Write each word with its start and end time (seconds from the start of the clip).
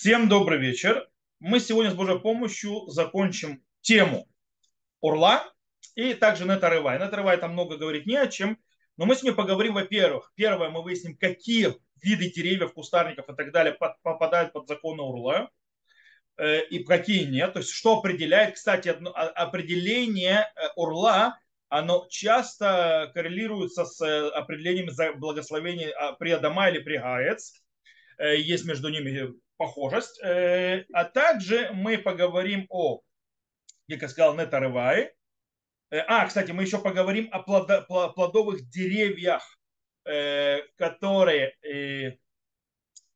Всем 0.00 0.28
добрый 0.28 0.60
вечер. 0.60 1.08
Мы 1.40 1.58
сегодня 1.58 1.90
с 1.90 1.94
Божьей 1.94 2.20
помощью 2.20 2.86
закончим 2.86 3.64
тему 3.80 4.28
Урла 5.00 5.52
и 5.96 6.14
также 6.14 6.44
Нетарывай. 6.44 7.00
Нетарывай 7.00 7.36
там 7.36 7.54
много 7.54 7.76
говорить 7.76 8.06
не 8.06 8.14
о 8.14 8.28
чем, 8.28 8.60
но 8.96 9.06
мы 9.06 9.16
с 9.16 9.24
ним 9.24 9.34
поговорим, 9.34 9.74
во-первых, 9.74 10.30
первое, 10.36 10.70
мы 10.70 10.84
выясним, 10.84 11.16
какие 11.16 11.74
виды 12.00 12.30
деревьев, 12.30 12.74
кустарников 12.74 13.28
и 13.28 13.34
так 13.34 13.50
далее 13.50 13.76
попадают 14.04 14.52
под 14.52 14.68
законы 14.68 15.02
Урла 15.02 15.50
э, 16.36 16.64
и 16.66 16.84
какие 16.84 17.24
нет. 17.24 17.54
То 17.54 17.58
есть 17.58 17.72
что 17.72 17.98
определяет, 17.98 18.54
кстати, 18.54 18.90
определение 18.90 20.48
э, 20.54 20.68
Урла, 20.76 21.40
оно 21.68 22.06
часто 22.08 23.10
коррелируется 23.14 23.84
с 23.84 24.00
э, 24.00 24.28
определением 24.28 25.18
благословения 25.18 25.90
а, 25.90 26.12
при 26.12 26.30
Адама 26.30 26.68
или 26.70 26.78
при 26.78 26.98
Гаец. 26.98 27.60
Есть 28.20 28.64
между 28.64 28.90
ними 28.90 29.10
похожесть. 29.58 30.18
Э, 30.22 30.86
а 30.94 31.04
также 31.04 31.70
мы 31.74 31.98
поговорим 31.98 32.66
о, 32.70 33.00
как 33.90 34.02
я 34.02 34.08
сказал, 34.08 34.34
нетарывае. 34.34 35.12
Э, 35.90 35.98
а, 36.06 36.26
кстати, 36.26 36.52
мы 36.52 36.62
еще 36.62 36.78
поговорим 36.78 37.28
о 37.32 37.42
плодовых 37.42 38.66
деревьях, 38.70 39.42
э, 40.06 40.60
которые 40.76 42.18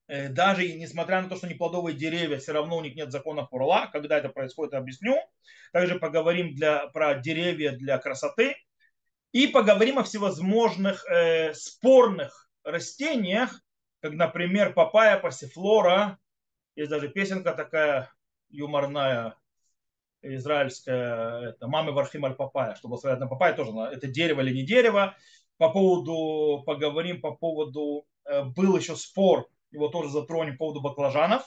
даже 0.08 0.70
несмотря 0.74 1.22
на 1.22 1.30
то, 1.30 1.36
что 1.36 1.46
они 1.46 1.54
плодовые 1.54 1.96
деревья, 1.96 2.36
все 2.36 2.52
равно 2.52 2.76
у 2.76 2.82
них 2.82 2.94
нет 2.96 3.10
закона 3.10 3.46
Пурла. 3.46 3.86
Когда 3.86 4.18
это 4.18 4.28
происходит, 4.28 4.74
объясню. 4.74 5.16
Также 5.72 5.98
поговорим 5.98 6.54
для, 6.54 6.88
про 6.88 7.14
деревья 7.14 7.72
для 7.72 7.96
красоты. 7.96 8.56
И 9.32 9.46
поговорим 9.46 9.98
о 9.98 10.02
всевозможных 10.02 11.08
э, 11.08 11.54
спорных 11.54 12.50
растениях, 12.64 13.62
как, 14.00 14.12
например, 14.12 14.74
папайя 14.74 15.18
пассифлора, 15.18 16.18
есть 16.74 16.90
даже 16.90 17.08
песенка 17.08 17.52
такая 17.52 18.10
юморная, 18.48 19.36
израильская, 20.22 21.50
это 21.50 21.66
«Мамы 21.66 21.92
Вархим 21.92 22.24
Аль 22.24 22.34
Папая», 22.34 22.74
что 22.76 22.88
благословят 22.88 23.20
на 23.20 23.26
Папая, 23.26 23.54
тоже 23.54 23.72
это 23.92 24.06
дерево 24.06 24.40
или 24.40 24.54
не 24.54 24.64
дерево. 24.64 25.16
По 25.58 25.70
поводу, 25.70 26.62
поговорим 26.64 27.20
по 27.20 27.32
поводу, 27.34 28.06
э, 28.24 28.44
был 28.44 28.76
еще 28.76 28.96
спор, 28.96 29.48
его 29.70 29.88
тоже 29.88 30.10
затронем 30.10 30.54
по 30.54 30.66
поводу 30.66 30.80
баклажанов, 30.80 31.42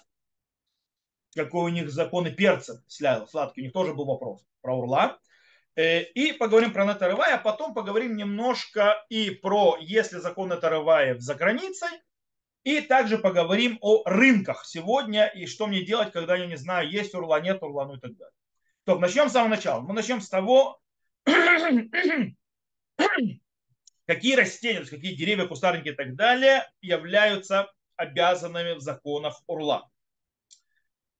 какой 1.35 1.71
у 1.71 1.73
них 1.73 1.89
законы 1.89 2.31
перца 2.31 2.83
сладкий, 2.87 3.61
у 3.61 3.63
них 3.63 3.73
тоже 3.73 3.93
был 3.93 4.05
вопрос 4.05 4.45
про 4.61 4.75
урла. 4.77 5.19
Э, 5.75 6.01
и 6.01 6.31
поговорим 6.31 6.71
про 6.71 6.85
Натарывая, 6.85 7.35
а 7.35 7.39
потом 7.39 7.73
поговорим 7.73 8.15
немножко 8.15 9.05
и 9.09 9.29
про, 9.29 9.77
если 9.79 10.19
закон 10.19 10.49
Натарывая 10.49 11.17
за 11.19 11.35
границей, 11.35 11.89
и 12.65 12.81
также 12.81 13.17
поговорим 13.19 13.77
о 13.79 14.03
рынках 14.05 14.65
сегодня 14.65 15.27
и 15.27 15.45
что 15.45 15.67
мне 15.67 15.85
делать, 15.85 16.11
когда 16.11 16.35
я 16.35 16.47
не 16.47 16.57
знаю, 16.57 16.89
есть 16.89 17.13
урла, 17.13 17.39
нет 17.39 17.61
урла, 17.61 17.85
ну 17.85 17.95
и 17.95 17.99
так 17.99 18.17
далее. 18.17 18.33
То, 18.85 18.97
начнем 18.97 19.29
с 19.29 19.33
самого 19.33 19.49
начала. 19.49 19.81
Мы 19.81 19.93
начнем 19.93 20.19
с 20.19 20.27
того, 20.27 20.81
какие 24.07 24.35
растения, 24.35 24.83
какие 24.83 25.15
деревья, 25.15 25.45
кустарники 25.45 25.89
и 25.89 25.93
так 25.93 26.15
далее 26.15 26.67
являются 26.81 27.71
обязанными 27.97 28.73
в 28.73 28.79
законах 28.79 29.39
урла. 29.45 29.87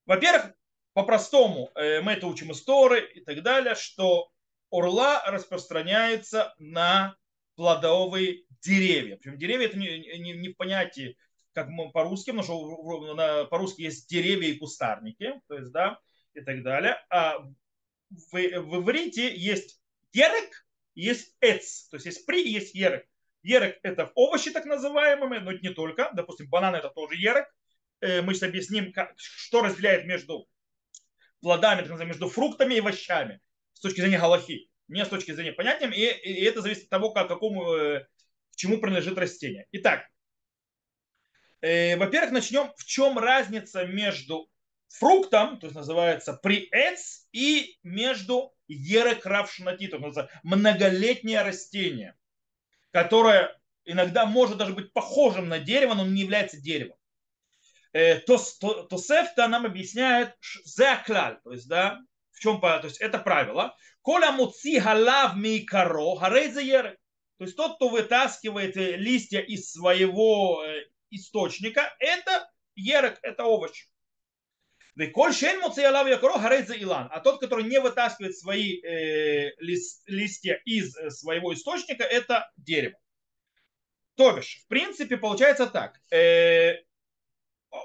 Во-первых, 0.07 0.51
по-простому, 0.93 1.69
э, 1.75 2.01
мы 2.01 2.13
это 2.13 2.25
учим 2.25 2.51
из 2.51 2.63
Торы 2.63 3.07
и 3.13 3.21
так 3.21 3.43
далее, 3.43 3.75
что 3.75 4.31
урла 4.71 5.21
распространяется 5.27 6.55
на 6.57 7.16
плодовые 7.55 8.45
деревья. 8.61 9.17
Причем 9.17 9.38
деревья 9.38 9.67
это 9.67 9.77
не, 9.77 10.17
не, 10.17 10.33
не 10.33 10.49
в 10.49 10.57
понятии 10.57 11.16
как 11.56 11.70
по-русски, 11.94 12.31
потому 12.31 12.44
что 12.44 13.48
по-русски 13.50 13.81
есть 13.81 14.09
деревья 14.09 14.50
и 14.50 14.58
кустарники, 14.58 15.42
то 15.48 15.56
есть, 15.56 15.72
да, 15.72 16.00
и 16.34 16.42
так 16.42 16.64
далее. 16.64 16.97
А 17.09 17.39
в, 18.09 18.31
в 18.31 18.81
иврите 18.81 19.36
есть 19.36 19.80
ерек, 20.12 20.68
есть 20.96 21.34
эц, 21.40 21.88
то 21.88 21.96
есть 21.96 22.06
есть 22.06 22.25
при 22.25 22.47
есть 22.47 22.75
ерек. 22.75 23.07
Ерек 23.41 23.79
это 23.84 24.12
овощи 24.16 24.52
так 24.52 24.66
называемые, 24.66 25.40
но 25.40 25.53
не 25.53 25.69
только. 25.69 26.12
Допустим, 26.13 26.50
банан 26.50 26.75
это 26.75 26.90
тоже 26.90 27.16
ерек. 27.16 27.47
Э, 28.02 28.22
мы 28.22 28.34
сейчас 28.34 28.50
объясним, 28.50 28.91
как, 28.91 29.13
что 29.16 29.62
разделяет 29.62 30.06
между 30.06 30.47
плодами, 31.40 31.88
между 32.03 32.28
фруктами 32.28 32.74
и 32.74 32.79
овощами 32.79 33.40
с 33.74 33.79
точки 33.79 34.02
зрения 34.02 34.19
галахи, 34.19 34.69
не 34.88 35.06
с 35.06 35.09
точки 35.09 35.31
зрения 35.31 35.53
понятия, 35.53 35.90
и, 35.90 36.02
и 36.02 36.44
это 36.44 36.62
зависит 36.62 36.84
от 36.84 36.90
того, 36.90 37.12
как, 37.12 37.28
какому, 37.28 37.74
э, 37.75 38.08
к 38.52 38.56
чему 38.56 38.79
принадлежит 38.79 39.18
растение. 39.18 39.68
Итак, 39.72 40.06
во-первых, 41.98 42.31
начнем, 42.31 42.72
в 42.78 42.86
чем 42.86 43.18
разница 43.18 43.86
между 43.86 44.50
фруктом, 44.88 45.59
то 45.59 45.68
есть 45.68 45.76
называется 45.76 46.34
приэц, 46.34 47.28
и 47.31 47.78
между 47.84 48.53
ерекравшнати, 48.68 49.88
то 49.88 49.98
есть 49.98 50.18
многолетнее 50.44 51.42
растение, 51.42 52.16
которое 52.92 53.56
иногда 53.84 54.26
может 54.26 54.58
даже 54.58 54.74
быть 54.74 54.94
похожим 54.94 55.50
на 55.50 55.59
дерево, 55.59 55.94
но 55.94 56.06
не 56.06 56.22
является 56.22 56.62
деревом. 56.62 56.98
Э, 57.94 58.20
то, 58.20 58.38
то, 58.59 58.84
то 58.84 58.97
Сефта 58.97 59.47
нам 59.47 59.66
объясняет 59.66 60.36
заклаль, 60.64 61.40
то 61.44 61.52
есть, 61.52 61.68
да, 61.68 62.00
в 62.32 62.40
чем, 62.40 62.59
то 62.59 62.82
есть 62.84 63.00
это 63.00 63.20
правило. 63.20 63.76
Коля 64.02 64.32
муци 64.32 64.80
халав 64.80 65.36
микаро, 65.36 66.16
харей 66.16 66.52
То 66.53 66.96
есть 67.40 67.56
тот, 67.56 67.78
кто 67.78 67.90
вытаскивает 67.90 68.76
э, 68.78 68.97
листья 68.97 69.40
из 69.40 69.72
своего 69.72 70.64
источника, 71.16 71.96
это 72.00 72.50
ерек, 72.76 73.20
это 73.22 73.46
овощ. 73.46 73.88
А 77.12 77.20
тот, 77.20 77.42
который 77.42 77.66
не 77.66 77.80
вытаскивает 77.81 78.38
свои 78.38 78.81
э, 78.81 79.52
лист, 79.59 80.03
листья 80.08 80.62
из 80.64 80.96
э, 80.96 81.09
своего 81.09 81.53
источника, 81.53 82.03
это 82.03 82.50
дерево. 82.56 82.98
То 84.16 84.31
бишь, 84.31 84.62
в 84.64 84.68
принципе, 84.68 85.18
получается 85.18 85.68
так. 85.68 86.00
Э, 86.12 86.76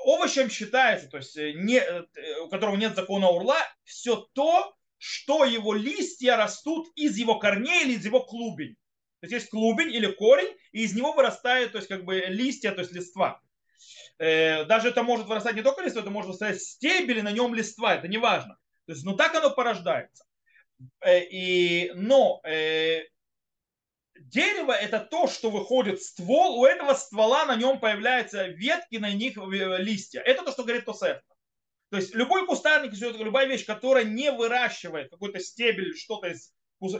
овощем 0.04 0.48
считается, 0.50 1.08
то 1.08 1.16
есть 1.16 1.36
э, 1.36 1.52
не, 1.52 1.78
э, 1.78 2.04
у 2.44 2.48
которого 2.48 2.76
нет 2.76 2.94
закона 2.94 3.28
урла, 3.28 3.58
все 3.82 4.28
то, 4.32 4.72
что 4.96 5.44
его 5.44 5.74
листья 5.74 6.36
растут 6.36 6.88
из 6.94 7.16
его 7.16 7.38
корней 7.38 7.84
или 7.84 7.94
из 7.94 8.04
его 8.04 8.24
клубень. 8.24 8.76
То 9.20 9.26
есть 9.26 9.32
есть 9.32 9.50
клубень 9.50 9.92
или 9.92 10.06
корень, 10.06 10.56
и 10.72 10.82
из 10.82 10.94
него 10.94 11.12
вырастают 11.12 11.72
то 11.72 11.78
есть, 11.78 11.88
как 11.88 12.04
бы 12.04 12.24
листья, 12.28 12.72
то 12.72 12.80
есть 12.80 12.92
листва. 12.92 13.40
Э, 14.18 14.64
даже 14.64 14.88
это 14.88 15.02
может 15.02 15.26
вырастать 15.26 15.56
не 15.56 15.62
только 15.62 15.82
листва, 15.82 16.00
это 16.00 16.10
может 16.10 16.28
вырастать 16.28 16.62
стебель, 16.62 17.18
и 17.18 17.22
на 17.22 17.32
нем 17.32 17.54
листва, 17.54 17.94
это 17.94 18.08
не 18.08 18.18
важно. 18.18 18.56
То 18.86 18.92
есть, 18.92 19.04
ну 19.04 19.16
так 19.16 19.34
оно 19.34 19.50
порождается. 19.50 20.24
Э, 21.00 21.22
и, 21.22 21.92
но 21.94 22.40
э, 22.44 23.02
дерево 24.14 24.72
это 24.72 25.00
то, 25.00 25.26
что 25.26 25.50
выходит 25.50 26.02
ствол, 26.02 26.58
у 26.58 26.64
этого 26.64 26.94
ствола 26.94 27.44
на 27.44 27.56
нем 27.56 27.78
появляются 27.78 28.46
ветки, 28.46 28.96
на 28.96 29.12
них 29.12 29.36
листья. 29.36 30.20
Это 30.20 30.44
то, 30.44 30.52
что 30.52 30.64
говорит 30.64 30.86
Тосеф. 30.86 31.18
То 31.90 31.96
есть 31.96 32.14
любой 32.14 32.46
кустарник, 32.46 32.92
любая 33.18 33.46
вещь, 33.46 33.66
которая 33.66 34.04
не 34.04 34.30
выращивает 34.30 35.10
какой-то 35.10 35.40
стебель, 35.40 35.96
что-то 35.96 36.28
из, 36.28 36.52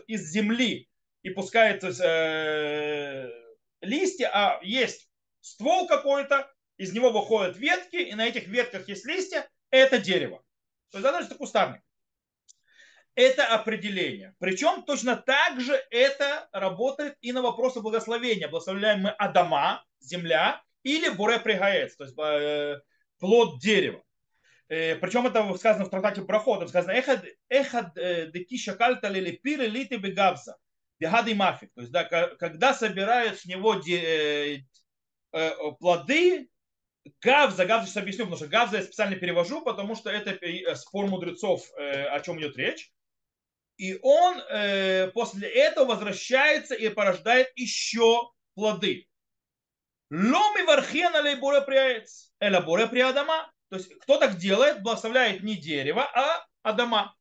из 0.08 0.31
земли, 0.31 0.90
и 1.22 1.31
пускает 1.31 1.84
э, 1.84 3.31
листья, 3.81 4.31
а 4.32 4.60
есть 4.62 5.08
ствол 5.41 5.86
какой-то, 5.86 6.50
из 6.76 6.92
него 6.92 7.10
выходят 7.10 7.56
ветки, 7.56 7.97
и 7.97 8.14
на 8.14 8.26
этих 8.26 8.47
ветках 8.47 8.88
есть 8.88 9.04
листья, 9.04 9.48
это 9.70 9.98
дерево. 9.98 10.42
То 10.91 10.98
есть 10.98 11.31
это 11.31 11.34
кустарник. 11.34 11.82
Это 13.14 13.47
определение. 13.47 14.34
Причем 14.38 14.82
точно 14.82 15.16
так 15.16 15.60
же 15.60 15.75
это 15.91 16.48
работает 16.53 17.16
и 17.20 17.32
на 17.32 17.42
вопросы 17.42 17.81
благословения. 17.81 18.48
Благословляем 18.48 19.00
мы 19.02 19.10
Адама, 19.10 19.84
земля, 20.00 20.62
или 20.82 21.08
Буре 21.10 21.38
Пригаец, 21.38 21.97
то 21.97 22.04
есть 22.04 22.16
э, 22.19 22.81
плод 23.19 23.61
дерева. 23.61 24.02
Э, 24.69 24.96
причем 24.96 25.26
это 25.26 25.55
сказано 25.58 25.84
в 25.84 25.90
трактате 25.90 26.23
Брахот, 26.23 26.69
сказано 26.69 26.93
«Эхад, 26.93 27.25
эхад 27.49 27.99
э, 27.99 28.31
декиша 28.32 28.75
кальта 28.75 29.08
лили 29.08 29.32
пири 29.32 29.66
лити 29.66 29.94
бегавза». 29.94 30.56
Бегады 31.00 31.35
мафик. 31.35 31.73
То 31.75 31.81
есть, 31.81 31.93
да, 31.93 32.05
когда 32.05 32.75
собирают 32.75 33.41
с 33.41 33.47
него 33.47 33.75
де, 33.75 33.99
э, 33.99 34.58
э, 35.32 35.50
плоды, 35.81 36.49
Гавза, 37.23 37.64
Гавза 37.64 37.87
сейчас 37.87 37.97
объясню, 37.97 38.25
потому 38.25 38.37
что 38.37 38.47
Гавза 38.47 38.76
я 38.76 38.82
специально 38.82 39.17
перевожу, 39.17 39.62
потому 39.62 39.97
что 39.97 40.11
это 40.11 40.31
э, 40.31 40.75
спор 40.76 41.06
мудрецов, 41.06 41.67
э, 41.79 42.05
о 42.05 42.20
чем 42.20 42.38
идет 42.38 42.56
речь. 42.56 42.93
И 43.79 43.99
он 44.02 44.38
э, 44.38 45.11
после 45.12 45.49
этого 45.49 45.87
возвращается 45.87 46.75
и 46.75 46.91
порождает 46.91 47.50
еще 47.56 48.31
плоды. 48.55 49.08
Ломи 50.11 50.67
вархена 50.67 51.23
лей 51.23 51.37
боре 51.37 51.62
приаец, 51.62 52.31
эла 52.41 52.61
боре 52.61 52.87
приадама. 52.87 53.50
То 53.70 53.76
есть 53.76 53.94
кто 54.00 54.19
так 54.19 54.37
делает, 54.37 54.82
благословляет 54.82 55.43
не 55.43 55.56
дерево, 55.56 56.02
а 56.02 56.44
Адама. 56.62 57.14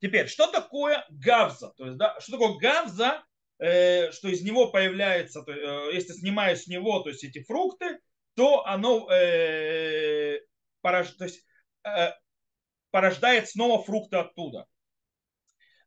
Теперь, 0.00 0.28
что 0.28 0.46
такое 0.46 1.04
гавза? 1.10 1.70
То 1.76 1.86
есть, 1.86 1.98
да, 1.98 2.18
что 2.20 2.32
такое 2.32 2.58
гавза? 2.58 3.24
Э, 3.58 4.10
что 4.12 4.28
из 4.28 4.42
него 4.42 4.70
появляется, 4.70 5.42
то, 5.42 5.52
э, 5.52 5.94
если 5.94 6.14
снимаешь 6.14 6.60
с 6.60 6.66
него 6.66 7.00
то 7.00 7.10
есть 7.10 7.22
эти 7.24 7.42
фрукты, 7.42 7.98
то 8.34 8.64
оно 8.64 9.06
э, 9.12 10.40
порож... 10.80 11.10
то 11.10 11.24
есть, 11.24 11.44
э, 11.84 12.12
порождает 12.90 13.50
снова 13.50 13.82
фрукты 13.82 14.16
оттуда. 14.16 14.66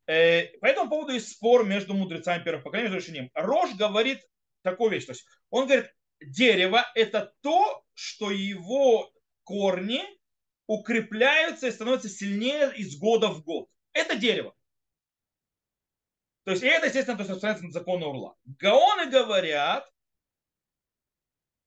Э, 0.06 0.56
по 0.60 0.68
этому 0.68 0.90
поводу 0.90 1.14
есть 1.14 1.32
спор 1.32 1.66
между 1.66 1.96
мудрецами 1.96 2.44
первых 2.44 2.64
поколений, 2.64 2.90
между 2.90 3.02
решением. 3.02 3.32
Рож 3.34 3.74
говорит 3.74 4.20
такую 4.62 4.92
вещь. 4.92 5.06
То 5.06 5.14
есть 5.14 5.26
он 5.50 5.66
говорит, 5.66 5.92
дерево 6.20 6.86
это 6.94 7.34
то, 7.42 7.84
что 7.96 8.30
его 8.30 9.12
корни 9.44 10.04
укрепляются 10.68 11.68
и 11.68 11.72
становятся 11.72 12.10
сильнее 12.10 12.72
из 12.76 12.98
года 12.98 13.30
в 13.30 13.44
год. 13.44 13.68
Это 13.94 14.16
дерево. 14.16 14.56
То 16.44 16.52
есть 16.52 16.64
и 16.64 16.68
это, 16.68 16.88
естественно, 16.88 17.18
то 17.18 17.62
на 17.62 17.72
законы 17.72 18.06
урла. 18.06 18.36
Гаоны 18.44 19.10
говорят, 19.10 19.90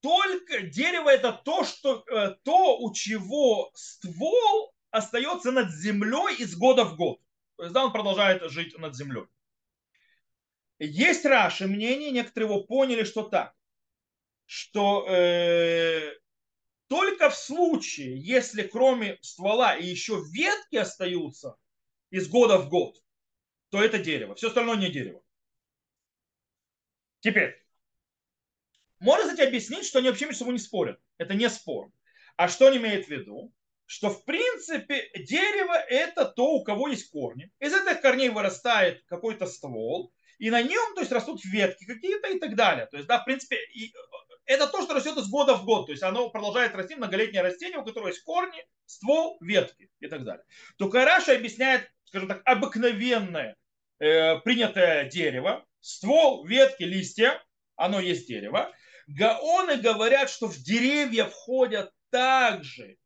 только 0.01 0.61
дерево 0.61 1.09
это 1.09 1.33
то, 1.33 1.63
что, 1.63 2.03
э, 2.07 2.35
то, 2.43 2.77
у 2.79 2.93
чего 2.93 3.71
ствол 3.73 4.73
остается 4.91 5.51
над 5.51 5.71
землей 5.71 6.35
из 6.37 6.55
года 6.55 6.83
в 6.83 6.95
год. 6.95 7.19
То 7.55 7.63
есть, 7.63 7.73
да, 7.73 7.85
он 7.85 7.91
продолжает 7.91 8.49
жить 8.51 8.77
над 8.77 8.95
землей. 8.95 9.25
Есть 10.79 11.25
Раши 11.25 11.65
мнение, 11.65 12.11
некоторые 12.11 12.51
его 12.51 12.63
поняли, 12.63 13.03
что 13.03 13.23
так, 13.23 13.55
что 14.45 15.07
э, 15.09 16.13
только 16.87 17.31
в 17.31 17.35
случае, 17.35 18.21
если 18.21 18.61
кроме 18.61 19.17
ствола 19.21 19.75
и 19.75 19.87
еще 19.87 20.23
ветки 20.31 20.75
остаются 20.75 21.57
из 22.09 22.29
года 22.29 22.57
в 22.57 22.69
год, 22.69 23.01
то 23.69 23.81
это 23.81 23.99
дерево. 23.99 24.35
Все 24.35 24.47
остальное 24.47 24.77
не 24.77 24.89
дерево. 24.89 25.21
Теперь, 27.19 27.55
можно, 28.99 29.29
кстати, 29.29 29.47
объяснить, 29.47 29.85
что 29.85 29.99
они 29.99 30.09
вообще 30.09 30.25
между 30.25 30.39
собой 30.39 30.53
не 30.53 30.59
спорят. 30.59 30.99
Это 31.17 31.33
не 31.33 31.49
спор. 31.49 31.91
А 32.35 32.47
что 32.47 32.67
он 32.67 32.77
имеет 32.77 33.05
в 33.05 33.09
виду? 33.09 33.53
Что, 33.85 34.09
в 34.09 34.25
принципе, 34.25 35.09
дерево– 35.15 35.73
это 35.89 36.25
то, 36.25 36.53
у 36.53 36.63
кого 36.63 36.89
есть 36.89 37.09
корни. 37.09 37.51
Из 37.59 37.73
этих 37.73 38.01
корней 38.01 38.29
вырастает 38.29 39.03
какой-то 39.05 39.45
ствол, 39.45 40.13
и 40.39 40.49
на 40.49 40.61
нем, 40.61 40.93
то 40.93 41.01
есть, 41.01 41.11
растут 41.11 41.43
ветки 41.45 41.85
какие-то 41.85 42.27
и 42.29 42.39
так 42.39 42.55
далее. 42.55 42.85
То 42.87 42.97
есть, 42.97 43.07
да, 43.07 43.19
в 43.19 43.25
принципе, 43.25 43.57
и 43.73 43.93
это 44.45 44.67
то, 44.67 44.81
что 44.83 44.93
растет 44.93 45.17
из 45.17 45.29
года 45.29 45.55
в 45.55 45.65
год. 45.65 45.87
То 45.87 45.93
есть, 45.93 46.03
оно 46.03 46.29
продолжает 46.29 46.75
расти, 46.75 46.95
многолетнее 46.95 47.41
растение, 47.41 47.79
у 47.79 47.85
которого 47.85 48.09
есть 48.09 48.23
корни, 48.23 48.63
ствол, 48.85 49.37
ветки 49.41 49.89
и 49.99 50.07
так 50.07 50.23
далее. 50.23 50.45
Только 50.77 51.05
Раша 51.05 51.33
объясняет, 51.33 51.89
скажем 52.07 52.27
так, 52.27 52.41
обыкновенное 52.45 53.55
э, 53.99 54.39
принятое 54.39 55.09
дерево, 55.09 55.65
ствол, 55.79 56.45
ветки, 56.45 56.83
листья, 56.83 57.41
оно 57.75 57.99
есть 57.99 58.27
дерево. 58.27 58.71
Гаоны 59.07 59.77
говорят, 59.77 60.29
что 60.29 60.47
в 60.47 60.57
деревья 60.57 61.25
входят 61.25 61.91
также 62.09 62.97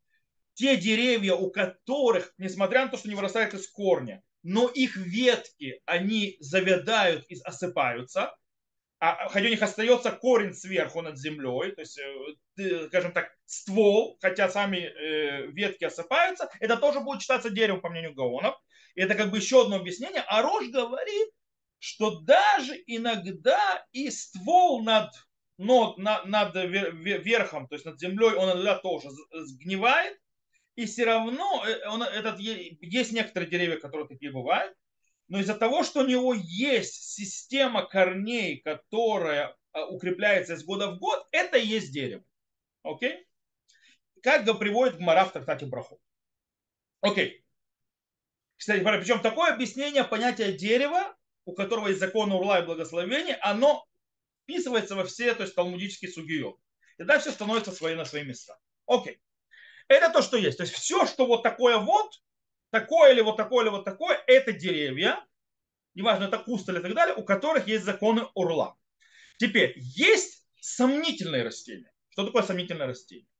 те 0.53 0.77
деревья, 0.77 1.33
у 1.33 1.51
которых, 1.51 2.33
несмотря 2.37 2.85
на 2.85 2.91
то, 2.91 2.97
что 2.97 3.09
не 3.09 3.15
вырастают 3.15 3.53
из 3.53 3.69
корня, 3.69 4.21
но 4.43 4.67
их 4.67 4.95
ветки, 4.95 5.81
они 5.85 6.37
завядают 6.39 7.25
и 7.29 7.39
осыпаются, 7.43 8.35
а 8.99 9.29
хотя 9.29 9.47
у 9.47 9.49
них 9.49 9.61
остается 9.63 10.11
корень 10.11 10.53
сверху 10.53 11.01
над 11.01 11.17
землей, 11.17 11.71
то 11.71 11.81
есть, 11.81 11.99
э, 12.59 12.87
скажем 12.87 13.13
так, 13.13 13.31
ствол, 13.45 14.17
хотя 14.21 14.47
сами 14.49 14.77
э, 14.77 15.47
ветки 15.47 15.85
осыпаются, 15.85 16.49
это 16.59 16.77
тоже 16.77 16.99
будет 16.99 17.21
считаться 17.21 17.49
деревом, 17.49 17.81
по 17.81 17.89
мнению 17.89 18.13
Гаонов. 18.13 18.55
Это 18.95 19.15
как 19.15 19.31
бы 19.31 19.37
еще 19.37 19.63
одно 19.63 19.77
объяснение. 19.77 20.23
А 20.27 20.41
Рож 20.41 20.67
говорит, 20.69 21.29
что 21.79 22.19
даже 22.19 22.81
иногда 22.85 23.85
и 23.91 24.09
ствол 24.11 24.83
над, 24.83 25.11
над, 25.57 25.97
над 25.97 26.55
верхом, 26.55 27.67
то 27.67 27.75
есть 27.75 27.85
над 27.85 27.99
землей, 27.99 28.35
он 28.35 28.51
иногда 28.51 28.77
тоже 28.77 29.09
сгнивает, 29.31 30.17
и 30.75 30.85
все 30.85 31.05
равно 31.05 31.63
э, 31.65 31.87
он, 31.87 32.03
этот, 32.03 32.39
есть 32.39 33.11
некоторые 33.11 33.49
деревья, 33.49 33.77
которые 33.77 34.07
такие 34.07 34.31
бывают, 34.31 34.75
но 35.27 35.39
из-за 35.39 35.55
того, 35.55 35.83
что 35.83 36.01
у 36.01 36.07
него 36.07 36.33
есть 36.33 37.13
система 37.13 37.85
корней, 37.85 38.57
которая 38.57 39.55
а, 39.71 39.85
укрепляется 39.87 40.53
из 40.53 40.63
года 40.63 40.91
в 40.91 40.99
год, 40.99 41.25
это 41.31 41.57
и 41.57 41.65
есть 41.65 41.91
дерево. 41.91 42.23
Окей? 42.83 43.25
Как 44.21 44.45
приводит 44.59 44.97
Гмара 44.97 45.25
в 45.25 45.31
трактате 45.31 45.65
Браху. 45.65 46.01
Окей. 47.01 47.43
Кстати, 48.61 48.83
причем 48.83 49.21
такое 49.21 49.55
объяснение 49.55 50.03
понятия 50.03 50.51
дерева, 50.51 51.17
у 51.45 51.53
которого 51.53 51.87
есть 51.87 51.99
закон 51.99 52.31
урла 52.31 52.61
и 52.61 52.63
благословения, 52.63 53.39
оно 53.41 53.83
вписывается 54.43 54.95
во 54.95 55.03
все 55.03 55.33
то 55.33 55.41
есть, 55.41 55.55
талмудические 55.55 56.11
сугиот. 56.11 56.59
И 56.99 57.03
дальше 57.03 57.29
все 57.29 57.31
становится 57.31 57.71
свои, 57.71 57.95
на 57.95 58.05
свои 58.05 58.23
места. 58.23 58.59
Окей. 58.85 59.19
Это 59.87 60.13
то, 60.13 60.21
что 60.21 60.37
есть. 60.37 60.59
То 60.59 60.63
есть 60.63 60.75
все, 60.75 61.07
что 61.07 61.25
вот 61.25 61.41
такое 61.41 61.79
вот, 61.79 62.21
такое 62.69 63.13
или 63.13 63.21
вот 63.21 63.35
такое 63.35 63.63
или 63.63 63.71
вот 63.71 63.83
такое, 63.83 64.23
это 64.27 64.51
деревья, 64.51 65.25
неважно, 65.95 66.25
это 66.25 66.37
куст 66.37 66.69
или 66.69 66.77
так 66.77 66.93
далее, 66.93 67.15
у 67.15 67.23
которых 67.23 67.67
есть 67.67 67.83
законы 67.83 68.27
урла. 68.35 68.77
Теперь, 69.39 69.73
есть 69.75 70.45
сомнительные 70.59 71.41
растения. 71.41 71.91
Что 72.09 72.27
такое 72.27 72.43
сомнительное 72.43 72.85
растение? 72.85 73.30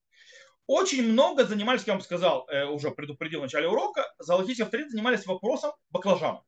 Очень 0.73 1.11
много 1.11 1.43
занимались, 1.43 1.81
как 1.81 1.87
я 1.87 1.93
вам 1.95 2.01
сказал, 2.01 2.47
э, 2.47 2.63
уже 2.63 2.91
предупредил 2.91 3.41
в 3.41 3.43
начале 3.43 3.67
урока, 3.67 4.09
золотистые 4.19 4.63
авторитеты 4.63 4.91
занимались 4.91 5.25
вопросом 5.25 5.73
баклажанов. 5.89 6.45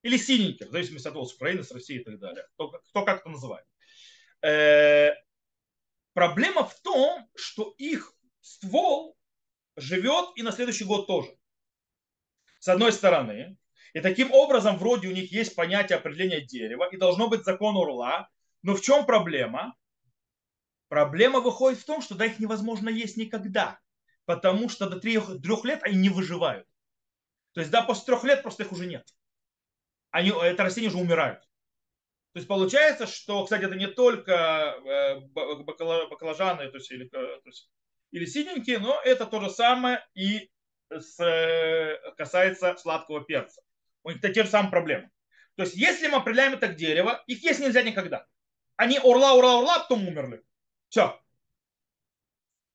Или 0.00 0.16
синеньких, 0.16 0.68
в 0.68 0.70
зависимости 0.70 1.06
от 1.06 1.12
того, 1.12 1.26
с 1.26 1.34
Украины, 1.34 1.62
с 1.62 1.70
России 1.70 2.00
и 2.00 2.02
так 2.02 2.18
далее. 2.18 2.46
Кто, 2.54 2.70
кто 2.70 3.04
как 3.04 3.20
это 3.20 3.28
называет. 3.28 3.66
Э, 4.40 5.10
проблема 6.14 6.64
в 6.64 6.80
том, 6.80 7.28
что 7.36 7.74
их 7.76 8.14
ствол 8.40 9.18
живет 9.76 10.30
и 10.36 10.42
на 10.42 10.52
следующий 10.52 10.84
год 10.84 11.06
тоже. 11.06 11.28
С 12.60 12.68
одной 12.68 12.92
стороны. 12.94 13.58
И 13.92 14.00
таким 14.00 14.32
образом 14.32 14.78
вроде 14.78 15.08
у 15.08 15.12
них 15.12 15.30
есть 15.32 15.54
понятие 15.54 15.98
определения 15.98 16.40
дерева 16.40 16.88
и 16.90 16.96
должно 16.96 17.28
быть 17.28 17.44
закон 17.44 17.76
урла. 17.76 18.30
Но 18.62 18.74
в 18.74 18.80
чем 18.80 19.04
проблема? 19.04 19.76
Проблема 20.90 21.38
выходит 21.38 21.78
в 21.78 21.84
том, 21.84 22.02
что 22.02 22.16
да, 22.16 22.26
их 22.26 22.40
невозможно 22.40 22.88
есть 22.88 23.16
никогда. 23.16 23.78
Потому 24.24 24.68
что 24.68 24.90
до 24.90 24.98
трех, 24.98 25.40
трех 25.40 25.64
лет 25.64 25.84
они 25.84 25.96
не 25.96 26.08
выживают. 26.08 26.66
То 27.52 27.60
есть 27.60 27.70
да, 27.70 27.82
после 27.82 28.06
трех 28.06 28.24
лет 28.24 28.42
просто 28.42 28.64
их 28.64 28.72
уже 28.72 28.86
нет. 28.86 29.06
Они, 30.10 30.30
это 30.30 30.64
растения 30.64 30.88
уже 30.88 30.98
умирают. 30.98 31.42
То 32.32 32.38
есть 32.40 32.48
получается, 32.48 33.06
что, 33.06 33.44
кстати, 33.44 33.66
это 33.66 33.76
не 33.76 33.86
только 33.86 34.32
э, 34.32 35.20
баклажаны, 35.30 36.68
то 36.68 36.78
есть, 36.78 36.90
или, 36.90 37.06
э, 37.06 37.08
то 37.08 37.46
есть 37.46 37.70
или 38.10 38.24
синенькие, 38.24 38.80
но 38.80 39.00
это 39.04 39.26
то 39.26 39.40
же 39.40 39.48
самое 39.48 40.04
и 40.14 40.50
с, 40.90 41.20
э, 41.24 42.00
касается 42.16 42.76
сладкого 42.76 43.24
перца. 43.24 43.62
У 44.02 44.10
них 44.10 44.20
те 44.20 44.42
же 44.42 44.50
самые 44.50 44.72
проблемы. 44.72 45.08
То 45.54 45.62
есть, 45.62 45.76
если 45.76 46.08
мы 46.08 46.16
определяем 46.16 46.54
это 46.54 46.66
как 46.66 46.76
дерево, 46.76 47.22
их 47.28 47.44
есть 47.44 47.60
нельзя 47.60 47.82
никогда. 47.82 48.26
Они 48.74 48.98
орла, 48.98 49.34
орла, 49.34 49.58
орла, 49.58 49.76
а 49.76 49.78
потом 49.80 50.08
умерли. 50.08 50.42
Все. 50.90 51.18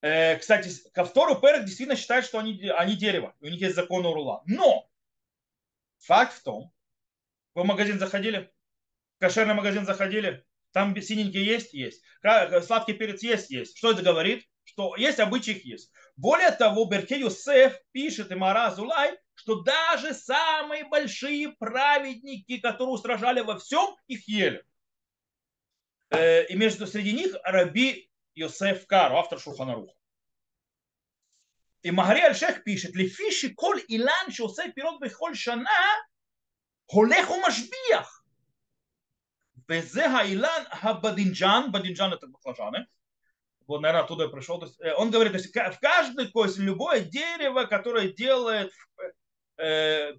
Э, 0.02 0.38
кстати, 0.38 0.70
Кавтору 0.92 1.36
Перек 1.36 1.66
действительно 1.66 1.96
считает, 1.96 2.26
что 2.26 2.40
они, 2.40 2.68
они 2.70 2.96
дерево. 2.96 3.36
У 3.42 3.46
них 3.46 3.62
есть 3.62 3.76
закон 3.76 4.06
орла. 4.06 4.42
Но 4.48 4.90
факт 6.00 6.34
в 6.34 6.42
том, 6.42 6.74
вы 7.54 7.62
в 7.62 7.66
магазин 7.66 8.00
заходили, 8.00 8.52
в 9.18 9.20
кошерный 9.20 9.54
магазин 9.54 9.86
заходили, 9.86 10.44
там 10.72 11.00
синенький 11.00 11.44
есть? 11.44 11.74
Есть. 11.74 12.02
Сладкий 12.66 12.94
перец 12.94 13.22
есть? 13.22 13.52
Есть. 13.52 13.78
Что 13.78 13.92
это 13.92 14.02
говорит? 14.02 14.48
что 14.66 14.96
есть 14.98 15.20
обычай 15.20 15.52
их 15.52 15.66
есть. 15.66 15.92
Более 16.18 16.52
того, 16.52 16.86
Берке 16.86 17.20
Юсеф 17.20 17.80
пишет 17.92 18.32
и 18.32 18.36
Мара 18.36 18.72
Зулай, 18.72 19.18
что 19.36 19.62
даже 19.62 20.14
самые 20.14 20.86
большие 20.86 21.50
праведники, 21.50 22.58
которые 22.58 22.94
устражали 22.94 23.42
во 23.42 23.58
всем, 23.58 23.96
их 24.08 24.28
ели. 24.28 24.66
Э, 26.18 26.46
и 26.46 26.56
между 26.56 26.88
среди 26.88 27.14
них 27.14 27.36
Раби 27.44 28.10
Йосеф 28.34 28.86
Кару, 28.88 29.18
автор 29.18 29.40
Шурханаруха. 29.40 29.94
И 31.82 31.92
Магари 31.92 32.22
Аль-Шех 32.22 32.64
пишет, 32.64 32.96
лефиши 32.96 33.54
коль 33.54 33.84
илан 33.88 34.32
шосе 34.32 34.72
пирот 34.72 35.00
бехоль 35.00 35.36
шана, 35.36 35.70
холех 36.88 37.30
у 37.30 37.40
машбиях. 37.40 38.26
Везе 39.68 40.10
хаилан 40.10 40.66
хабадинджан, 40.66 41.72
бадинджан 41.72 42.14
это 42.14 42.28
баклажаны, 42.28 42.88
вот, 43.68 43.82
наверное, 43.82 44.04
оттуда 44.04 44.30
пришел. 44.30 44.60
То 44.60 44.66
есть, 44.66 44.80
э, 44.80 44.94
он 44.94 45.12
говорит, 45.12 45.34
то 45.34 45.40
есть, 45.40 45.52
в 45.52 45.80
каждой, 45.80 46.28
то 46.28 46.46
есть, 46.46 46.58
любое 46.58 47.02
дерево, 47.02 47.66
которое 47.66 48.12
делает 48.12 48.72
э, 49.58 50.14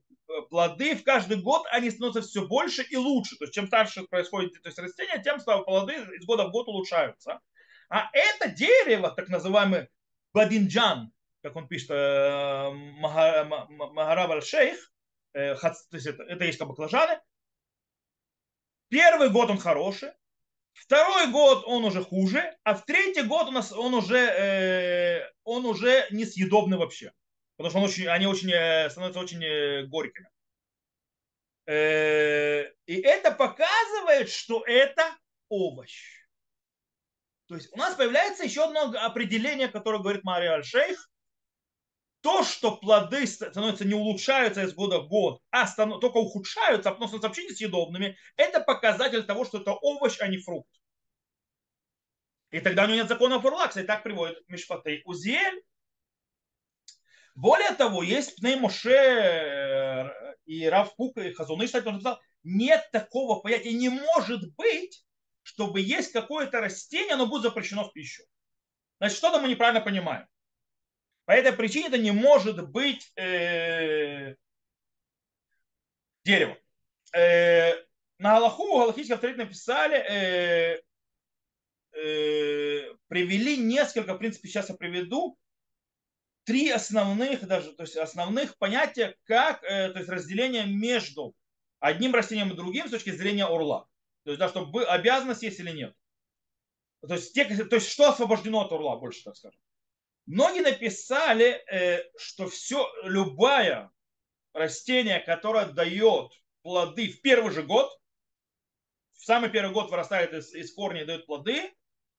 плоды, 0.48 0.94
в 0.96 1.04
каждый 1.04 1.40
год 1.40 1.66
они 1.70 1.90
становятся 1.90 2.22
все 2.22 2.46
больше 2.46 2.82
и 2.82 2.96
лучше. 2.96 3.36
То 3.36 3.44
есть 3.44 3.54
чем 3.54 3.66
старше 3.66 4.04
происходит 4.04 4.60
то 4.62 4.68
есть, 4.68 4.78
растение, 4.78 5.22
тем 5.22 5.40
плоды 5.40 5.94
из 5.94 6.24
года 6.26 6.46
в 6.46 6.50
год 6.50 6.68
улучшаются. 6.68 7.40
А 7.88 8.10
это 8.12 8.48
дерево, 8.48 9.10
так 9.10 9.28
называемый 9.28 9.88
бадинджан, 10.32 11.12
как 11.42 11.56
он 11.56 11.68
пишет, 11.68 11.90
э, 11.90 12.70
Магараб 12.70 14.30
аль-Шейх, 14.30 14.92
э, 15.34 15.54
то 15.54 15.76
есть 15.92 16.06
это, 16.06 16.22
это 16.24 16.44
есть 16.44 16.60
баклажаны. 16.60 17.20
Первый 18.88 19.30
год 19.30 19.50
он 19.50 19.58
хороший, 19.58 20.10
Второй 20.76 21.28
год 21.28 21.64
он 21.66 21.84
уже 21.84 22.04
хуже, 22.04 22.54
а 22.62 22.74
в 22.74 22.84
третий 22.84 23.22
год 23.22 23.48
у 23.48 23.50
нас 23.50 23.72
он 23.72 23.94
уже, 23.94 24.18
э, 24.18 25.32
он 25.42 25.64
уже 25.64 26.06
несъедобный 26.10 26.76
вообще. 26.76 27.12
Потому 27.56 27.70
что 27.70 27.78
он 27.78 27.84
очень, 27.84 28.06
они 28.08 28.26
очень, 28.26 28.50
э, 28.52 28.90
становятся 28.90 29.20
очень 29.20 29.42
э, 29.42 29.86
горькими. 29.86 30.28
Э, 31.66 32.70
и 32.86 33.00
это 33.00 33.32
показывает, 33.32 34.28
что 34.30 34.62
это 34.66 35.16
овощ. 35.48 36.26
То 37.48 37.54
есть 37.54 37.72
у 37.72 37.76
нас 37.76 37.94
появляется 37.94 38.44
еще 38.44 38.64
одно 38.64 38.92
определение, 39.00 39.68
которое 39.68 39.98
говорит 39.98 40.24
Мария 40.24 40.52
Аль-Шейх. 40.52 41.10
То, 42.20 42.42
что 42.42 42.76
плоды 42.76 43.24
становятся 43.26 43.84
не 43.84 43.94
улучшаются 43.94 44.62
из 44.64 44.74
года 44.74 44.98
в 44.98 45.08
год, 45.08 45.40
а 45.50 45.64
только 45.74 46.16
ухудшаются, 46.16 46.90
а 46.90 46.92
потом 46.92 47.06
становятся 47.06 47.28
вообще 47.28 47.44
несъедобными, 47.44 48.16
это 48.36 48.60
показатель 48.60 49.22
того, 49.22 49.44
что 49.44 49.60
это 49.60 49.74
овощ, 49.74 50.16
а 50.18 50.26
не 50.26 50.38
фрукт. 50.38 50.68
И 52.50 52.60
тогда 52.60 52.84
у 52.84 52.86
него 52.86 52.96
нет 52.96 53.08
закона 53.08 53.40
Фурлакса, 53.40 53.80
и 53.82 53.86
так 53.86 54.02
приводит 54.02 54.42
Мишпатей 54.48 55.02
Узиэль. 55.04 55.62
Более 57.36 57.72
того, 57.72 58.02
есть 58.02 58.36
Пней 58.36 58.56
Моше 58.56 58.96
э, 58.96 60.34
и 60.46 60.66
Рав 60.66 60.94
Кука 60.94 61.20
и 61.20 61.34
Хазуны, 61.34 61.66
кстати, 61.66 61.86
он 61.86 62.00
сказал, 62.00 62.18
нет 62.42 62.88
такого 62.92 63.40
понятия, 63.40 63.74
не 63.74 63.90
может 63.90 64.54
быть, 64.54 65.04
чтобы 65.42 65.82
есть 65.82 66.12
какое-то 66.12 66.62
растение, 66.62 67.12
оно 67.12 67.26
будет 67.26 67.42
запрещено 67.42 67.84
в 67.84 67.92
пищу. 67.92 68.24
Значит, 68.98 69.18
что-то 69.18 69.38
мы 69.38 69.48
неправильно 69.48 69.82
понимаем. 69.82 70.26
По 71.26 71.32
этой 71.32 71.52
причине 71.52 71.88
это 71.88 71.98
не 71.98 72.10
может 72.10 72.70
быть 72.70 73.12
э, 73.16 74.34
дерево. 76.24 76.56
Э, 77.14 77.74
на 78.18 78.38
Аллаху 78.38 78.78
галахический 78.78 79.14
авторитет 79.14 79.44
написали, 79.44 79.96
э, 79.98 80.80
э, 81.92 82.94
привели 83.08 83.58
несколько, 83.58 84.14
в 84.14 84.18
принципе, 84.18 84.48
сейчас 84.48 84.70
я 84.70 84.74
приведу, 84.74 85.36
три 86.46 86.70
основных, 86.70 87.46
даже, 87.46 87.72
то 87.72 87.82
есть 87.82 87.96
основных 87.96 88.56
понятия, 88.56 89.16
как 89.24 89.62
э, 89.64 89.90
то 89.90 89.98
есть 89.98 90.08
разделение 90.08 90.64
между 90.64 91.34
одним 91.80 92.14
растением 92.14 92.52
и 92.52 92.56
другим 92.56 92.86
с 92.86 92.92
точки 92.92 93.10
зрения 93.10 93.44
орла. 93.44 93.86
То 94.24 94.30
есть, 94.30 94.38
да, 94.38 94.48
чтобы 94.48 94.84
обязанность 94.84 95.42
есть 95.42 95.58
или 95.58 95.72
нет. 95.72 95.94
То 97.06 97.14
есть, 97.14 97.34
те, 97.34 97.44
то 97.44 97.76
есть, 97.76 97.88
что 97.88 98.08
освобождено 98.08 98.62
от 98.62 98.72
урла, 98.72 98.96
больше 98.96 99.24
так 99.24 99.36
скажем. 99.36 99.60
Многие 100.26 100.62
написали, 100.62 101.62
э, 101.70 102.04
что 102.16 102.48
все, 102.48 102.88
любое 103.02 103.90
растение, 104.52 105.20
которое 105.20 105.66
дает 105.66 106.32
плоды 106.62 107.08
в 107.08 107.20
первый 107.22 107.52
же 107.52 107.64
год, 107.64 107.90
в 109.14 109.24
самый 109.24 109.50
первый 109.50 109.72
год 109.72 109.90
вырастает 109.90 110.32
из, 110.32 110.54
из 110.54 110.72
корня 110.72 111.02
и 111.02 111.06
дает 111.06 111.26
плоды, 111.26 111.72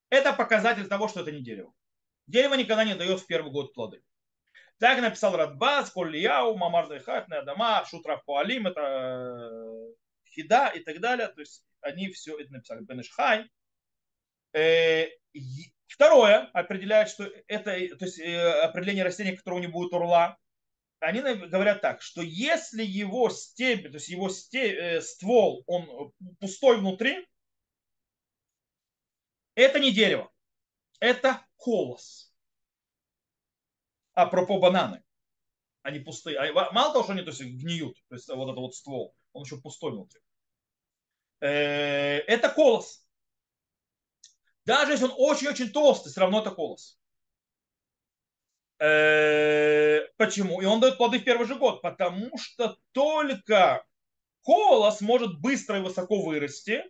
это 0.09 0.33
показатель 0.33 0.87
того, 0.87 1.07
что 1.07 1.21
это 1.21 1.31
не 1.31 1.41
дерево. 1.41 1.73
Дерево 2.27 2.55
никогда 2.55 2.83
не 2.83 2.95
дает 2.95 3.21
в 3.21 3.25
первый 3.25 3.51
год 3.51 3.73
плоды. 3.73 4.01
Так 4.79 5.01
написал 5.01 5.35
Радбас, 5.35 5.89
Колияу, 5.89 6.55
Мамар 6.55 6.87
Дайхат, 6.87 7.27
Неадама, 7.29 7.83
Шутра 7.89 8.21
Пуалим, 8.25 8.67
это 8.67 8.81
э, 8.81 9.93
Хида 10.29 10.67
и 10.75 10.81
так 10.81 10.99
далее. 10.99 11.27
То 11.29 11.39
есть 11.39 11.65
они 11.81 12.09
все 12.09 12.37
это 12.37 12.53
написали. 12.53 12.83
Бенешхай. 12.83 13.49
Э, 14.53 15.07
второе 15.87 16.49
определяет, 16.53 17.09
что 17.09 17.23
это 17.47 17.71
то 17.97 18.05
есть, 18.05 18.19
э, 18.19 18.61
определение 18.61 19.03
растения, 19.03 19.35
которого 19.35 19.59
не 19.59 19.67
будет 19.67 19.93
урла. 19.93 20.37
Они 20.99 21.21
говорят 21.21 21.81
так, 21.81 22.01
что 22.01 22.21
если 22.21 22.83
его 22.83 23.29
стебель, 23.29 23.91
то 23.91 23.97
есть 23.97 24.09
его 24.09 24.29
ствол, 24.29 25.63
он 25.67 26.11
пустой 26.39 26.77
внутри, 26.77 27.27
это 29.53 29.79
не 29.79 29.91
дерево, 29.91 30.31
это 30.99 31.45
колос. 31.57 32.26
А 34.17 34.25
пропо 34.25 34.57
бананы. 34.57 35.03
Они 35.83 35.99
пустые. 35.99 36.39
А 36.39 36.71
мало 36.71 36.91
того, 36.91 37.03
что 37.03 37.13
они 37.13 37.21
то 37.21 37.29
есть, 37.29 37.41
гниют, 37.43 37.95
то 38.09 38.15
есть 38.15 38.27
вот 38.27 38.45
этот 38.45 38.57
вот 38.57 38.73
ствол, 38.73 39.15
он 39.31 39.43
еще 39.43 39.61
пустой 39.61 39.91
внутри. 39.91 40.19
Э, 41.39 42.17
это 42.25 42.49
колос. 42.49 43.05
Даже 44.65 44.93
если 44.93 45.05
он 45.05 45.13
очень-очень 45.15 45.69
толстый, 45.69 46.09
все 46.09 46.21
равно 46.21 46.41
это 46.41 46.49
колос. 46.49 46.99
Э, 48.79 50.07
почему? 50.17 50.61
И 50.61 50.65
он 50.65 50.79
дает 50.79 50.97
плоды 50.97 51.19
в 51.19 51.23
первый 51.23 51.45
же 51.45 51.53
год, 51.53 51.83
потому 51.83 52.39
что 52.39 52.75
только 52.93 53.85
колос 54.41 54.99
может 54.99 55.39
быстро 55.39 55.77
и 55.77 55.81
высоко 55.81 56.23
вырасти, 56.23 56.83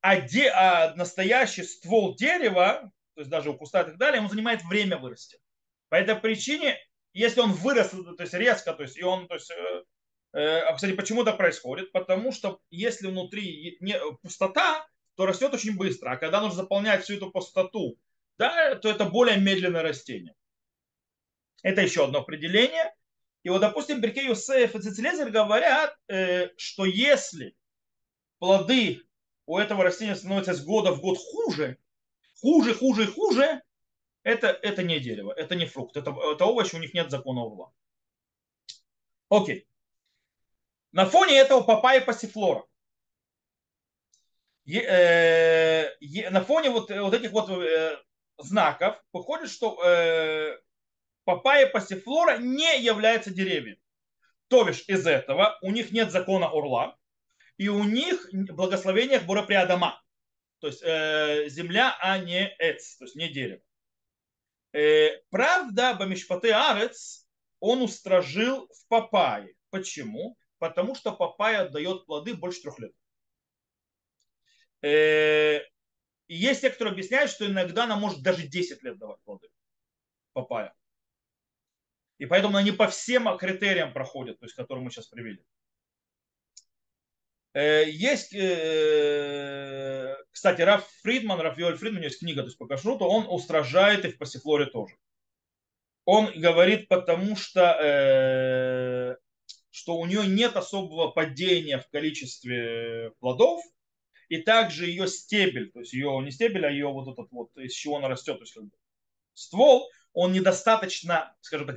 а, 0.00 0.18
де, 0.18 0.48
а 0.48 0.94
настоящий 0.94 1.62
ствол 1.62 2.16
дерева, 2.16 2.90
то 3.12 3.20
есть 3.20 3.30
даже 3.30 3.50
у 3.50 3.54
куста 3.54 3.82
и 3.82 3.84
так 3.84 3.98
далее, 3.98 4.20
ему 4.20 4.30
занимает 4.30 4.64
время 4.64 4.96
вырасти. 4.96 5.38
По 5.88 5.96
этой 5.96 6.16
причине, 6.16 6.78
если 7.12 7.40
он 7.40 7.52
вырос, 7.52 7.90
то 7.90 8.22
есть 8.22 8.34
резко, 8.34 8.72
то 8.72 8.82
есть 8.82 8.96
и 8.96 9.02
он, 9.02 9.28
то 9.28 9.34
есть 9.34 9.50
э, 9.50 9.84
Э, 10.36 10.58
а, 10.58 10.74
кстати, 10.74 10.92
почему 10.92 11.22
это 11.22 11.32
происходит? 11.32 11.92
Потому 11.92 12.30
что 12.30 12.60
если 12.68 13.06
внутри 13.06 13.78
не, 13.80 13.98
пустота, 14.22 14.86
то 15.14 15.24
растет 15.24 15.54
очень 15.54 15.78
быстро. 15.78 16.10
А 16.10 16.16
когда 16.18 16.42
нужно 16.42 16.56
заполнять 16.56 17.04
всю 17.04 17.14
эту 17.14 17.30
пустоту, 17.30 17.98
да, 18.36 18.74
то 18.74 18.90
это 18.90 19.06
более 19.06 19.38
медленное 19.38 19.80
растение. 19.80 20.34
Это 21.62 21.80
еще 21.80 22.04
одно 22.04 22.18
определение. 22.18 22.94
И 23.44 23.48
вот, 23.48 23.60
допустим, 23.60 24.02
Берке 24.02 24.26
Юсеф 24.26 24.74
и 24.74 24.82
Цицелезер 24.82 25.30
говорят, 25.30 25.96
э, 26.08 26.50
что 26.58 26.84
если 26.84 27.56
плоды 28.38 29.00
у 29.46 29.56
этого 29.56 29.84
растения 29.84 30.16
становятся 30.16 30.52
с 30.52 30.62
года 30.62 30.92
в 30.92 31.00
год 31.00 31.16
хуже, 31.16 31.78
хуже, 32.42 32.74
хуже 32.74 33.06
хуже, 33.06 33.62
это, 34.26 34.48
это 34.48 34.82
не 34.82 34.98
дерево, 34.98 35.32
это 35.32 35.54
не 35.54 35.66
фрукт, 35.66 35.96
это, 35.96 36.10
это 36.10 36.46
овощ, 36.46 36.74
у 36.74 36.78
них 36.78 36.92
нет 36.94 37.12
закона 37.12 37.42
урла. 37.42 37.72
Окей. 39.28 39.68
На 40.90 41.06
фоне 41.06 41.38
этого 41.38 41.62
папайя 41.62 42.00
пассифлора. 42.00 42.64
Э, 44.68 45.90
на 46.30 46.42
фоне 46.42 46.70
вот, 46.70 46.90
вот 46.90 47.14
этих 47.14 47.30
вот 47.30 47.50
э, 47.50 48.02
знаков 48.38 49.00
выходит, 49.12 49.48
что 49.48 49.80
э, 49.84 50.58
папайя 51.22 51.68
пассифлора 51.68 52.38
не 52.38 52.82
является 52.82 53.30
деревьем. 53.32 53.76
То 54.48 54.64
бишь 54.64 54.82
из 54.88 55.06
этого 55.06 55.56
у 55.62 55.70
них 55.70 55.92
нет 55.92 56.10
закона 56.10 56.48
орла, 56.48 56.96
и 57.58 57.68
у 57.68 57.84
них 57.84 58.28
благословение 58.32 59.20
Бураприадама. 59.20 60.02
То 60.58 60.66
есть 60.66 60.82
э, 60.82 61.48
земля, 61.48 61.96
а 62.00 62.18
не 62.18 62.52
эц, 62.58 62.96
то 62.96 63.04
есть 63.04 63.14
не 63.14 63.28
дерево. 63.28 63.62
Э, 64.76 65.20
правда, 65.30 65.94
Бамишпаты 65.94 66.52
Арец 66.52 67.26
он 67.60 67.82
устражил 67.82 68.68
в 68.68 68.88
папайе. 68.88 69.54
Почему? 69.70 70.36
потому 70.58 70.94
что 70.94 71.12
папайя 71.12 71.68
дает 71.68 72.06
плоды 72.06 72.34
больше 72.34 72.62
трех 72.62 72.78
лет. 72.78 72.92
Э, 74.82 75.60
есть 76.28 76.60
те, 76.60 76.70
кто 76.70 76.88
объясняют, 76.88 77.30
что 77.30 77.46
иногда 77.46 77.84
она 77.84 77.96
может 77.96 78.22
даже 78.22 78.46
10 78.46 78.82
лет 78.82 78.98
давать 78.98 79.20
плоды. 79.22 79.48
Папайя. 80.32 80.74
И 82.18 82.26
поэтому 82.26 82.56
они 82.56 82.72
по 82.72 82.88
всем 82.88 83.36
критериям 83.36 83.92
проходят, 83.92 84.38
то 84.38 84.46
есть, 84.46 84.54
которые 84.54 84.84
мы 84.84 84.90
сейчас 84.90 85.08
привели. 85.08 85.44
Э, 87.52 87.84
есть, 87.86 88.32
кстати, 90.36 90.60
Раф 90.60 90.86
Фридман, 91.02 91.40
Раф 91.40 91.56
Йоль 91.56 91.78
Фридман, 91.78 91.96
у 91.96 92.00
него 92.00 92.08
есть 92.08 92.18
книга, 92.18 92.42
то 92.42 92.48
есть 92.48 92.58
по 92.58 92.66
кашруту, 92.66 93.06
он 93.06 93.24
устражает 93.26 94.04
и 94.04 94.10
в 94.10 94.18
пассифлоре 94.18 94.66
тоже. 94.66 94.94
Он 96.04 96.30
говорит, 96.36 96.88
потому 96.88 97.36
что 97.36 99.16
что 99.70 99.96
у 99.96 100.04
нее 100.04 100.26
нет 100.26 100.54
особого 100.56 101.08
падения 101.08 101.78
в 101.78 101.88
количестве 101.88 103.12
плодов, 103.18 103.62
и 104.28 104.36
также 104.36 104.84
ее 104.84 105.08
стебель, 105.08 105.70
то 105.70 105.80
есть 105.80 105.94
ее 105.94 106.20
не 106.22 106.30
стебель, 106.30 106.66
а 106.66 106.70
ее 106.70 106.88
вот 106.88 107.10
этот 107.10 107.32
вот, 107.32 107.56
из 107.56 107.72
чего 107.72 107.96
она 107.96 108.08
растет, 108.08 108.36
то 108.36 108.42
есть 108.42 108.52
как 108.52 108.64
бы 108.64 108.72
ствол, 109.32 109.88
он 110.12 110.32
недостаточно, 110.32 111.34
скажем 111.40 111.66
так, 111.66 111.76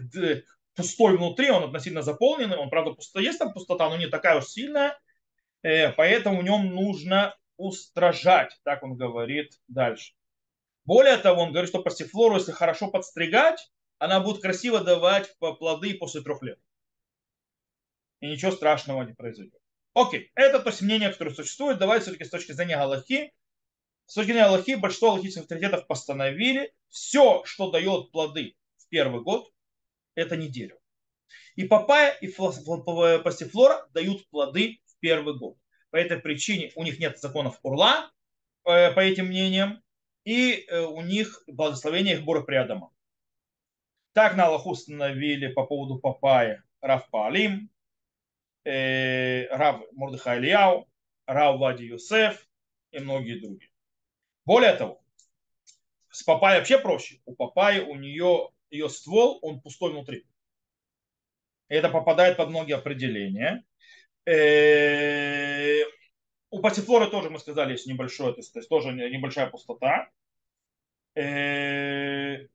пустой 0.76 1.16
внутри, 1.16 1.50
он 1.50 1.64
относительно 1.64 2.02
заполненный, 2.02 2.58
он, 2.58 2.70
правда, 2.70 2.92
пусто, 2.92 3.22
есть 3.22 3.40
там 3.40 3.54
пустота, 3.54 3.90
но 3.90 3.96
не 3.96 4.08
такая 4.08 4.40
уж 4.40 4.48
сильная, 4.48 5.00
э, 5.64 5.94
поэтому 5.94 6.42
в 6.42 6.44
нем 6.44 6.76
нужно 6.76 7.39
устражать, 7.60 8.60
так 8.64 8.82
он 8.84 8.96
говорит 8.96 9.60
дальше. 9.68 10.14
Более 10.86 11.18
того, 11.18 11.44
он 11.44 11.52
говорит, 11.52 11.70
что 11.70 11.84
пассифлору, 11.84 12.38
если 12.38 12.52
хорошо 12.52 12.90
подстригать, 12.90 13.72
она 14.00 14.20
будет 14.22 14.42
красиво 14.42 14.82
давать 14.82 15.38
плоды 15.40 15.94
после 15.94 16.22
трех 16.22 16.42
лет 16.42 16.60
и 18.22 18.28
ничего 18.28 18.52
страшного 18.52 19.04
не 19.04 19.14
произойдет. 19.14 19.60
Окей, 19.94 20.32
это 20.36 20.60
то 20.60 20.70
есть 20.70 20.82
мнение, 20.82 21.12
которое 21.12 21.34
существует. 21.34 21.78
Давайте 21.78 22.04
все-таки 22.04 22.26
с 22.26 22.30
точки 22.30 22.52
зрения 22.52 22.78
Галахи. 22.78 23.34
С 24.06 24.14
точки 24.14 24.32
зрения 24.32 24.46
Галахи 24.46 24.76
большинство 24.76 25.10
галахических 25.10 25.44
авторитетов 25.44 25.88
постановили, 25.88 26.74
все, 26.90 27.44
что 27.46 27.72
дает 27.72 28.12
плоды 28.12 28.56
в 28.78 28.88
первый 28.90 29.22
год, 29.22 29.52
это 30.16 30.36
не 30.36 30.48
дерево. 30.48 30.80
И 31.56 31.66
папайя, 31.66 32.12
и 32.22 32.28
пассифлора 32.28 33.88
дают 33.94 34.28
плоды 34.30 34.82
в 34.86 35.00
первый 35.00 35.38
год. 35.38 35.58
По 35.92 35.98
этой 35.98 36.20
причине 36.20 36.72
у 36.76 36.84
них 36.84 37.00
нет 37.00 37.20
законов 37.20 37.60
ערלה, 37.64 38.12
по, 38.64 39.00
этим 39.00 39.28
мнениям, 39.28 39.82
и 40.24 40.66
э, 40.68 40.82
у 40.82 41.02
них 41.02 41.44
благословение 41.48 42.16
их 42.16 42.24
בורא 42.24 42.42
פרי 42.42 42.58
האדמה. 42.58 42.92
Так 44.14 44.36
на 44.36 44.46
алаху 44.46 44.72
установили 44.72 45.48
по 45.48 45.66
поводу 45.66 45.98
папайи 45.98 46.64
Рав 46.82 47.10
Паалим, 47.10 47.70
э, 48.64 49.48
Рав 49.48 49.82
Мордехай 49.94 50.38
Элияу, 50.38 50.88
Рав 51.26 51.60
Овадья 51.60 51.86
Йосеф 51.86 52.48
и 52.92 53.00
многие 53.00 53.40
другие. 53.40 53.72
Более 54.46 54.74
того, 54.74 55.02
с 56.10 56.24
папайей 56.24 56.58
вообще 56.58 56.80
проще. 56.80 57.22
У 57.26 57.36
папайи 57.36 57.82
у 57.82 57.96
нее 57.96 58.50
ее 58.70 58.90
ствол, 58.90 59.40
он 59.42 59.62
пустой 59.62 59.92
внутри. 59.92 60.26
И 61.70 61.76
это 61.76 61.90
попадает 61.90 62.38
под 62.38 62.50
многие 62.50 62.76
определения. 62.76 63.64
Э, 64.30 65.84
у 66.52 66.60
пассифлоры 66.62 67.10
тоже, 67.10 67.32
мы 67.32 67.40
сказали, 67.40 67.72
есть 67.72 67.88
небольшое, 67.88 68.34
то 68.34 68.42
есть 68.42 68.70
тоже 68.70 68.92
небольшая 68.92 69.48
пустота. 69.48 70.12
Э, 71.16 72.48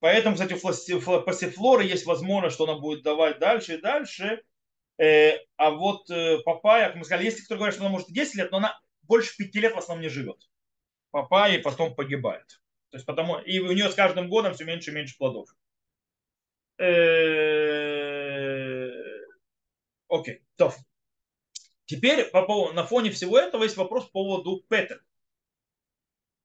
поэтому, 0.00 0.34
кстати, 0.34 0.54
у 0.54 1.20
пассифлоры 1.20 1.84
есть 1.84 2.06
возможность, 2.06 2.54
что 2.54 2.64
она 2.64 2.78
будет 2.78 3.02
давать 3.02 3.38
дальше 3.38 3.74
и 3.74 3.80
дальше. 3.82 4.42
Э, 4.96 5.32
а 5.56 5.70
вот 5.70 6.08
папайя, 6.46 6.88
как 6.88 6.96
мы 6.96 7.04
сказали, 7.04 7.26
есть 7.26 7.44
кто 7.44 7.56
говорят, 7.56 7.74
что 7.74 7.84
она 7.84 7.92
может 7.92 8.08
10 8.08 8.36
лет, 8.36 8.50
но 8.50 8.58
она 8.58 8.80
больше 9.02 9.36
5 9.36 9.54
лет 9.56 9.74
в 9.74 9.78
основном 9.78 10.02
не 10.02 10.08
живет. 10.08 10.48
Папайя 11.10 11.60
потом 11.62 11.94
погибает. 11.94 12.62
То 12.90 12.96
есть 12.96 13.04
потому, 13.04 13.38
и 13.38 13.58
у 13.58 13.72
нее 13.72 13.90
с 13.90 13.94
каждым 13.94 14.30
годом 14.30 14.54
все 14.54 14.64
меньше 14.64 14.90
и 14.90 14.94
меньше 14.94 15.18
плодов. 15.18 15.50
Э, 16.78 16.88
окей, 20.08 20.44
то. 20.56 20.72
Теперь 21.86 22.30
по 22.30 22.46
поводу, 22.46 22.74
на 22.74 22.84
фоне 22.84 23.10
всего 23.10 23.38
этого 23.38 23.64
есть 23.64 23.76
вопрос 23.76 24.04
по 24.04 24.24
поводу 24.24 24.64
Петер. 24.68 25.04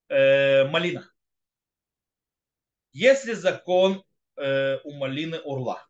Э, 0.10 0.66
малина. 0.66 1.10
Если 2.92 3.34
закон 3.34 4.04
э, 4.38 4.78
у 4.84 4.94
малины 4.94 5.40
урла, 5.42 5.86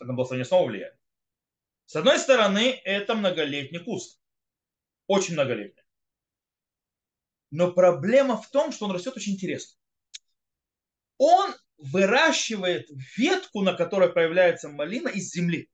на 0.00 0.14
благословение 0.14 0.44
снова 0.44 0.68
влияет. 0.68 0.96
С 1.86 1.96
одной 1.96 2.18
стороны, 2.18 2.80
это 2.84 3.14
многолетний 3.14 3.80
куст. 3.80 4.20
Очень 5.06 5.34
многолетний. 5.34 5.82
Но 7.50 7.72
проблема 7.72 8.40
в 8.40 8.48
том, 8.50 8.72
что 8.72 8.86
он 8.86 8.92
растет 8.92 9.16
очень 9.16 9.34
интересно. 9.34 9.78
Он 11.18 11.54
выращивает 11.82 12.88
ветку, 13.16 13.62
на 13.62 13.74
которой 13.74 14.12
появляется 14.12 14.68
малина, 14.68 15.08
из 15.08 15.32
земли. 15.32 15.68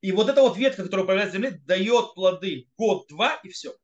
И 0.00 0.12
вот 0.12 0.28
эта 0.28 0.42
вот 0.42 0.56
ветка, 0.56 0.84
которая 0.84 1.06
появляется 1.06 1.38
из 1.38 1.42
земли, 1.42 1.58
дает 1.64 2.14
плоды 2.14 2.68
год-два 2.76 3.40
и 3.42 3.48
все. 3.48 3.76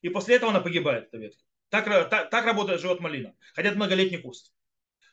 И 0.00 0.08
после 0.08 0.36
этого 0.36 0.50
она 0.50 0.60
погибает, 0.60 1.06
эта 1.06 1.18
ветка. 1.18 1.42
Так, 1.68 1.84
так, 2.10 2.30
так 2.30 2.44
работает 2.44 2.80
живет 2.80 3.00
малина. 3.00 3.34
Хотя 3.54 3.68
это 3.68 3.76
многолетний 3.76 4.20
куст. 4.20 4.52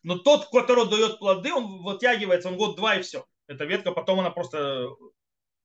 Но 0.01 0.17
тот, 0.17 0.49
который 0.49 0.89
дает 0.89 1.19
плоды, 1.19 1.53
он 1.53 1.83
вытягивается, 1.83 2.49
он 2.49 2.57
год-два 2.57 2.95
и 2.95 3.01
все. 3.01 3.27
Эта 3.47 3.65
ветка, 3.65 3.91
потом 3.91 4.19
она 4.19 4.31
просто 4.31 4.87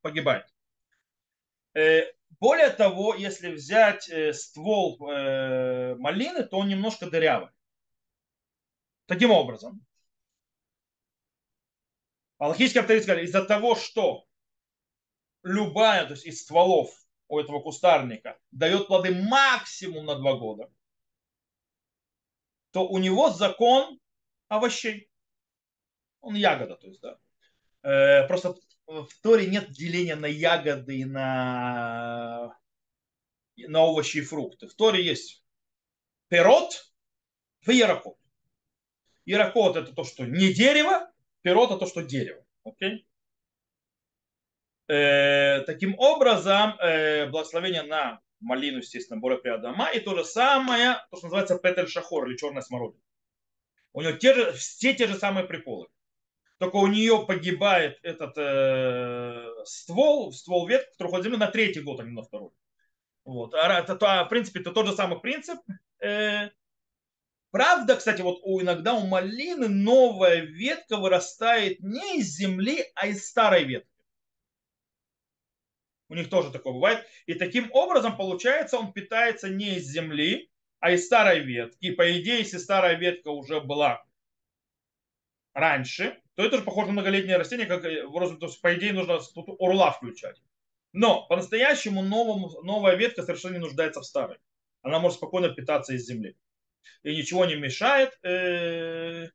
погибает. 0.02 0.46
Более 2.40 2.70
того, 2.70 3.14
если 3.14 3.52
взять 3.52 4.08
э, 4.08 4.32
ствол 4.32 4.98
э, 5.08 5.94
малины, 5.96 6.44
то 6.44 6.58
он 6.58 6.68
немножко 6.68 7.10
дырявый. 7.10 7.48
Таким 9.06 9.30
образом, 9.30 9.84
алхимические 12.38 12.80
авторитеты 12.80 13.04
сказали, 13.04 13.26
из-за 13.26 13.44
того, 13.44 13.74
что 13.74 14.26
любая, 15.42 16.06
то 16.06 16.12
есть 16.12 16.26
из 16.26 16.42
стволов 16.42 16.90
у 17.28 17.38
этого 17.38 17.60
кустарника 17.60 18.38
дает 18.50 18.86
плоды 18.86 19.14
максимум 19.14 20.06
на 20.06 20.16
два 20.16 20.36
года, 20.36 20.72
то 22.70 22.88
у 22.88 22.98
него 22.98 23.30
закон 23.30 24.00
овощей. 24.48 25.08
Он 26.20 26.34
ягода, 26.34 26.76
то 26.76 26.86
есть, 26.88 27.00
да. 27.00 27.18
Э, 27.82 28.26
просто 28.26 28.54
в 28.86 29.08
Торе 29.22 29.46
нет 29.46 29.70
деления 29.70 30.16
на 30.16 30.26
ягоды 30.26 30.98
и 30.98 31.04
на, 31.04 32.56
на 33.56 33.80
овощи 33.80 34.18
и 34.18 34.22
фрукты. 34.22 34.68
В 34.68 34.74
Торе 34.74 35.04
есть 35.04 35.44
пирот 36.28 36.92
и 37.66 37.74
ярокот. 37.74 38.18
Ярокот 39.24 39.76
это 39.76 39.94
то, 39.94 40.04
что 40.04 40.24
не 40.26 40.52
дерево, 40.52 41.10
пирот 41.42 41.70
это 41.70 41.80
то, 41.80 41.86
что 41.86 42.02
дерево. 42.02 42.44
Окей? 42.64 43.06
Э, 44.86 45.60
таким 45.60 45.98
образом, 45.98 46.78
э, 46.78 47.26
благословение 47.30 47.82
на 47.82 48.20
малину, 48.40 48.78
естественно, 48.78 49.18
Бора 49.18 49.38
Приадама, 49.38 49.90
и 49.90 50.00
то 50.00 50.14
же 50.14 50.24
самое, 50.24 50.98
то, 51.10 51.16
что 51.16 51.26
называется 51.26 51.58
петель 51.58 51.88
шахор 51.88 52.28
или 52.28 52.36
черная 52.36 52.60
смородина. 52.60 53.02
У 53.94 54.02
него 54.02 54.12
те 54.12 54.34
же, 54.34 54.52
все 54.52 54.92
те 54.92 55.06
же 55.06 55.16
самые 55.16 55.46
приколы 55.46 55.88
только 56.64 56.76
у 56.76 56.86
нее 56.86 57.24
погибает 57.26 57.98
этот 58.02 58.38
э, 58.38 59.64
ствол, 59.66 60.32
ствол 60.32 60.66
ветки, 60.66 60.90
который 60.92 61.08
уходит 61.08 61.22
в 61.22 61.28
землю 61.28 61.38
на 61.38 61.50
третий 61.50 61.80
год, 61.80 62.00
а 62.00 62.04
не 62.04 62.10
на 62.10 62.22
второй. 62.22 62.52
Вот. 63.24 63.52
А, 63.54 63.80
это, 63.80 63.96
то, 63.96 64.24
в 64.24 64.28
принципе, 64.30 64.60
это 64.60 64.72
тот 64.72 64.86
же 64.86 64.94
самый 64.94 65.20
принцип. 65.20 65.58
Э, 66.00 66.48
правда, 67.50 67.96
кстати, 67.96 68.22
вот 68.22 68.40
у, 68.44 68.62
иногда 68.62 68.94
у 68.94 69.06
малины 69.06 69.68
новая 69.68 70.40
ветка 70.40 70.96
вырастает 70.96 71.80
не 71.80 72.20
из 72.20 72.34
земли, 72.34 72.90
а 72.94 73.08
из 73.08 73.28
старой 73.28 73.64
ветки. 73.64 73.90
У 76.08 76.14
них 76.14 76.30
тоже 76.30 76.50
такое 76.50 76.72
бывает. 76.72 77.06
И 77.26 77.34
таким 77.34 77.70
образом, 77.72 78.16
получается, 78.16 78.78
он 78.78 78.92
питается 78.94 79.50
не 79.50 79.76
из 79.76 79.84
земли, 79.84 80.50
а 80.80 80.92
из 80.92 81.04
старой 81.04 81.40
ветки. 81.40 81.86
И 81.86 81.90
по 81.90 82.10
идее, 82.18 82.38
если 82.38 82.56
старая 82.56 82.96
ветка 82.96 83.28
уже 83.28 83.60
была 83.60 84.02
раньше, 85.52 86.22
то 86.34 86.42
это 86.42 86.58
же 86.58 86.64
похоже 86.64 86.88
на 86.88 86.94
многолетнее 86.94 87.36
растение, 87.36 87.66
как 87.66 87.84
э, 87.84 88.02
то 88.02 88.46
есть, 88.46 88.60
по 88.60 88.74
идее 88.74 88.92
нужно 88.92 89.20
тут 89.34 89.46
урла 89.58 89.92
включать. 89.92 90.40
Но 90.92 91.26
по-настоящему 91.26 92.02
новая 92.02 92.94
ветка 92.96 93.22
совершенно 93.22 93.54
не 93.54 93.60
нуждается 93.60 94.00
в 94.00 94.04
старой. 94.04 94.38
Она 94.82 94.98
может 95.00 95.18
спокойно 95.18 95.48
питаться 95.48 95.94
из 95.94 96.06
земли. 96.06 96.36
И 97.02 97.16
ничего 97.16 97.44
не 97.44 97.56
мешает. 97.56 98.18
Э, 98.22 99.28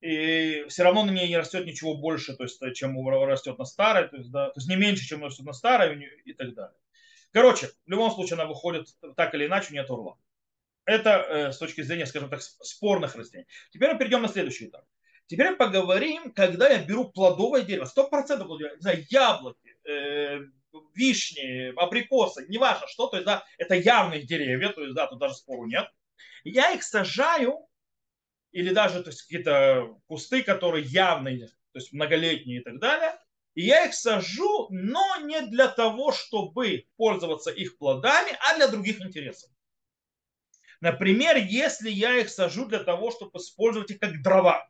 и 0.00 0.64
все 0.68 0.82
равно 0.82 1.04
на 1.04 1.10
ней 1.10 1.28
не 1.28 1.38
растет 1.38 1.66
ничего 1.66 1.96
больше, 1.96 2.36
то 2.36 2.44
есть, 2.44 2.60
чем 2.74 3.08
растет 3.08 3.58
на 3.58 3.64
старой, 3.64 4.08
то 4.08 4.16
есть, 4.16 4.30
да, 4.30 4.50
то 4.50 4.58
есть 4.58 4.68
не 4.68 4.76
меньше, 4.76 5.06
чем 5.06 5.24
растет 5.24 5.46
на 5.46 5.52
старой 5.52 6.06
и 6.24 6.32
так 6.34 6.54
далее. 6.54 6.78
Короче, 7.32 7.68
в 7.68 7.90
любом 7.90 8.10
случае 8.10 8.34
она 8.34 8.46
выходит 8.46 8.88
так 9.16 9.34
или 9.34 9.46
иначе, 9.46 9.74
нет 9.74 9.90
урла. 9.90 10.18
Это 10.84 11.10
э, 11.10 11.52
с 11.52 11.58
точки 11.58 11.82
зрения, 11.82 12.06
скажем 12.06 12.30
так, 12.30 12.40
спорных 12.42 13.16
растений. 13.16 13.46
Теперь 13.70 13.92
мы 13.92 13.98
перейдем 13.98 14.22
на 14.22 14.28
следующий 14.28 14.66
этап. 14.66 14.84
Теперь 15.28 15.56
поговорим, 15.56 16.32
когда 16.32 16.68
я 16.68 16.82
беру 16.84 17.10
плодовое 17.10 17.62
дерево, 17.62 17.84
сто 17.84 18.08
процентов 18.08 18.46
плодовое, 18.46 18.76
не 18.76 18.80
знаю, 18.80 19.04
яблоки, 19.10 19.76
э, 19.84 20.38
вишни, 20.94 21.72
абрикосы, 21.76 22.46
неважно 22.48 22.86
что, 22.86 23.08
то 23.08 23.16
есть, 23.16 23.26
да, 23.26 23.44
это 23.58 23.74
явные 23.74 24.22
деревья, 24.22 24.68
то 24.68 24.82
есть, 24.82 24.94
да, 24.94 25.06
тут 25.08 25.18
даже 25.18 25.34
спору 25.34 25.66
нет. 25.66 25.86
Я 26.44 26.72
их 26.72 26.84
сажаю, 26.84 27.66
или 28.52 28.72
даже, 28.72 29.02
то 29.02 29.10
есть, 29.10 29.22
какие-то 29.22 29.96
кусты, 30.06 30.42
которые 30.42 30.84
явные, 30.84 31.48
то 31.48 31.78
есть, 31.78 31.92
многолетние 31.92 32.60
и 32.60 32.62
так 32.62 32.78
далее, 32.78 33.18
и 33.54 33.62
я 33.62 33.86
их 33.86 33.94
сажу, 33.94 34.68
но 34.70 35.16
не 35.22 35.40
для 35.42 35.66
того, 35.68 36.12
чтобы 36.12 36.86
пользоваться 36.96 37.50
их 37.50 37.78
плодами, 37.78 38.36
а 38.40 38.56
для 38.56 38.68
других 38.68 39.00
интересов. 39.00 39.50
Например, 40.80 41.36
если 41.36 41.90
я 41.90 42.16
их 42.18 42.28
сажу 42.28 42.66
для 42.66 42.80
того, 42.80 43.10
чтобы 43.10 43.38
использовать 43.38 43.90
их 43.90 43.98
как 43.98 44.22
дрова 44.22 44.68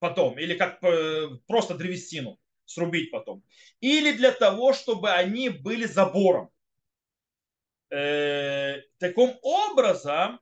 потом, 0.00 0.38
или 0.38 0.54
как 0.54 0.82
э, 0.82 1.28
просто 1.46 1.76
древесину 1.76 2.40
срубить 2.64 3.10
потом, 3.10 3.44
или 3.80 4.12
для 4.12 4.32
того, 4.32 4.72
чтобы 4.72 5.10
они 5.12 5.48
были 5.48 5.84
забором. 5.84 6.50
Э, 7.90 8.80
таким 8.98 9.38
образом, 9.42 10.40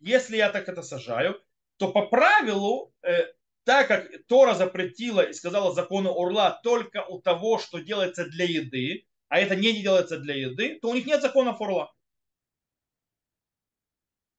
если 0.00 0.36
я 0.36 0.50
так 0.50 0.68
это 0.68 0.82
сажаю, 0.82 1.40
то 1.76 1.92
по 1.92 2.06
правилу, 2.06 2.92
э, 3.02 3.32
так 3.64 3.88
как 3.88 4.10
Тора 4.26 4.54
запретила 4.54 5.20
и 5.20 5.32
сказала 5.32 5.72
законы 5.72 6.10
Урла 6.10 6.60
только 6.62 7.04
у 7.04 7.20
того, 7.20 7.58
что 7.58 7.78
делается 7.78 8.26
для 8.26 8.44
еды, 8.44 9.06
а 9.28 9.38
это 9.38 9.54
не 9.54 9.80
делается 9.80 10.18
для 10.18 10.34
еды, 10.34 10.78
то 10.80 10.88
у 10.88 10.94
них 10.94 11.06
нет 11.06 11.22
законов 11.22 11.60
Урла. 11.60 11.92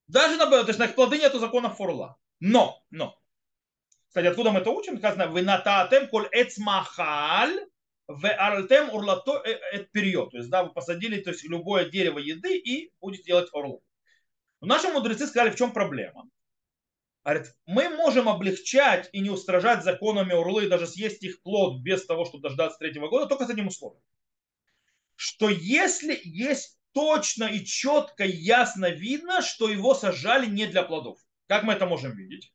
Даже 0.08 0.36
на, 0.36 0.46
то 0.46 0.66
есть 0.66 0.78
на 0.78 0.84
их 0.84 0.94
плоды 0.94 1.18
нету 1.18 1.38
законов 1.38 1.80
Урла. 1.80 2.18
Но, 2.40 2.82
но, 2.90 3.21
кстати, 4.12 4.26
откуда 4.26 4.50
мы 4.50 4.60
это 4.60 4.68
учим? 4.68 4.98
Сказано, 4.98 5.28
вы 5.28 5.40
нататем 5.40 6.06
коль 6.06 6.28
эцмахаль, 6.32 7.66
в 8.06 8.28
арлтем 8.28 8.90
урлато 8.90 9.40
это 9.42 9.84
период. 9.84 10.32
То 10.32 10.36
есть, 10.36 10.50
да, 10.50 10.64
вы 10.64 10.72
посадили 10.74 11.18
то 11.18 11.30
есть, 11.30 11.44
любое 11.44 11.88
дерево 11.88 12.18
еды 12.18 12.58
и 12.58 12.92
будете 13.00 13.22
делать 13.22 13.48
орлу. 13.54 13.82
Но 14.60 14.66
наши 14.66 14.88
мудрецы 14.88 15.26
сказали, 15.26 15.48
в 15.48 15.56
чем 15.56 15.72
проблема. 15.72 16.28
Говорит, 17.24 17.54
мы 17.64 17.88
можем 17.88 18.28
облегчать 18.28 19.08
и 19.14 19.20
не 19.20 19.30
устражать 19.30 19.82
законами 19.82 20.34
урлы, 20.34 20.68
даже 20.68 20.86
съесть 20.86 21.22
их 21.22 21.40
плод 21.40 21.80
без 21.80 22.04
того, 22.04 22.26
чтобы 22.26 22.42
дождаться 22.42 22.78
третьего 22.78 23.08
года, 23.08 23.24
только 23.24 23.46
с 23.46 23.50
одним 23.50 23.68
условием. 23.68 24.02
Что 25.16 25.48
если 25.48 26.20
есть 26.22 26.76
точно 26.92 27.44
и 27.44 27.64
четко, 27.64 28.24
ясно 28.26 28.90
видно, 28.90 29.40
что 29.40 29.70
его 29.70 29.94
сажали 29.94 30.44
не 30.44 30.66
для 30.66 30.82
плодов. 30.82 31.18
Как 31.46 31.62
мы 31.62 31.72
это 31.72 31.86
можем 31.86 32.14
видеть? 32.14 32.52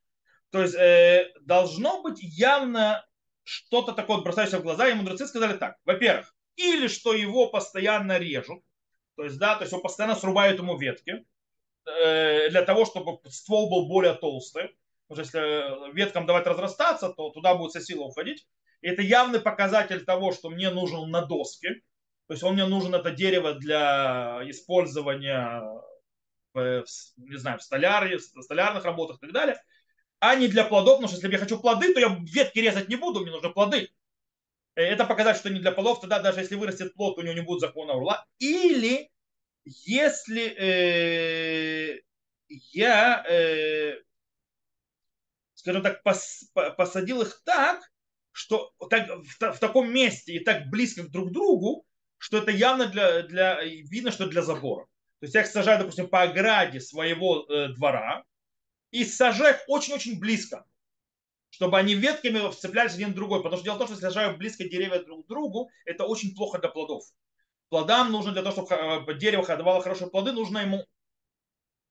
То 0.58 0.64
есть 0.64 0.74
э, 0.74 1.32
должно 1.42 2.02
быть 2.02 2.18
явно 2.20 3.06
что-то 3.44 3.92
такое 3.92 4.22
бросающееся 4.22 4.58
в 4.58 4.64
глаза, 4.64 4.88
и 4.88 4.96
мудрецы 4.96 5.28
сказали 5.28 5.56
так. 5.56 5.78
Во-первых, 5.86 6.34
или 6.56 6.88
что 6.88 7.14
его 7.14 7.46
постоянно 7.46 8.18
режут, 8.18 8.64
то 9.18 9.24
есть, 9.24 9.38
да, 9.38 9.54
то 9.54 9.62
есть 9.62 9.72
его 9.72 9.84
постоянно 9.84 10.16
срубают 10.16 10.58
ему 10.58 10.76
ветки, 10.76 11.28
э, 11.86 12.50
для 12.50 12.64
того, 12.64 12.86
чтобы 12.86 13.20
ствол 13.30 13.70
был 13.70 13.88
более 13.88 14.16
толстый. 14.16 14.76
Потому 15.08 15.28
что 15.28 15.38
если 15.38 15.94
веткам 15.94 16.26
давать 16.26 16.48
разрастаться, 16.48 17.10
то 17.10 17.30
туда 17.30 17.54
будет 17.54 17.70
вся 17.70 17.82
сила 17.82 18.06
уходить. 18.06 18.48
И 18.82 18.88
это 18.88 19.04
явный 19.04 19.40
показатель 19.40 20.04
того, 20.06 20.32
что 20.32 20.50
мне 20.50 20.72
нужен 20.72 21.12
на 21.12 21.22
доске. 21.22 21.84
То 22.26 22.34
есть 22.34 22.42
он 22.42 22.56
мне 22.56 22.66
нужен 22.66 22.96
это 22.96 23.12
дерево 23.12 23.54
для 23.54 24.42
использования 24.48 25.62
в, 26.58 26.84
не 27.18 27.38
знаю, 27.38 27.60
в 27.60 27.62
столярных 27.62 28.86
работах 28.86 29.18
и 29.18 29.20
так 29.20 29.32
далее, 29.32 29.62
а 30.20 30.36
не 30.36 30.48
для 30.48 30.64
плодов, 30.64 30.98
потому 30.98 31.08
что 31.08 31.18
если 31.18 31.32
я 31.32 31.38
хочу 31.38 31.60
плоды, 31.60 31.94
то 31.94 32.00
я 32.00 32.18
ветки 32.22 32.60
резать 32.60 32.90
не 32.90 32.96
буду, 32.96 33.22
мне 33.22 33.32
нужны 33.32 33.50
плоды. 33.50 33.90
Э, 34.76 34.82
это 34.82 35.06
показать, 35.06 35.38
что 35.38 35.50
не 35.50 35.60
для 35.60 35.72
плодов, 35.72 36.02
тогда 36.02 36.20
даже 36.20 36.40
если 36.40 36.56
вырастет 36.56 36.94
плод, 36.94 37.18
у 37.18 37.22
него 37.22 37.34
не 37.34 37.42
будет 37.42 37.62
закона 37.62 37.94
урла. 37.94 38.26
Или 38.40 39.12
если 39.66 40.44
э, 40.58 42.02
я, 42.48 43.26
э, 43.30 44.00
скажем 45.54 45.84
так, 45.84 46.04
пос, 46.04 46.46
посадил 46.78 47.22
их 47.22 47.42
так, 47.44 47.82
что 48.32 48.72
так, 48.90 49.10
в, 49.10 49.54
в 49.54 49.60
таком 49.60 49.92
месте 49.92 50.34
и 50.34 50.40
так 50.40 50.68
близко 50.70 51.04
друг 51.04 51.30
к 51.30 51.34
другу, 51.34 51.86
что 52.18 52.38
это 52.38 52.52
явно 52.52 52.88
для, 52.88 53.24
для, 53.24 53.64
видно, 53.64 54.12
что 54.12 54.28
для 54.28 54.42
забора. 54.42 54.86
То 55.20 55.26
есть 55.26 55.36
я 55.36 55.42
их 55.42 55.48
сажаю, 55.48 55.80
допустим, 55.80 56.08
по 56.08 56.22
ограде 56.22 56.80
своего 56.80 57.46
э, 57.48 57.70
двора 57.70 58.24
и 58.92 59.06
сажаю 59.06 59.56
их 59.56 59.62
очень-очень 59.68 60.20
близко, 60.20 60.66
чтобы 61.50 61.78
они 61.78 61.96
ветками 61.96 62.50
вцеплялись 62.52 62.94
один 62.94 63.12
в 63.12 63.16
другой. 63.16 63.40
Потому 63.40 63.58
что 63.58 63.66
дело 63.66 63.76
в 63.76 63.78
том, 63.80 63.88
что 63.88 63.96
если 63.96 64.08
сажаю 64.08 64.38
близко 64.38 64.64
деревья 64.64 65.04
друг 65.04 65.26
к 65.26 65.30
другу, 65.30 65.70
это 65.86 66.06
очень 66.06 66.36
плохо 66.36 66.60
для 66.60 66.70
плодов. 66.70 67.04
Плодам 67.70 68.12
нужно 68.12 68.32
для 68.32 68.44
того, 68.44 68.66
чтобы 68.66 69.12
э, 69.12 69.18
дерево 69.18 69.46
давало 69.46 69.82
хорошие 69.82 70.10
плоды, 70.10 70.32
нужно 70.32 70.60
ему 70.60 70.86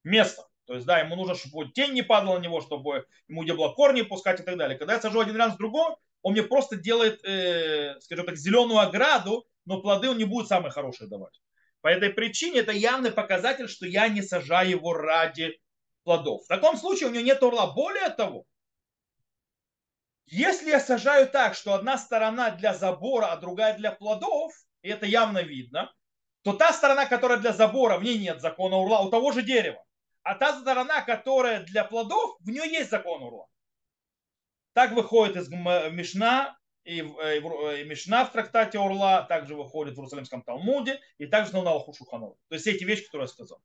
место. 0.04 0.46
То 0.66 0.74
есть, 0.74 0.87
да, 0.87 0.98
ему 0.98 1.16
нужно, 1.16 1.35
чтобы 1.35 1.70
тень 1.70 1.92
не 1.92 2.02
падала 2.02 2.38
на 2.38 2.42
него, 2.42 2.61
чтобы 2.61 3.06
ему 3.28 3.44
где 3.44 3.54
было 3.54 3.72
корни 3.72 4.02
пускать 4.02 4.40
и 4.40 4.42
так 4.42 4.56
далее. 4.56 4.78
Когда 4.78 4.94
я 4.94 5.00
сажу 5.00 5.20
один 5.20 5.37
рядом 5.37 5.54
с 5.54 5.59
другим, 5.59 5.96
он 6.22 6.32
мне 6.32 6.42
просто 6.42 6.76
делает, 6.76 7.24
э, 7.24 8.00
скажем 8.00 8.26
так, 8.26 8.37
зеленую 8.37 8.78
ограду, 8.78 9.46
но 9.64 9.80
плоды 9.80 10.09
он 10.11 10.18
не 10.18 10.24
будет 10.24 10.48
самые 10.48 10.72
хорошие 10.72 11.09
давать. 11.09 11.40
По 11.82 11.88
этой 11.88 12.11
причине 12.11 12.61
это 12.61 12.72
явный 12.72 13.12
показатель, 13.12 13.68
что 13.68 13.87
я 13.87 14.09
не 14.09 14.22
сажаю 14.22 14.70
его 14.70 14.92
ради 14.92 15.61
плодов. 16.07 16.45
В 16.45 16.49
таком 16.49 16.77
случае 16.77 17.09
у 17.09 17.12
него 17.12 17.25
нет 17.25 17.42
орла. 17.42 17.66
Более 17.73 18.11
того, 18.11 18.47
если 20.27 20.71
я 20.71 20.81
сажаю 20.81 21.29
так, 21.29 21.55
что 21.55 21.75
одна 21.75 21.99
сторона 21.99 22.51
для 22.51 22.75
забора, 22.75 23.33
а 23.33 23.37
другая 23.37 23.77
для 23.77 23.90
плодов, 23.90 24.53
и 24.83 24.88
это 24.88 25.05
явно 25.05 25.42
видно, 25.42 25.92
то 26.42 26.53
та 26.53 26.73
сторона, 26.73 27.07
которая 27.07 27.38
для 27.38 27.53
забора, 27.53 27.99
в 27.99 28.05
ней 28.05 28.19
нет 28.19 28.40
закона 28.40 28.77
урла, 28.77 29.01
у 29.01 29.11
того 29.11 29.33
же 29.33 29.42
дерева. 29.42 29.85
А 30.23 30.37
та 30.37 30.59
сторона, 30.61 31.03
которая 31.03 31.64
для 31.64 31.83
плодов, 31.85 32.37
в 32.40 32.49
нее 32.49 32.71
есть 32.71 32.90
закон 32.90 33.23
урла. 33.23 33.49
Так 34.75 34.92
выходит 34.92 35.37
из 35.37 35.49
Мишна 35.49 36.57
и, 36.85 37.01
э, 37.01 37.38
и, 37.38 37.81
и 37.81 37.85
Мишна 37.85 38.25
в 38.25 38.31
трактате 38.31 38.79
Орла, 38.79 39.23
также 39.23 39.57
выходит 39.57 39.95
в 39.95 39.99
Иерусалимском 39.99 40.42
Талмуде, 40.42 41.01
и 41.19 41.27
также 41.27 41.53
на 41.53 41.61
Аллаху. 41.61 41.92
То 41.92 42.55
есть 42.55 42.66
эти 42.66 42.85
вещи, 42.85 43.07
которые 43.07 43.25
я 43.25 43.29
сказал. 43.29 43.61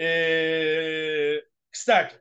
Э, 0.00 1.42
кстати, 1.68 2.16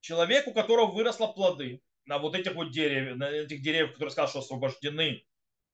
человек, 0.00 0.48
у 0.48 0.52
которого 0.52 0.90
выросло 0.90 1.28
плоды 1.28 1.80
на 2.04 2.18
вот 2.18 2.34
этих 2.34 2.56
вот 2.56 2.72
деревьях, 2.72 3.16
на 3.18 3.30
этих 3.30 3.62
деревьях, 3.62 3.92
которые 3.92 4.10
сказал, 4.10 4.30
что 4.30 4.40
освобождены 4.40 5.24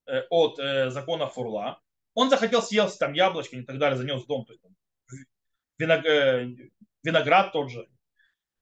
э, 0.07 0.23
от 0.29 0.59
закона 0.93 1.29
Фурла, 1.29 1.81
он 2.13 2.29
захотел 2.29 2.63
съесть 2.63 2.99
там 2.99 3.15
яблочко 3.15 3.57
и 3.57 3.63
так 3.63 3.79
далее, 3.79 3.97
занес 3.97 4.27
дом, 4.27 4.45
то 4.45 4.53
есть 4.53 4.63
там, 4.63 4.77
виноград 7.03 7.53
тот 7.53 7.71
же. 7.71 7.89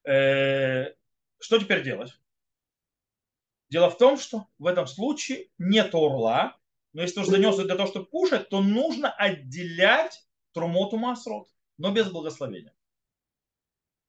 Что 0.03 1.59
теперь 1.59 1.83
делать? 1.83 2.13
Дело 3.69 3.89
в 3.89 3.97
том, 3.97 4.17
что 4.17 4.47
в 4.57 4.67
этом 4.67 4.87
случае 4.87 5.49
нет 5.57 5.93
орла, 5.95 6.57
но 6.93 7.01
если 7.01 7.19
уже 7.19 7.31
занес 7.31 7.57
для 7.57 7.75
того, 7.75 7.87
чтобы 7.89 8.05
кушать, 8.05 8.47
то 8.49 8.61
нужно 8.61 9.11
отделять 9.11 10.25
трумоту 10.53 10.97
масрот, 10.97 11.49
но 11.77 11.91
без 11.91 12.09
благословения. 12.09 12.74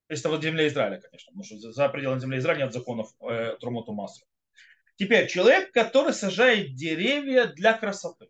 Это 0.09 0.29
в 0.29 0.42
земле 0.42 0.69
Израиля, 0.69 1.01
конечно, 1.01 1.33
потому 1.33 1.45
что 1.45 1.73
за 1.73 1.88
пределами 1.88 2.21
земли 2.21 2.38
Израиля 2.38 2.64
нет 2.64 2.73
законов 2.73 3.11
э, 3.21 3.57
трумоту 3.59 3.92
масрот. 3.92 4.29
Теперь 4.97 5.29
человек, 5.29 5.73
который 5.73 6.12
сажает 6.12 6.75
деревья 6.75 7.47
для 7.47 7.73
красоты. 7.73 8.29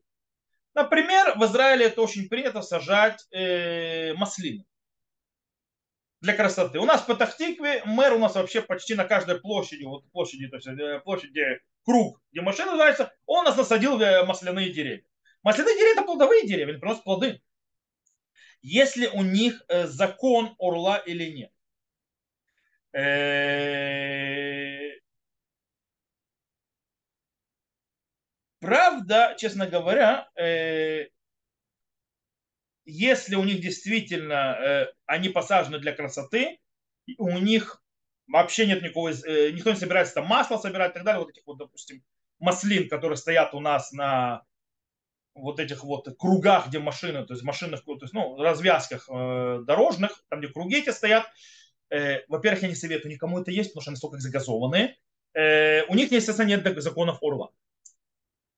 Например, 0.75 1.39
в 1.39 1.45
Израиле 1.45 1.87
это 1.87 2.03
очень 2.03 2.29
принято 2.29 2.63
сажать 2.63 3.27
э, 3.31 4.15
маслины 4.15 4.65
для 6.21 6.35
красоты. 6.35 6.81
У 6.81 6.87
нас 6.87 7.03
по 7.03 7.15
Тахтикве 7.15 7.83
мэр 7.85 8.15
у 8.15 8.19
нас 8.19 8.35
вообще 8.35 8.63
почти 8.63 8.95
на 8.95 9.05
каждой 9.05 9.41
площади, 9.41 9.85
вот 9.85 10.11
площади, 10.11 10.49
то 10.49 10.57
есть 10.57 10.67
э, 10.67 11.01
площади 11.01 11.61
круг, 11.85 12.21
где 12.33 12.41
машина 12.41 12.73
называется, 12.73 13.15
он 13.27 13.45
нас 13.45 13.57
насадил 13.57 14.01
э, 14.01 14.25
масляные 14.25 14.71
деревья. 14.71 15.05
Масляные 15.43 15.77
деревья 15.77 15.93
это 15.95 16.03
плодовые 16.03 16.47
деревья, 16.47 16.73
они 16.73 16.81
приносят 16.81 17.05
плоды. 17.05 17.41
Если 18.63 19.07
у 19.07 19.23
них 19.23 19.63
э, 19.69 19.87
закон 19.87 20.57
орла 20.59 20.99
или 20.99 21.31
нет. 21.31 21.53
Правда, 28.61 29.35
честно 29.39 29.67
говоря, 29.67 30.29
если 32.85 33.35
у 33.35 33.45
них 33.45 33.61
действительно 33.61 34.57
э, 34.59 34.87
они 35.07 35.29
посажены 35.29 35.79
для 35.79 35.93
красоты, 35.93 36.59
у 37.19 37.39
них 37.39 37.83
вообще 38.29 38.67
нет 38.67 38.83
никакого, 38.83 39.11
э, 39.11 39.51
никто 39.51 39.71
не 39.71 39.77
собирается 39.77 40.15
там 40.15 40.27
масло 40.27 40.57
собирать 40.57 40.93
и 40.93 40.95
так 40.95 41.05
далее, 41.05 41.21
вот 41.21 41.31
этих 41.31 41.43
вот, 41.47 41.59
допустим, 41.59 42.03
маслин, 42.39 42.89
которые 42.89 43.17
стоят 43.17 43.55
у 43.55 43.61
нас 43.61 43.93
на 43.93 44.43
вот 45.35 45.61
этих 45.61 45.85
вот 45.85 46.09
кругах, 46.19 46.69
где 46.69 46.79
машины, 46.79 47.27
то 47.27 47.35
есть 47.35 47.45
машинных, 47.45 47.85
то 47.85 47.99
есть, 48.01 48.15
ну, 48.15 48.41
развязках 48.41 49.09
э, 49.11 49.61
дорожных, 49.67 50.25
там, 50.29 50.41
где 50.41 50.49
круги 50.49 50.79
эти 50.79 50.91
стоят, 50.91 51.27
э, 51.91 52.25
во-первых, 52.29 52.63
я 52.63 52.69
не 52.69 52.75
советую 52.75 53.13
никому 53.13 53.41
это 53.41 53.51
есть, 53.51 53.71
потому 53.71 53.83
что 53.83 53.91
они 53.91 53.97
столько 53.97 54.19
загазованные. 54.19 54.97
Э, 55.35 55.85
у 55.87 55.95
них, 55.95 56.11
естественно, 56.13 56.47
нет 56.47 56.83
законов 56.83 57.19
орла. 57.23 57.51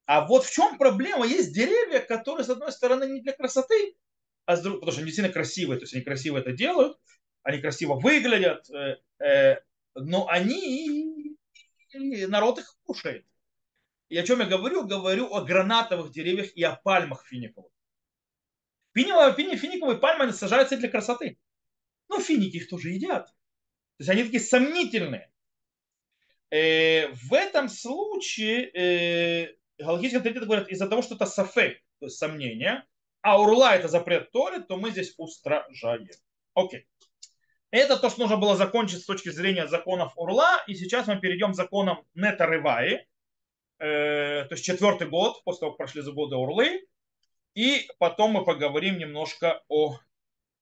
А 0.06 0.26
вот 0.26 0.44
в 0.44 0.52
чем 0.52 0.78
проблема? 0.78 1.26
Есть 1.26 1.52
деревья, 1.52 2.00
которые, 2.00 2.44
с 2.44 2.48
одной 2.48 2.72
стороны, 2.72 3.04
не 3.04 3.20
для 3.20 3.32
красоты, 3.32 3.96
а 4.46 4.56
с 4.56 4.62
другой, 4.62 4.80
потому 4.80 4.92
что 4.92 5.00
они 5.00 5.08
действительно 5.08 5.32
красивые, 5.32 5.78
то 5.78 5.84
есть 5.84 5.94
они 5.94 6.02
красиво 6.02 6.38
это 6.38 6.52
делают, 6.52 6.98
они 7.42 7.58
красиво 7.58 7.94
выглядят, 7.94 8.70
э, 8.70 8.96
э, 9.22 9.60
но 9.94 10.26
они, 10.28 11.36
народ 11.92 12.58
их 12.58 12.74
кушает. 12.84 13.26
И 14.08 14.16
о 14.16 14.22
чем 14.22 14.40
я 14.40 14.46
говорю? 14.46 14.86
Говорю 14.86 15.34
о 15.34 15.42
гранатовых 15.42 16.10
деревьях 16.12 16.52
и 16.54 16.62
о 16.62 16.76
пальмах 16.76 17.26
финиковых. 17.26 17.70
Финиковые, 18.94 19.56
финиковые 19.56 19.98
пальмы 19.98 20.32
сажаются 20.32 20.76
для 20.76 20.88
красоты. 20.88 21.38
Но 22.08 22.20
финики 22.20 22.56
их 22.56 22.68
тоже 22.68 22.90
едят. 22.90 23.26
То 23.96 24.02
есть 24.02 24.10
они 24.10 24.24
такие 24.24 24.40
сомнительные. 24.40 25.30
Э, 26.50 27.08
в 27.08 27.34
этом 27.34 27.68
случае 27.68 28.70
э, 28.72 29.56
галактические 29.78 30.18
авторитеты 30.18 30.46
говорят 30.46 30.68
из-за 30.68 30.88
того, 30.88 31.02
что 31.02 31.14
это 31.14 31.26
сафек, 31.26 31.78
то 31.98 32.06
есть 32.06 32.16
сомнение, 32.16 32.84
а 33.22 33.40
урла 33.40 33.74
это 33.74 33.88
запрет 33.88 34.30
Торы, 34.30 34.62
то 34.62 34.76
мы 34.76 34.90
здесь 34.90 35.14
устражаем. 35.18 36.08
Окей. 36.54 36.86
Это 37.70 37.98
то, 37.98 38.08
что 38.08 38.20
нужно 38.20 38.38
было 38.38 38.56
закончить 38.56 39.02
с 39.02 39.06
точки 39.06 39.28
зрения 39.28 39.66
законов 39.66 40.12
урла. 40.16 40.62
И 40.66 40.74
сейчас 40.74 41.06
мы 41.06 41.20
перейдем 41.20 41.52
к 41.52 41.56
законам 41.56 42.06
Нетарываи. 42.14 43.06
Э, 43.78 44.44
то 44.44 44.54
есть 44.54 44.64
четвертый 44.64 45.08
год, 45.08 45.42
после 45.44 45.60
того, 45.60 45.72
как 45.72 45.78
прошли 45.78 46.00
за 46.00 46.12
годы 46.12 46.36
урлы. 46.36 46.86
И 47.54 47.90
потом 47.98 48.32
мы 48.32 48.44
поговорим 48.44 48.98
немножко 48.98 49.62
о 49.68 49.98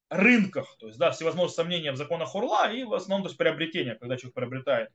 рынках. 0.08 0.76
То 0.78 0.86
есть, 0.86 0.98
да, 0.98 1.10
всевозможные 1.10 1.54
сомнения 1.54 1.92
в 1.92 1.96
законах 1.96 2.34
урла 2.34 2.72
и 2.72 2.84
в 2.84 2.94
основном 2.94 3.24
то 3.24 3.28
есть, 3.28 3.38
приобретения, 3.38 3.94
когда 3.94 4.16
человек 4.16 4.34
приобретает 4.34 4.90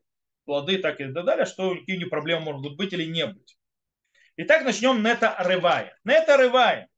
плоды, 0.45 0.77
так 0.77 0.99
и 0.99 1.11
так 1.11 1.25
далее, 1.25 1.45
что 1.45 1.75
какие 1.75 2.03
проблемы 2.05 2.53
могут 2.53 2.77
быть 2.77 2.93
или 2.93 3.05
не 3.05 3.25
быть. 3.27 3.57
Итак, 4.37 4.63
начнем 4.63 5.03
нета 5.03 5.35
рывая. 5.39 5.97
Нета 6.03 6.37
рывая. 6.37 6.89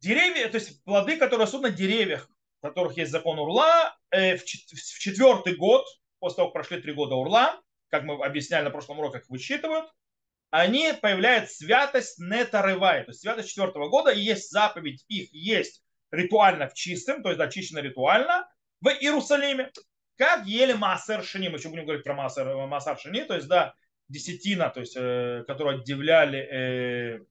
Деревья, 0.00 0.48
то 0.48 0.56
есть 0.56 0.84
плоды, 0.84 1.16
которые 1.16 1.44
растут 1.44 1.62
на 1.62 1.70
деревьях, 1.70 2.30
которых 2.62 2.96
есть 2.96 3.10
закон 3.10 3.38
Урла, 3.38 3.96
в 4.10 4.44
четвертый 4.44 5.56
год, 5.56 5.84
после 6.18 6.36
того, 6.36 6.48
как 6.48 6.54
прошли 6.54 6.80
три 6.80 6.92
года 6.92 7.14
Урла, 7.16 7.60
как 7.88 8.04
мы 8.04 8.14
объясняли 8.24 8.64
на 8.64 8.70
прошлом 8.70 8.98
уроке, 8.98 9.20
как 9.20 9.28
высчитывают, 9.28 9.90
они 10.50 10.92
появляют 11.00 11.50
святость 11.50 12.18
нетарывай, 12.18 13.04
то 13.04 13.10
есть 13.10 13.20
святость 13.20 13.48
четвертого 13.48 13.88
года, 13.88 14.10
и 14.10 14.20
есть 14.20 14.50
заповедь 14.50 15.04
их 15.08 15.32
есть 15.32 15.82
ритуально 16.10 16.68
в 16.68 16.74
чистом, 16.74 17.22
то 17.22 17.30
есть 17.30 17.40
очищено 17.40 17.78
ритуально 17.78 18.48
в 18.80 18.88
Иерусалиме, 18.88 19.72
как 20.16 20.46
ели 20.46 20.72
Маасер 20.72 21.22
Шини, 21.22 21.48
мы 21.48 21.58
еще 21.58 21.68
будем 21.68 21.84
говорить 21.84 22.04
про 22.04 22.14
Маасер, 22.14 22.66
Маасер 22.66 22.98
Шини, 22.98 23.24
то 23.24 23.34
есть, 23.34 23.48
да, 23.48 23.74
десятина, 24.08 24.70
то 24.70 24.80
есть, 24.80 24.96
э, 24.96 25.44
которую 25.46 25.80
отделяли 25.80 26.38
э, 26.38 27.24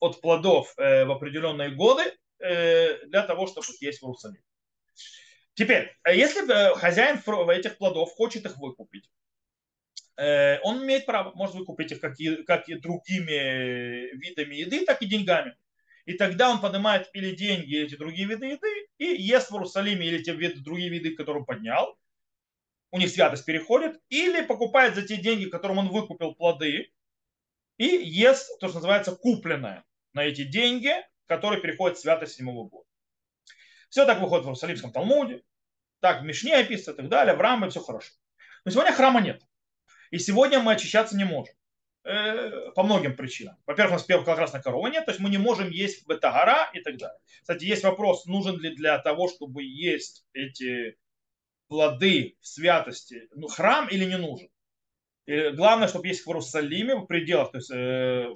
от 0.00 0.20
плодов 0.20 0.74
э, 0.76 1.04
в 1.04 1.12
определенные 1.12 1.70
годы 1.70 2.02
э, 2.38 3.06
для 3.06 3.22
того, 3.22 3.46
чтобы 3.46 3.66
есть 3.80 4.00
в 4.00 4.04
Иерусалиме. 4.04 4.42
Теперь, 5.54 5.94
э, 6.04 6.16
если 6.16 6.50
э, 6.50 6.74
хозяин 6.74 7.18
этих 7.50 7.78
плодов 7.78 8.12
хочет 8.12 8.46
их 8.46 8.56
выкупить, 8.58 9.08
Э, 10.16 10.60
он 10.62 10.84
имеет 10.84 11.06
право, 11.06 11.32
может 11.34 11.54
выкупить 11.54 11.92
их 11.92 12.00
как 12.00 12.18
и, 12.20 12.42
как 12.44 12.68
и 12.68 12.74
другими 12.74 14.14
видами 14.16 14.54
еды, 14.54 14.84
так 14.84 15.02
и 15.02 15.06
деньгами. 15.06 15.56
И 16.04 16.14
тогда 16.14 16.50
он 16.50 16.60
поднимает 16.60 17.08
или 17.12 17.34
деньги, 17.34 17.74
или 17.74 17.86
эти 17.86 17.94
другие 17.96 18.26
виды 18.26 18.46
еды, 18.46 18.88
и 18.98 19.04
ест 19.04 19.50
в 19.50 19.54
Иерусалиме, 19.54 20.06
или 20.06 20.22
те 20.22 20.32
виды, 20.34 20.60
другие 20.60 20.90
виды, 20.90 21.14
которые 21.14 21.40
он 21.40 21.46
поднял. 21.46 21.96
У 22.90 22.98
них 22.98 23.10
святость 23.10 23.44
переходит. 23.44 24.00
Или 24.08 24.42
покупает 24.42 24.94
за 24.94 25.02
те 25.02 25.16
деньги, 25.16 25.46
которым 25.46 25.78
он 25.78 25.88
выкупил 25.88 26.34
плоды, 26.34 26.92
и 27.78 27.86
ест 27.86 28.58
то, 28.60 28.68
что 28.68 28.76
называется 28.76 29.16
купленное 29.16 29.84
на 30.12 30.24
эти 30.24 30.44
деньги, 30.44 30.92
которые 31.26 31.60
переходят 31.60 31.96
в 31.96 32.00
святость 32.00 32.34
седьмого 32.34 32.68
года. 32.68 32.86
Все 33.88 34.04
так 34.06 34.20
выходит 34.20 34.44
в 34.44 34.48
Иерусалимском 34.48 34.92
Талмуде, 34.92 35.42
так 36.00 36.22
в 36.22 36.24
Мишне 36.24 36.56
описано 36.56 36.94
и 36.94 36.96
так 36.96 37.08
далее, 37.08 37.34
в 37.34 37.40
Рамбе 37.40 37.70
все 37.70 37.80
хорошо. 37.80 38.12
Но 38.64 38.70
сегодня 38.70 38.92
храма 38.92 39.20
нет. 39.20 39.42
И 40.10 40.18
сегодня 40.18 40.60
мы 40.60 40.72
очищаться 40.72 41.16
не 41.16 41.24
можем. 41.24 41.54
Э, 42.04 42.72
по 42.74 42.82
многим 42.82 43.14
причинам. 43.14 43.56
Во-первых, 43.64 43.92
у 43.92 44.10
нас 44.10 44.24
как 44.24 44.38
раз 44.38 44.52
на 44.52 44.60
коровы 44.60 44.90
нет, 44.90 45.04
то 45.04 45.12
есть 45.12 45.20
мы 45.20 45.30
не 45.30 45.38
можем 45.38 45.70
есть 45.70 46.04
бетагара 46.08 46.68
и 46.72 46.80
так 46.80 46.96
далее. 46.96 47.18
Кстати, 47.40 47.64
есть 47.64 47.84
вопрос, 47.84 48.26
нужен 48.26 48.58
ли 48.58 48.74
для 48.74 48.98
того, 48.98 49.28
чтобы 49.28 49.62
есть 49.62 50.26
эти 50.32 50.98
плоды 51.68 52.36
в 52.40 52.46
святости, 52.48 53.28
ну, 53.36 53.46
храм 53.46 53.86
или 53.88 54.04
не 54.04 54.18
нужен. 54.18 54.48
И 55.26 55.50
главное, 55.50 55.86
чтобы 55.86 56.08
есть 56.08 56.26
в 56.26 56.28
Иерусалиме, 56.28 56.96
в 56.96 57.06
пределах, 57.06 57.52
то 57.52 57.58
есть, 57.58 57.70
э, 57.70 58.34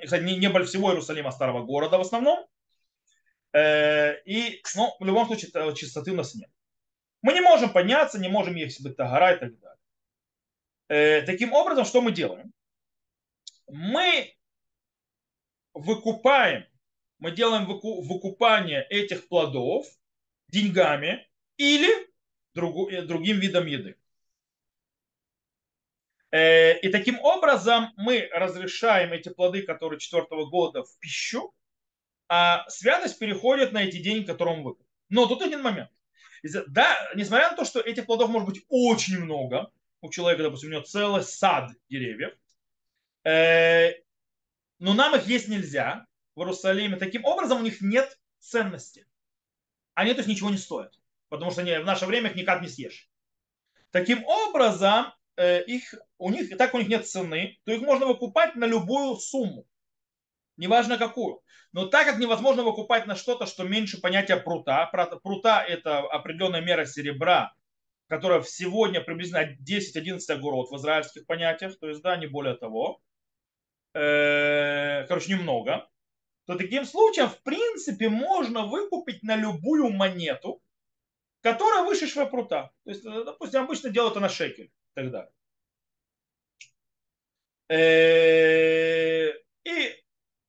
кстати, 0.00 0.22
не, 0.22 0.36
не 0.36 0.64
всего 0.64 0.90
Иерусалима, 0.90 1.30
а 1.30 1.32
старого 1.32 1.64
города 1.64 1.98
в 1.98 2.02
основном. 2.02 2.46
Э, 3.52 4.22
и, 4.24 4.62
ну, 4.76 4.94
в 5.00 5.04
любом 5.04 5.26
случае, 5.26 5.50
чистоты 5.74 6.12
у 6.12 6.16
нас 6.16 6.36
нет. 6.36 6.50
Мы 7.22 7.32
не 7.32 7.40
можем 7.40 7.72
подняться, 7.72 8.20
не 8.20 8.28
можем 8.28 8.54
есть 8.54 8.80
бетагара 8.80 9.34
и 9.34 9.40
так 9.40 9.58
далее. 9.58 9.78
Э, 10.88 11.22
таким 11.22 11.52
образом, 11.52 11.84
что 11.84 12.00
мы 12.00 12.12
делаем? 12.12 12.52
Мы 13.72 14.34
выкупаем, 15.74 16.66
мы 17.18 17.30
делаем 17.30 17.66
выкупание 17.66 18.86
этих 18.90 19.28
плодов 19.28 19.86
деньгами 20.48 21.28
или 21.56 21.88
э, 21.92 23.02
другим 23.02 23.38
видом 23.38 23.66
еды. 23.66 23.96
Э, 26.32 26.78
и 26.80 26.88
таким 26.88 27.20
образом 27.20 27.92
мы 27.96 28.28
разрешаем 28.32 29.12
эти 29.12 29.28
плоды, 29.28 29.62
которые 29.62 30.00
четвертого 30.00 30.46
года, 30.46 30.82
в 30.82 30.98
пищу, 30.98 31.54
а 32.28 32.68
святость 32.68 33.18
переходит 33.18 33.72
на 33.72 33.84
эти 33.84 33.98
деньги, 33.98 34.26
которые 34.26 34.58
он 34.58 34.62
выкупил. 34.62 34.86
Но 35.08 35.26
тут 35.26 35.42
один 35.42 35.62
момент. 35.62 35.90
Да, 36.68 36.96
несмотря 37.14 37.50
на 37.50 37.56
то, 37.56 37.64
что 37.64 37.80
этих 37.80 38.06
плодов 38.06 38.30
может 38.30 38.48
быть 38.48 38.64
очень 38.68 39.18
много, 39.18 39.70
у 40.00 40.10
человека, 40.10 40.44
допустим, 40.44 40.70
у 40.70 40.72
него 40.72 40.82
целый 40.82 41.22
сад 41.22 41.70
деревьев, 41.88 42.34
но 43.24 44.94
нам 44.94 45.14
их 45.16 45.26
есть 45.26 45.48
нельзя 45.48 46.06
в 46.34 46.40
Иерусалиме. 46.40 46.96
Таким 46.96 47.24
образом, 47.24 47.58
у 47.58 47.62
них 47.62 47.80
нет 47.80 48.18
ценности. 48.38 49.06
Они 49.94 50.12
то 50.12 50.18
есть 50.18 50.28
ничего 50.28 50.50
не 50.50 50.56
стоят, 50.56 50.94
потому 51.28 51.50
что 51.50 51.62
в 51.62 51.84
наше 51.84 52.06
время 52.06 52.30
их 52.30 52.36
никак 52.36 52.62
не 52.62 52.68
съешь. 52.68 53.10
Таким 53.90 54.24
образом, 54.24 55.12
э, 55.36 55.62
их, 55.64 55.94
у 56.18 56.30
них, 56.30 56.56
так 56.56 56.74
у 56.74 56.78
них 56.78 56.88
нет 56.88 57.08
цены, 57.08 57.58
то 57.64 57.72
их 57.72 57.82
можно 57.82 58.06
выкупать 58.06 58.54
на 58.54 58.64
любую 58.64 59.16
сумму, 59.16 59.66
неважно 60.56 60.96
какую. 60.96 61.42
Но 61.72 61.86
так 61.86 62.06
как 62.06 62.18
невозможно 62.18 62.62
выкупать 62.62 63.06
на 63.06 63.16
что-то, 63.16 63.46
что 63.46 63.64
меньше 63.64 64.00
понятия 64.00 64.36
прута, 64.36 64.86
прута 65.22 65.62
это 65.62 66.00
определенная 66.00 66.60
мера 66.60 66.84
серебра, 66.84 67.52
которая 68.08 68.42
сегодня 68.42 69.00
приблизительно 69.00 69.56
10-11 69.56 70.20
огород 70.32 70.70
в 70.70 70.76
израильских 70.76 71.26
понятиях, 71.26 71.78
то 71.78 71.88
есть, 71.88 72.02
да, 72.02 72.16
не 72.16 72.26
более 72.26 72.54
того, 72.54 73.00
э, 73.94 75.04
короче, 75.06 75.32
немного, 75.32 75.88
то 76.46 76.56
таким 76.56 76.84
случаем, 76.84 77.28
в 77.28 77.42
принципе, 77.42 78.08
можно 78.08 78.66
выкупить 78.66 79.22
на 79.22 79.36
любую 79.36 79.90
монету, 79.90 80.60
которая 81.42 81.84
выше 81.84 82.06
швепрута. 82.06 82.72
То 82.84 82.90
есть, 82.90 83.04
э, 83.04 83.24
допустим, 83.24 83.62
обычно 83.62 83.90
делают 83.90 84.12
это 84.12 84.20
на 84.20 84.28
шекель 84.28 84.72
тогда. 84.94 85.30
Э, 87.68 89.28
и 89.64 89.94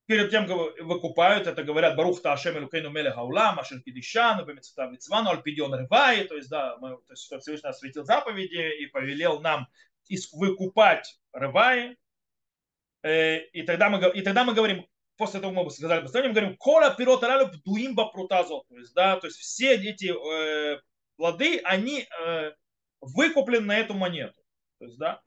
перед 0.08 0.32
тем, 0.32 0.47
как 0.47 0.58
выкупают, 0.84 1.47
это 1.47 1.63
говорят 1.63 1.95
Барух 1.95 2.21
Таашем 2.21 2.58
Элукейну 2.58 2.89
Мелех 2.89 3.17
Аулам, 3.17 3.60
Ашер 3.60 3.80
Кидишану, 3.82 4.43
Бемецетав 4.43 4.91
Лицвану, 4.91 5.30
Альпидион 5.30 5.73
Рывай, 5.73 6.23
то 6.23 6.36
есть, 6.36 6.49
да, 6.49 6.77
мы, 6.80 6.97
то 6.97 7.13
есть, 7.13 7.23
Всевышний 7.23 7.69
осветил 7.69 8.04
заповеди 8.04 8.82
и 8.82 8.88
повелел 8.88 9.39
нам 9.39 9.67
выкупать 10.34 11.19
Рывай, 11.32 11.91
э, 11.91 11.95
и 13.03 13.63
тогда 13.65 13.89
мы, 13.89 13.99
и 14.11 14.21
тогда 14.21 14.43
мы 14.43 14.53
говорим, 14.53 14.85
после 15.17 15.39
того, 15.39 15.53
как 15.53 15.65
мы 15.65 15.71
сказали 15.71 16.27
мы 16.27 16.33
говорим, 16.33 16.57
кола 16.57 16.95
пирот 16.95 17.23
аралю 17.23 17.47
бдуим 17.47 17.95
бапрутазо, 17.95 18.61
то 18.67 18.77
есть, 18.77 18.93
да, 18.93 19.17
то 19.17 19.27
есть 19.27 19.37
все 19.37 19.75
эти 19.75 20.11
э, 20.11 20.79
плоды, 21.15 21.59
они 21.63 22.07
э, 22.25 22.51
выкуплены 23.01 23.65
на 23.65 23.77
эту 23.77 23.93
монету, 23.93 24.41
то 24.79 24.85
есть, 24.85 24.97
да, 24.97 25.21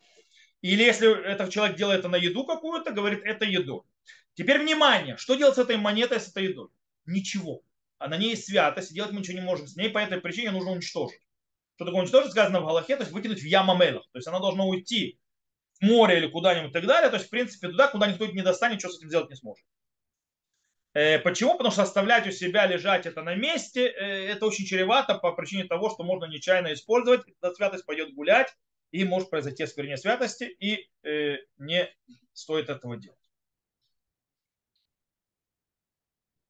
или 0.62 0.82
если 0.82 1.30
этот 1.30 1.50
человек 1.50 1.76
делает 1.76 2.00
это 2.00 2.08
на 2.08 2.16
еду 2.16 2.44
какую-то, 2.44 2.90
говорит, 2.92 3.20
это 3.22 3.44
еду. 3.44 3.86
Теперь 4.34 4.60
внимание, 4.60 5.16
что 5.16 5.34
делать 5.34 5.56
с 5.56 5.58
этой 5.58 5.76
монетой, 5.76 6.18
с 6.18 6.28
этой 6.28 6.44
едой? 6.46 6.68
Ничего. 7.06 7.62
А 7.98 8.08
на 8.08 8.16
ней 8.16 8.30
есть 8.30 8.46
святость, 8.46 8.92
делать 8.92 9.12
мы 9.12 9.20
ничего 9.20 9.38
не 9.38 9.44
можем 9.44 9.66
с 9.66 9.76
ней, 9.76 9.90
по 9.90 9.98
этой 9.98 10.20
причине 10.20 10.50
нужно 10.50 10.72
уничтожить. 10.72 11.20
Что 11.76 11.84
такое 11.84 12.00
уничтожить, 12.00 12.32
сказано 12.32 12.60
в 12.60 12.66
Галахе, 12.66 12.96
то 12.96 13.02
есть 13.02 13.12
выкинуть 13.12 13.40
в 13.40 13.46
ямамелах. 13.46 14.08
То 14.10 14.18
есть 14.18 14.26
она 14.26 14.40
должна 14.40 14.64
уйти 14.64 15.18
море 15.84 16.18
или 16.18 16.26
куда-нибудь 16.26 16.70
и 16.70 16.72
так 16.72 16.86
далее. 16.86 17.10
То 17.10 17.16
есть, 17.16 17.28
в 17.28 17.30
принципе, 17.30 17.68
туда, 17.68 17.88
куда 17.88 18.06
никто 18.06 18.26
не 18.26 18.42
достанет, 18.42 18.80
что 18.80 18.90
с 18.90 18.98
этим 18.98 19.08
сделать 19.08 19.30
не 19.30 19.36
сможет. 19.36 19.64
Э, 20.94 21.18
почему? 21.18 21.56
Потому 21.56 21.72
что 21.72 21.82
оставлять 21.82 22.26
у 22.26 22.30
себя 22.30 22.66
лежать 22.66 23.06
это 23.06 23.22
на 23.22 23.34
месте, 23.34 23.86
э, 23.86 24.26
это 24.28 24.46
очень 24.46 24.64
чревато 24.64 25.16
по 25.16 25.32
причине 25.32 25.64
того, 25.64 25.90
что 25.90 26.04
можно 26.04 26.26
нечаянно 26.26 26.72
использовать, 26.72 27.22
эта 27.26 27.52
святость 27.52 27.84
пойдет 27.84 28.14
гулять, 28.14 28.54
и 28.92 29.04
может 29.04 29.28
произойти 29.28 29.64
осквернение 29.64 29.96
святости, 29.96 30.44
и 30.44 30.88
э, 31.02 31.38
не 31.58 31.92
стоит 32.32 32.68
этого 32.68 32.96
делать. 32.96 33.18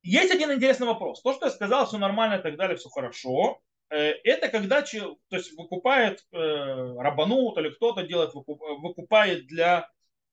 Есть 0.02 0.30
один 0.30 0.52
интересный 0.52 0.86
вопрос. 0.86 1.22
То, 1.22 1.32
что 1.32 1.46
я 1.46 1.50
сказал, 1.50 1.86
все 1.86 1.96
нормально 1.96 2.34
и 2.34 2.42
так 2.42 2.56
далее, 2.56 2.76
все 2.76 2.90
хорошо. 2.90 3.62
Э, 3.90 4.10
это 4.24 4.48
когда 4.48 4.82
то 4.82 5.16
есть 5.30 5.56
выкупает 5.56 6.24
э, 6.32 6.36
рабанут 6.36 7.58
или 7.58 7.70
кто-то 7.70 8.02
делает, 8.02 8.32
выкупает 8.34 9.46
для 9.46 9.88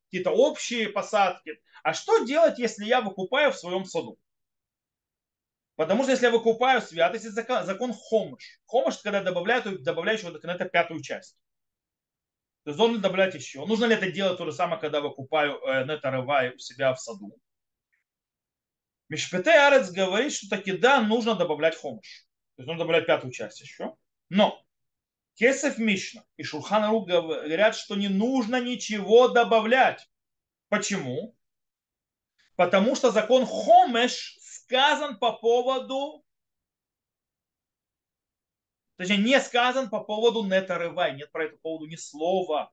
какие-то 0.06 0.32
общие 0.32 0.90
посадки. 0.90 1.62
А 1.84 1.94
что 1.94 2.26
делать, 2.26 2.60
если 2.60 2.86
я 2.86 3.02
выкупаю 3.02 3.52
в 3.52 3.58
своем 3.58 3.86
саду? 3.86 4.20
Потому 5.76 6.04
что 6.04 6.12
если 6.12 6.26
я 6.26 6.32
выкупаю 6.32 6.82
святость, 6.82 7.26
это 7.26 7.34
закон, 7.34 7.66
закон 7.66 7.94
хомыш. 7.94 8.60
Хомыш, 8.66 8.98
когда 8.98 9.24
добавляют, 9.24 9.84
добавляешь 9.84 10.22
вот 10.22 10.44
на 10.44 10.52
это 10.52 10.66
пятую 10.66 11.02
часть. 11.02 11.38
То 12.64 12.70
есть 12.70 12.78
должен 12.78 13.02
добавлять 13.02 13.34
еще. 13.34 13.66
Нужно 13.66 13.86
ли 13.86 13.96
это 13.96 14.12
делать 14.12 14.38
то 14.38 14.46
же 14.46 14.52
самое, 14.52 14.80
когда 14.80 15.02
выкупаю 15.02 15.60
э, 15.64 15.86
нетарывай 15.86 16.54
у 16.54 16.60
себя 16.60 16.94
в 16.94 17.00
саду? 17.00 17.36
Мишпете 19.10 19.52
Арец 19.52 19.92
говорит, 19.92 20.32
что 20.32 20.50
таки 20.50 20.74
да, 20.74 21.02
нужно 21.02 21.36
добавлять 21.36 21.76
хомыш. 21.76 22.28
То 22.62 22.64
есть 22.64 22.68
нужно 22.68 22.84
добавлять 22.84 23.08
пятую 23.08 23.32
часть 23.32 23.60
еще. 23.60 23.96
Но 24.30 24.64
Кесов 25.34 25.80
Мишна 25.80 26.24
и 26.38 26.44
Шурхан 26.44 26.92
Рук 26.92 27.08
говорят, 27.08 27.76
что 27.76 27.96
не 27.96 28.08
нужно 28.08 28.62
ничего 28.62 29.30
добавлять. 29.30 30.08
Почему? 30.70 31.36
Потому 32.56 32.96
что 32.96 33.10
закон 33.10 33.48
Хомеш 33.48 34.38
сказан 34.42 35.18
по 35.18 35.34
поводу 35.34 36.24
Точнее, 38.98 39.18
не 39.18 39.40
сказан 39.40 39.90
по 39.90 40.04
поводу 40.04 40.46
нетарывай. 40.46 41.16
Нет 41.16 41.32
про 41.32 41.46
это 41.46 41.58
поводу 41.58 41.88
ни 41.88 41.96
слова. 41.96 42.72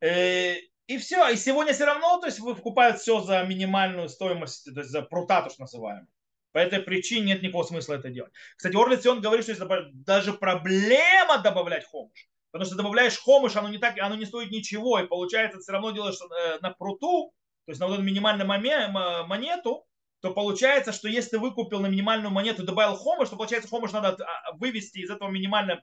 Э, 0.00 0.56
и 0.86 0.98
все. 0.98 1.26
И 1.30 1.36
сегодня 1.36 1.72
все 1.72 1.86
равно, 1.86 2.20
то 2.20 2.26
есть 2.26 2.40
вы 2.40 2.54
покупают 2.54 2.98
все 2.98 3.22
за 3.22 3.42
минимальную 3.44 4.10
стоимость, 4.10 4.66
то 4.74 4.80
есть 4.80 4.90
за 4.90 5.00
прута, 5.00 5.40
то, 5.40 5.48
что 5.48 5.62
называем. 5.62 6.06
По 6.52 6.58
этой 6.58 6.80
причине 6.80 7.26
нет 7.26 7.42
никакого 7.42 7.64
смысла 7.64 7.94
это 7.94 8.10
делать. 8.10 8.32
Кстати, 8.56 8.76
Орлиц, 8.76 9.06
он 9.06 9.20
говорит, 9.20 9.44
что 9.44 9.90
даже 9.92 10.32
проблема 10.32 11.38
добавлять 11.38 11.84
хомыш. 11.84 12.28
Потому 12.50 12.66
что 12.66 12.76
добавляешь 12.76 13.18
хомыш, 13.18 13.54
оно 13.56 13.68
не, 13.68 13.78
так, 13.78 13.98
оно 13.98 14.16
не 14.16 14.26
стоит 14.26 14.50
ничего, 14.50 14.98
и 14.98 15.06
получается, 15.06 15.60
все 15.60 15.72
равно 15.72 15.92
делаешь 15.92 16.18
э, 16.20 16.58
на 16.60 16.70
пруту, 16.70 17.32
то 17.66 17.70
есть 17.70 17.80
на 17.80 17.86
вот 17.86 17.94
эту 17.94 18.02
минимальную 18.02 18.46
монету, 18.46 19.86
то 20.20 20.32
получается, 20.32 20.92
что 20.92 21.08
если 21.08 21.30
ты 21.30 21.38
выкупил 21.38 21.80
на 21.80 21.86
минимальную 21.86 22.30
монету 22.30 22.62
и 22.62 22.66
добавил 22.66 22.96
хомыш, 22.96 23.28
то 23.28 23.36
получается 23.36 23.68
хомыш 23.68 23.92
надо 23.92 24.16
а, 24.24 24.52
вывести 24.56 24.98
из 24.98 25.10
этого 25.10 25.30
минимальной 25.30 25.80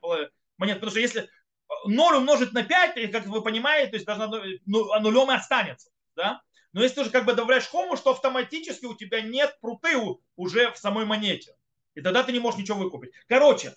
монеты. 0.58 0.80
Потому 0.80 0.92
что 0.92 1.00
если 1.00 1.30
0 1.86 2.18
умножить 2.18 2.54
на 2.54 2.64
5, 2.64 3.12
как 3.12 3.26
вы 3.26 3.42
понимаете, 3.42 3.92
то 3.92 3.96
есть 3.96 4.06
даже 4.06 4.30
ну, 4.66 5.00
нулем 5.00 5.32
и 5.32 5.36
останется. 5.36 5.90
Да? 6.16 6.42
Но 6.74 6.84
если 6.84 6.96
ты 6.96 7.02
уже 7.02 7.10
как 7.12 7.26
бы 7.26 7.34
добавляешь 7.34 7.68
хомуш, 7.68 8.02
то 8.02 8.12
автоматически 8.12 8.86
у 8.86 8.96
тебя 8.96 9.22
нет 9.22 9.58
пруты 9.62 9.96
уже 10.36 10.72
в 10.72 10.78
самой 10.78 11.06
монете. 11.06 11.56
И 11.96 12.02
тогда 12.02 12.24
ты 12.24 12.32
не 12.32 12.40
можешь 12.40 12.60
ничего 12.60 12.78
выкупить. 12.80 13.14
Короче, 13.28 13.76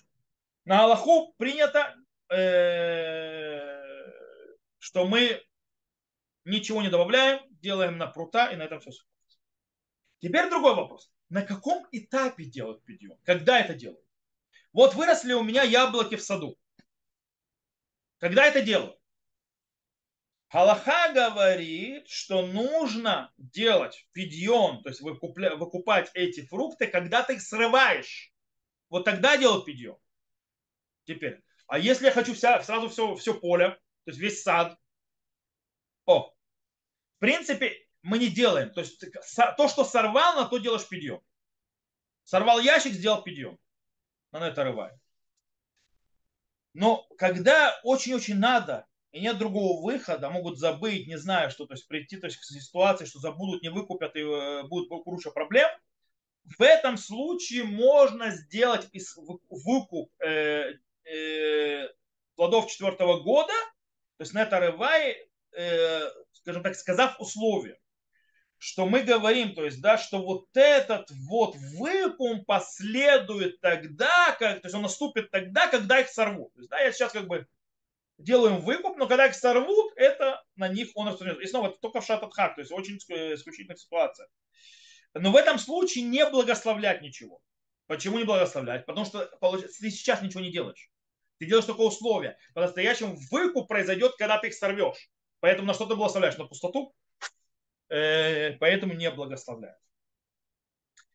на 0.65 0.83
Аллаху 0.83 1.33
принято, 1.37 1.95
э, 2.29 3.81
что 4.77 5.07
мы 5.07 5.43
ничего 6.45 6.81
не 6.81 6.89
добавляем, 6.89 7.41
делаем 7.61 7.97
на 7.97 8.07
прута, 8.07 8.51
и 8.51 8.55
на 8.55 8.63
этом 8.63 8.79
все. 8.79 8.91
Теперь 10.19 10.49
другой 10.49 10.75
вопрос. 10.75 11.11
На 11.29 11.41
каком 11.41 11.87
этапе 11.91 12.45
делают 12.45 12.83
пидьон? 12.83 13.17
Когда 13.23 13.59
это 13.59 13.73
делают? 13.73 14.05
Вот 14.73 14.93
выросли 14.93 15.33
у 15.33 15.43
меня 15.43 15.63
яблоки 15.63 16.15
в 16.15 16.21
саду. 16.21 16.57
Когда 18.19 18.45
это 18.45 18.61
делают? 18.61 19.00
Галаха 20.51 21.13
говорит, 21.13 22.09
что 22.09 22.45
нужно 22.45 23.33
делать 23.37 24.05
пидьон, 24.11 24.83
то 24.83 24.89
есть 24.89 24.99
выкупля, 25.01 25.55
выкупать 25.55 26.11
эти 26.13 26.45
фрукты, 26.45 26.87
когда 26.87 27.23
ты 27.23 27.35
их 27.35 27.41
срываешь. 27.41 28.33
Вот 28.89 29.05
тогда 29.05 29.37
делают 29.37 29.65
пидьон. 29.65 29.97
Теперь. 31.05 31.41
А 31.67 31.79
если 31.79 32.05
я 32.05 32.11
хочу 32.11 32.33
вся, 32.33 32.61
сразу 32.63 32.89
все, 32.89 33.15
все 33.15 33.33
поле, 33.33 33.69
то 33.69 34.11
есть 34.11 34.19
весь 34.19 34.43
сад, 34.43 34.77
о, 36.05 36.31
в 36.31 37.19
принципе, 37.19 37.87
мы 38.01 38.19
не 38.19 38.27
делаем. 38.27 38.73
То 38.73 38.81
есть 38.81 39.01
то, 39.55 39.67
что 39.69 39.85
сорвал, 39.85 40.35
на 40.35 40.49
то 40.49 40.57
делаешь 40.57 40.87
пидьон. 40.87 41.21
Сорвал 42.23 42.59
ящик, 42.59 42.91
сделал 42.91 43.23
пидьон. 43.23 43.57
На 44.33 44.49
это 44.49 44.65
рывает. 44.65 44.99
Но 46.73 47.07
когда 47.17 47.79
очень-очень 47.83 48.37
надо, 48.37 48.85
и 49.11 49.19
нет 49.19 49.37
другого 49.37 49.83
выхода, 49.83 50.29
могут 50.29 50.57
забыть, 50.57 51.07
не 51.07 51.17
знаю, 51.17 51.51
что, 51.51 51.65
то 51.65 51.73
есть 51.73 51.87
прийти 51.87 52.17
то 52.17 52.27
есть, 52.27 52.37
к 52.37 52.43
ситуации, 52.43 53.05
что 53.05 53.19
забудут, 53.19 53.61
не 53.61 53.69
выкупят 53.69 54.15
и 54.15 54.21
э, 54.21 54.63
будет 54.63 54.89
куча 55.03 55.31
проблем, 55.31 55.69
в 56.57 56.61
этом 56.61 56.97
случае 56.97 57.63
можно 57.63 58.31
сделать 58.31 58.89
выкуп 59.49 60.11
э, 60.23 60.73
э, 61.05 61.87
плодов 62.35 62.67
четвертого 62.67 63.21
года, 63.21 63.53
то 64.17 64.23
есть 64.23 64.33
на 64.33 64.43
это 64.43 64.59
рывай, 64.59 65.29
э, 65.55 66.09
скажем 66.33 66.63
так, 66.63 66.75
сказав 66.75 67.19
условия, 67.19 67.77
что 68.57 68.85
мы 68.85 69.01
говорим, 69.01 69.55
то 69.55 69.65
есть, 69.65 69.81
да, 69.81 69.97
что 69.97 70.23
вот 70.23 70.45
этот 70.53 71.09
вот 71.27 71.55
выкуп 71.55 72.45
последует 72.45 73.59
тогда, 73.59 74.35
как, 74.39 74.61
то 74.61 74.67
есть 74.67 74.75
он 74.75 74.83
наступит 74.83 75.31
тогда, 75.31 75.67
когда 75.67 75.99
их 75.99 76.09
сорвут. 76.09 76.53
То 76.53 76.59
есть, 76.59 76.69
да, 76.69 76.79
я 76.79 76.91
сейчас 76.91 77.11
как 77.11 77.27
бы 77.27 77.47
делаем 78.23 78.61
выкуп, 78.61 78.97
но 78.97 79.07
когда 79.07 79.27
их 79.27 79.35
сорвут, 79.35 79.93
это 79.95 80.43
на 80.55 80.67
них 80.67 80.89
он 80.95 81.07
распространяется. 81.07 81.43
И 81.43 81.47
снова, 81.47 81.67
это 81.69 81.77
только 81.79 82.01
в 82.01 82.05
шататхак, 82.05 82.55
то 82.55 82.61
есть 82.61 82.71
очень 82.71 82.97
исключительных 82.97 83.79
ситуациях. 83.79 84.29
Но 85.13 85.31
в 85.31 85.35
этом 85.35 85.59
случае 85.59 86.05
не 86.05 86.25
благословлять 86.25 87.01
ничего. 87.01 87.41
Почему 87.87 88.17
не 88.17 88.23
благословлять? 88.23 88.85
Потому 88.85 89.05
что 89.05 89.25
ты 89.25 89.91
сейчас 89.91 90.21
ничего 90.21 90.41
не 90.41 90.51
делаешь. 90.51 90.89
Ты 91.37 91.45
делаешь 91.45 91.65
только 91.65 91.81
условия. 91.81 92.37
По-настоящему 92.53 93.17
выкуп 93.29 93.67
произойдет, 93.67 94.15
когда 94.17 94.37
ты 94.37 94.47
их 94.47 94.53
сорвешь. 94.53 95.09
Поэтому 95.39 95.67
на 95.67 95.73
что 95.73 95.85
ты 95.85 95.95
благословляешь? 95.95 96.37
На 96.37 96.45
пустоту? 96.45 96.93
Э, 97.89 98.53
поэтому 98.59 98.93
не 98.93 99.11
благословляют. 99.11 99.77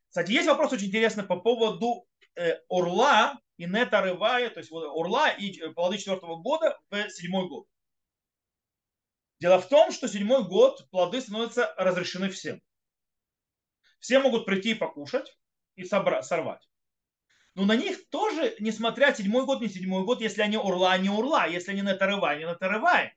Кстати, 0.08 0.32
есть 0.32 0.48
вопрос 0.48 0.72
очень 0.72 0.88
интересный 0.88 1.24
по 1.24 1.40
поводу 1.40 2.06
э, 2.34 2.58
орла 2.68 3.38
и 3.56 3.66
нета 3.66 4.00
рывая, 4.00 4.50
то 4.50 4.60
есть 4.60 4.70
орла 4.72 5.30
и 5.30 5.58
э, 5.58 5.70
плоды 5.72 5.98
четвертого 5.98 6.36
года 6.36 6.78
в 6.90 7.08
седьмой 7.10 7.48
год. 7.48 7.66
Дело 9.38 9.60
в 9.60 9.68
том, 9.68 9.92
что 9.92 10.08
седьмой 10.08 10.44
год 10.44 10.88
плоды 10.90 11.20
становятся 11.20 11.74
разрешены 11.76 12.30
всем. 12.30 12.62
Все 13.98 14.18
могут 14.18 14.46
прийти 14.46 14.70
и 14.70 14.74
покушать 14.74 15.36
и 15.74 15.84
собрать, 15.84 16.24
сорвать. 16.24 16.68
Но 17.54 17.64
на 17.64 17.76
них 17.76 18.08
тоже, 18.10 18.54
несмотря 18.60 19.14
седьмой 19.14 19.44
год, 19.46 19.60
не 19.60 19.68
седьмой 19.68 20.04
год, 20.04 20.20
если 20.20 20.42
они 20.42 20.58
урла, 20.58 20.96
не 20.98 21.08
урла, 21.08 21.48
если 21.48 21.72
они 21.72 21.82
на 21.82 21.94
тарывай, 21.94 22.38
не 22.38 22.46
на 22.46 22.54
тарывай, 22.54 23.14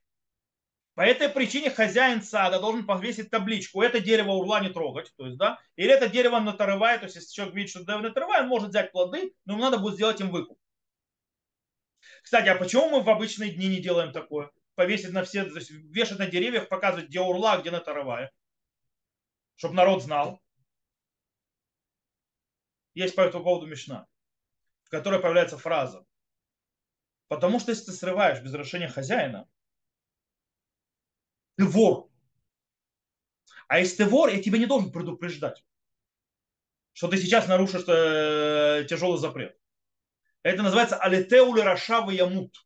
по 0.99 1.03
этой 1.03 1.29
причине 1.29 1.71
хозяин 1.71 2.21
сада 2.21 2.59
должен 2.59 2.85
повесить 2.85 3.29
табличку. 3.29 3.81
Это 3.81 4.01
дерево 4.01 4.31
урла 4.31 4.59
не 4.59 4.67
трогать. 4.67 5.13
То 5.15 5.27
есть, 5.27 5.37
да? 5.37 5.57
Или 5.77 5.93
это 5.93 6.09
дерево 6.09 6.41
натарывает. 6.41 6.99
То 6.99 7.05
есть, 7.05 7.15
если 7.15 7.31
человек 7.31 7.55
видит, 7.55 7.69
что 7.69 7.85
дерево 7.85 8.01
натарывает, 8.01 8.41
он 8.41 8.49
может 8.49 8.71
взять 8.71 8.91
плоды, 8.91 9.33
но 9.45 9.53
ему 9.53 9.63
надо 9.63 9.77
будет 9.77 9.93
сделать 9.93 10.19
им 10.19 10.29
выкуп. 10.29 10.59
Кстати, 12.21 12.49
а 12.49 12.55
почему 12.55 12.89
мы 12.89 13.01
в 13.01 13.09
обычные 13.09 13.51
дни 13.51 13.69
не 13.69 13.79
делаем 13.79 14.11
такое? 14.11 14.51
Повесить 14.75 15.13
на 15.13 15.23
все, 15.23 15.45
то 15.45 15.55
есть 15.55 15.71
вешать 15.71 16.19
на 16.19 16.27
деревьях, 16.27 16.67
показывать, 16.67 17.07
где 17.07 17.21
урла, 17.21 17.61
где 17.61 17.71
натарывая. 17.71 18.33
Чтобы 19.55 19.75
народ 19.75 20.03
знал. 20.03 20.41
Есть 22.93 23.15
по 23.15 23.21
этому 23.21 23.45
поводу 23.45 23.67
мешна, 23.67 24.05
в 24.83 24.89
которой 24.89 25.21
появляется 25.21 25.57
фраза. 25.57 26.05
Потому 27.29 27.61
что 27.61 27.71
если 27.71 27.85
ты 27.85 27.91
срываешь 27.93 28.41
без 28.41 28.53
разрешения 28.53 28.89
хозяина, 28.89 29.47
ты 31.59 31.65
вор. 31.65 32.09
А 33.67 33.79
если 33.79 33.97
ты 33.97 34.05
вор, 34.05 34.29
я 34.29 34.41
тебя 34.41 34.57
не 34.57 34.65
должен 34.65 34.93
предупреждать, 34.93 35.61
что 36.93 37.09
ты 37.09 37.17
сейчас 37.17 37.49
нарушишь 37.49 37.83
э, 37.85 38.85
тяжелый 38.89 39.17
запрет. 39.19 39.57
Это 40.41 40.63
называется 40.63 40.95
алитеули 40.95 41.59
рашава 41.59 42.11
ямут. 42.11 42.65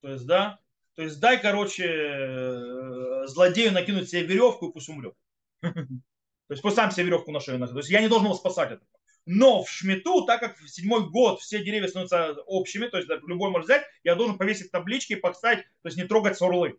То 0.00 0.12
есть, 0.12 0.26
да, 0.26 0.58
то 0.94 1.02
есть 1.02 1.20
дай, 1.20 1.38
короче, 1.40 1.84
э, 1.84 3.26
злодею 3.26 3.72
накинуть 3.72 4.08
себе 4.08 4.22
веревку 4.22 4.70
и 4.70 4.72
пусть 4.72 4.88
умрет. 4.88 5.14
То 5.60 6.52
есть 6.52 6.62
пусть 6.62 6.76
сам 6.76 6.90
себе 6.90 7.04
веревку 7.06 7.32
на 7.32 7.40
шею 7.40 7.58
То 7.58 7.76
есть 7.76 7.90
я 7.90 8.00
не 8.00 8.08
должен 8.08 8.28
его 8.28 8.34
спасать 8.34 8.70
от 8.70 8.76
этого. 8.76 8.90
Но 9.26 9.62
в 9.62 9.68
шмету, 9.68 10.24
так 10.24 10.40
как 10.40 10.56
в 10.56 10.68
седьмой 10.68 11.10
год 11.10 11.40
все 11.40 11.62
деревья 11.62 11.88
становятся 11.88 12.40
общими, 12.46 12.86
то 12.86 12.96
есть 12.96 13.10
любой 13.26 13.50
может 13.50 13.66
взять, 13.66 13.84
я 14.04 14.14
должен 14.14 14.38
повесить 14.38 14.70
таблички 14.70 15.14
и 15.14 15.16
поставить, 15.16 15.64
то 15.64 15.88
есть 15.88 15.98
не 15.98 16.04
трогать 16.04 16.38
сорлы. 16.38 16.78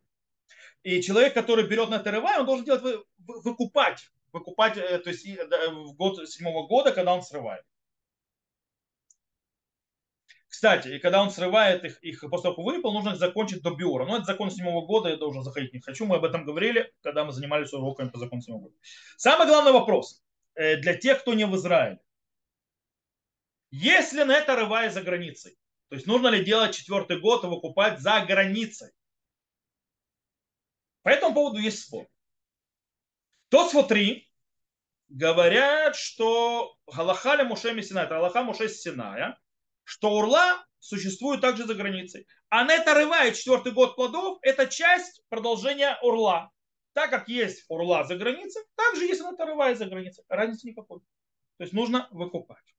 И 0.87 1.01
человек, 1.01 1.33
который 1.33 1.67
берет 1.67 1.89
на 1.89 1.99
ТРВ, 1.99 2.23
он 2.23 2.45
должен 2.45 2.63
делать, 2.63 2.81
выкупать, 3.17 4.09
выкупать, 4.31 4.77
э, 4.77 4.99
то 4.99 5.09
есть 5.09 5.27
в 5.27 5.93
год 5.95 6.29
седьмого 6.29 6.65
года, 6.65 6.93
когда 6.93 7.13
он 7.13 7.21
срывает. 7.21 7.65
Кстати, 10.47 10.87
и 10.87 10.99
когда 10.99 11.21
он 11.21 11.29
срывает 11.29 11.83
их, 11.83 12.01
их 12.01 12.21
после 12.29 12.51
того, 12.51 12.63
выпал, 12.63 12.93
нужно 12.93 13.17
закончить 13.17 13.61
до 13.63 13.71
биора. 13.71 14.05
Но 14.05 14.15
это 14.15 14.23
закон 14.23 14.49
седьмого 14.49 14.85
года, 14.85 15.09
я 15.09 15.17
должен 15.17 15.43
заходить 15.43 15.73
не 15.73 15.81
хочу. 15.81 16.05
Мы 16.05 16.15
об 16.15 16.23
этом 16.23 16.45
говорили, 16.45 16.89
когда 17.01 17.25
мы 17.25 17.33
занимались 17.33 17.73
уроками 17.73 18.07
по 18.07 18.17
закону 18.17 18.41
седьмого 18.41 18.61
года. 18.61 18.75
Самый 19.17 19.45
главный 19.45 19.73
вопрос 19.73 20.23
э, 20.55 20.77
для 20.77 20.95
тех, 20.95 21.19
кто 21.19 21.33
не 21.33 21.45
в 21.45 21.53
Израиле. 21.57 21.99
Если 23.71 24.23
на 24.23 24.37
это 24.37 24.55
рывая 24.55 24.89
за 24.89 25.01
границей, 25.01 25.57
то 25.89 25.95
есть 25.95 26.07
нужно 26.07 26.29
ли 26.29 26.45
делать 26.45 26.73
четвертый 26.73 27.19
год 27.19 27.43
и 27.43 27.47
выкупать 27.47 27.99
за 27.99 28.21
границей? 28.25 28.91
По 31.07 31.11
этому 31.11 31.33
поводу 31.33 31.59
есть 31.59 31.83
спор. 31.83 32.05
Тот 33.47 33.71
смотри, 33.71 34.29
говорят, 35.07 35.95
что 35.95 36.75
Галахаля 36.85 37.45
Муше 37.45 37.81
Сина, 37.81 37.99
это 37.99 38.15
Галаха 38.15 38.43
Муше 38.43 38.67
Синая, 38.67 39.39
что 39.85 40.11
урла 40.11 40.67
существует 40.79 41.39
также 41.39 41.63
за 41.63 41.75
границей. 41.75 42.27
А 42.49 42.65
это 42.65 42.93
рывает 42.93 43.37
четвертый 43.37 43.71
год 43.71 43.95
плодов, 43.95 44.39
это 44.41 44.67
часть 44.67 45.23
продолжения 45.29 45.97
урла. 46.01 46.51
Так 46.91 47.09
как 47.09 47.29
есть 47.29 47.63
урла 47.69 48.03
за 48.03 48.17
границей, 48.17 48.63
так 48.75 48.97
же 48.97 49.05
есть 49.05 49.21
на 49.21 49.31
это 49.31 49.45
рывает 49.45 49.77
за 49.77 49.85
границей. 49.85 50.25
Разницы 50.27 50.67
никакой. 50.67 50.99
То 50.99 51.63
есть 51.63 51.71
нужно 51.71 52.09
выкупать. 52.11 52.75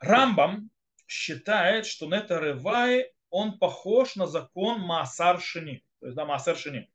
Рамбам 0.00 0.70
считает, 1.06 1.86
что 1.86 2.04
Нета 2.04 2.38
Рывай 2.38 3.10
он 3.30 3.58
похож 3.58 4.16
на 4.16 4.26
закон 4.26 4.80
Маасар 4.80 5.40
Шини. 5.40 5.84
То 6.00 6.06
есть, 6.06 6.16
да, 6.16 6.24
Маасар 6.24 6.56
Шини. 6.56 6.90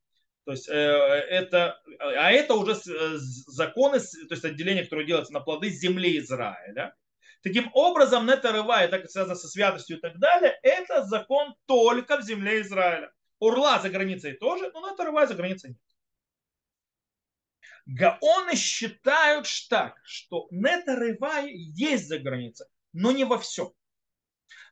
То 0.46 0.52
есть, 0.52 0.70
э, 0.70 0.74
это, 0.74 1.82
а 2.00 2.32
это 2.32 2.54
уже 2.54 2.74
э, 2.74 3.18
законы, 3.18 4.00
то 4.00 4.36
есть 4.36 4.46
отделение, 4.46 4.84
которое 4.84 5.06
делается 5.06 5.34
на 5.34 5.40
плоды 5.40 5.70
земли 5.70 6.20
Израиля. 6.20 6.96
Таким 7.42 7.70
образом, 7.74 8.26
Нетарыва, 8.26 8.88
так 8.88 9.04
как 9.04 9.12
связано 9.12 9.36
со 9.36 9.48
святостью 9.48 9.98
и 9.98 10.00
так 10.02 10.18
далее, 10.20 10.58
это 10.64 11.04
закон 11.04 11.56
только 11.66 12.18
в 12.18 12.24
земле 12.24 12.62
Израиля. 12.62 13.12
Урла 13.40 13.80
за 13.80 13.90
границей 13.90 14.34
тоже, 14.34 14.72
но 14.74 14.90
Нетарыва 14.90 15.28
за 15.28 15.36
границей 15.36 15.72
нет. 15.72 15.80
Гаоны 17.86 18.56
считают 18.56 19.48
так, 19.70 20.02
что 20.04 20.48
нетарывай 20.50 21.52
есть 21.54 22.08
за 22.08 22.18
границей, 22.18 22.66
но 22.94 23.12
не 23.12 23.26
во 23.26 23.38
всем. 23.38 23.72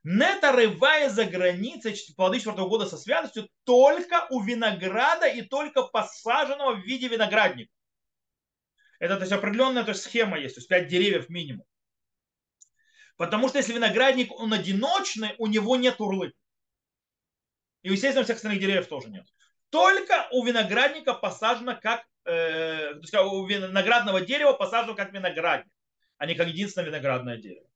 Нетарывая 0.04 1.10
за 1.10 1.24
границей 1.24 1.96
плоды 2.18 2.40
четвертого 2.40 2.68
года 2.68 2.86
со 2.86 2.98
святостью 2.98 3.50
только 3.64 4.28
у 4.30 4.42
винограда 4.42 5.28
и 5.28 5.42
только 5.42 5.84
посаженного 5.84 6.76
в 6.76 6.84
виде 6.84 7.08
виноградника. 7.08 7.72
Это 9.00 9.16
то 9.16 9.22
есть, 9.22 9.32
определенная 9.32 9.84
то 9.84 9.92
есть, 9.92 10.04
схема 10.04 10.38
есть, 10.38 10.56
то 10.56 10.60
есть 10.60 10.68
5 10.68 10.88
деревьев 10.88 11.30
минимум. 11.30 11.66
Потому 13.16 13.48
что 13.48 13.60
если 13.60 13.74
виноградник, 13.74 14.32
он 14.32 14.54
одиночный, 14.54 15.36
у 15.38 15.48
него 15.48 15.76
нет 15.78 16.02
урлы. 16.02 16.34
И, 17.82 17.90
естественно, 17.90 18.22
у 18.22 18.24
всех 18.24 18.38
остальных 18.38 18.62
деревьев 18.62 18.88
тоже 18.88 19.10
нет. 19.10 19.26
Только 19.70 20.28
у 20.32 20.44
виноградника 20.44 21.14
посажено 21.14 21.80
как, 21.80 22.06
э, 22.26 22.94
то 22.94 23.00
есть 23.00 23.14
у 23.14 23.46
виноградного 23.46 24.22
дерева 24.22 24.54
посажено 24.54 24.96
как 24.96 25.14
виноградник, 25.14 25.72
а 26.18 26.26
не 26.26 26.36
как 26.36 26.48
единственное 26.48 26.88
виноградное 26.88 27.38
дерево. 27.38 27.68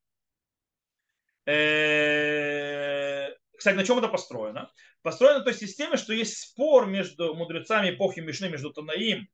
Э, 1.47 3.29
кстати, 3.57 3.75
на 3.75 3.85
чем 3.85 3.97
это 3.99 4.09
построено? 4.09 4.69
Построено 5.01 5.39
на 5.39 5.45
той 5.45 5.53
системе, 5.53 5.95
что 5.95 6.13
есть 6.13 6.37
спор 6.37 6.85
между 6.87 7.33
мудрецами 7.33 7.91
эпохи 7.91 8.19
Мишны, 8.19 8.49
между 8.49 8.73
Танаим, 8.73 9.29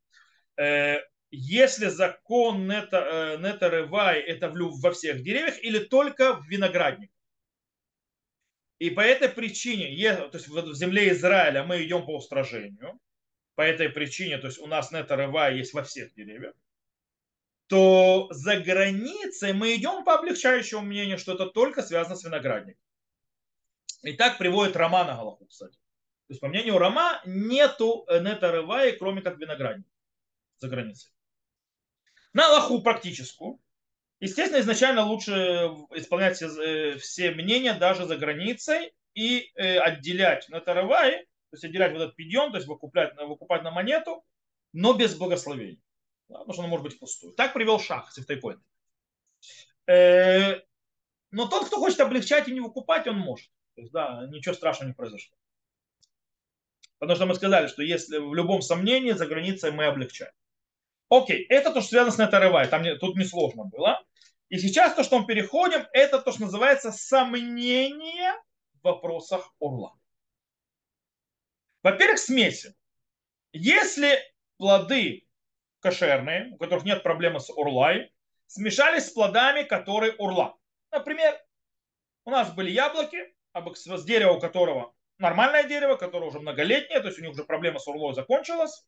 э, 0.57 0.99
если 1.31 1.87
закон 1.87 2.67
нета, 2.67 2.99
э, 2.99 3.37
нета 3.39 3.69
рывай 3.71 4.21
это 4.21 4.49
во 4.53 4.91
всех 4.91 5.23
деревьях 5.23 5.61
или 5.63 5.79
только 5.79 6.35
в 6.35 6.47
виноградник. 6.47 7.09
И 8.77 8.91
по 8.91 9.01
этой 9.01 9.29
причине, 9.29 10.15
то 10.15 10.37
есть 10.37 10.47
в 10.47 10.75
земле 10.75 11.11
Израиля 11.13 11.63
мы 11.63 11.83
идем 11.83 12.05
по 12.05 12.15
устражению, 12.17 12.99
по 13.55 13.61
этой 13.61 13.89
причине, 13.89 14.37
то 14.37 14.47
есть 14.47 14.59
у 14.59 14.67
нас 14.67 14.91
нета 14.91 15.15
рывай 15.15 15.57
есть 15.57 15.73
во 15.73 15.81
всех 15.83 16.13
деревьях, 16.13 16.53
то 17.67 18.27
за 18.31 18.59
границей 18.59 19.53
мы 19.53 19.75
идем 19.75 20.03
по 20.03 20.15
облегчающему 20.15 20.81
мнению, 20.81 21.17
что 21.17 21.33
это 21.33 21.47
только 21.47 21.81
связано 21.81 22.15
с 22.15 22.23
виноградником. 22.23 22.81
И 24.03 24.13
так 24.13 24.37
приводит 24.37 24.75
Рома 24.75 25.03
на 25.05 25.15
Галаху, 25.15 25.45
кстати. 25.45 25.75
То 26.27 26.31
есть, 26.33 26.41
по 26.41 26.47
мнению 26.47 26.77
Рома, 26.77 27.21
нету 27.25 28.05
нета 28.09 28.51
рывай, 28.51 28.93
кроме 28.93 29.21
как 29.21 29.37
виноградника 29.37 29.89
за 30.59 30.67
границей 30.67 31.13
на 32.33 32.47
Аллаху 32.47 32.81
практическую. 32.81 33.59
Естественно, 34.19 34.61
изначально 34.61 35.03
лучше 35.03 35.31
исполнять 35.95 36.35
все, 36.35 36.47
э, 36.47 36.97
все 36.97 37.31
мнения 37.31 37.73
даже 37.73 38.05
за 38.05 38.17
границей 38.17 38.93
и 39.13 39.51
э, 39.55 39.77
отделять 39.77 40.49
на 40.49 40.59
таравай, 40.59 41.25
то 41.25 41.53
есть 41.53 41.63
отделять 41.63 41.91
вот 41.91 42.01
этот 42.01 42.15
пидьон, 42.15 42.51
то 42.51 42.57
есть 42.57 42.67
выкуплять, 42.67 43.13
выкупать 43.17 43.63
на 43.63 43.71
монету, 43.71 44.23
но 44.71 44.93
без 44.93 45.15
благословения. 45.15 45.81
Да, 46.29 46.39
потому 46.39 46.53
что 46.53 46.61
оно 46.63 46.69
может 46.69 46.85
быть 46.85 46.99
пустую. 46.99 47.33
Так 47.33 47.53
привел 47.53 47.79
шах, 47.79 48.11
сифтайпоинт. 48.11 48.61
Э, 49.87 50.61
но 51.31 51.47
тот, 51.47 51.67
кто 51.67 51.77
хочет 51.77 51.99
облегчать 51.99 52.47
и 52.47 52.53
не 52.53 52.59
выкупать, 52.59 53.07
он 53.07 53.17
может. 53.17 53.49
То 53.75 53.81
есть, 53.81 53.91
да, 53.91 54.25
ничего 54.27 54.53
страшного 54.53 54.89
не 54.89 54.95
произошло. 54.95 55.35
Потому 56.99 57.15
что 57.15 57.25
мы 57.25 57.35
сказали, 57.35 57.67
что 57.67 57.81
если 57.81 58.17
в 58.17 58.33
любом 58.33 58.61
сомнении 58.61 59.11
за 59.11 59.25
границей 59.25 59.71
мы 59.71 59.85
облегчаем. 59.85 60.31
Окей, 61.09 61.45
это 61.49 61.73
то, 61.73 61.81
что 61.81 61.89
связано 61.89 62.11
с 62.11 62.17
Нетаревай, 62.17 62.67
там 62.67 62.81
не, 62.81 62.95
тут 62.95 63.17
несложно 63.17 63.65
было. 63.65 64.01
И 64.49 64.57
сейчас 64.57 64.95
то, 64.95 65.03
что 65.03 65.19
мы 65.19 65.25
переходим, 65.25 65.85
это 65.91 66.19
то, 66.21 66.31
что 66.31 66.43
называется 66.43 66.91
сомнение 66.91 68.31
в 68.75 68.83
вопросах 68.83 69.53
орла. 69.59 69.93
Во-первых, 71.81 72.19
смеси. 72.19 72.73
Если 73.51 74.17
плоды 74.57 75.22
кошерные, 75.83 76.49
у 76.53 76.57
которых 76.57 76.85
нет 76.85 77.03
проблемы 77.03 77.39
с 77.39 77.49
урлай, 77.49 78.11
смешались 78.47 79.07
с 79.07 79.11
плодами, 79.11 79.63
которые 79.63 80.13
урла. 80.13 80.57
Например, 80.91 81.37
у 82.25 82.31
нас 82.31 82.51
были 82.51 82.71
яблоки, 82.71 83.35
с 83.53 84.05
дерева, 84.05 84.31
у 84.31 84.39
которого 84.39 84.95
нормальное 85.17 85.63
дерево, 85.63 85.95
которое 85.95 86.25
уже 86.27 86.39
многолетнее, 86.39 87.01
то 87.01 87.07
есть 87.07 87.19
у 87.19 87.21
них 87.21 87.31
уже 87.31 87.43
проблема 87.43 87.79
с 87.79 87.87
урлой 87.87 88.15
закончилась 88.15 88.85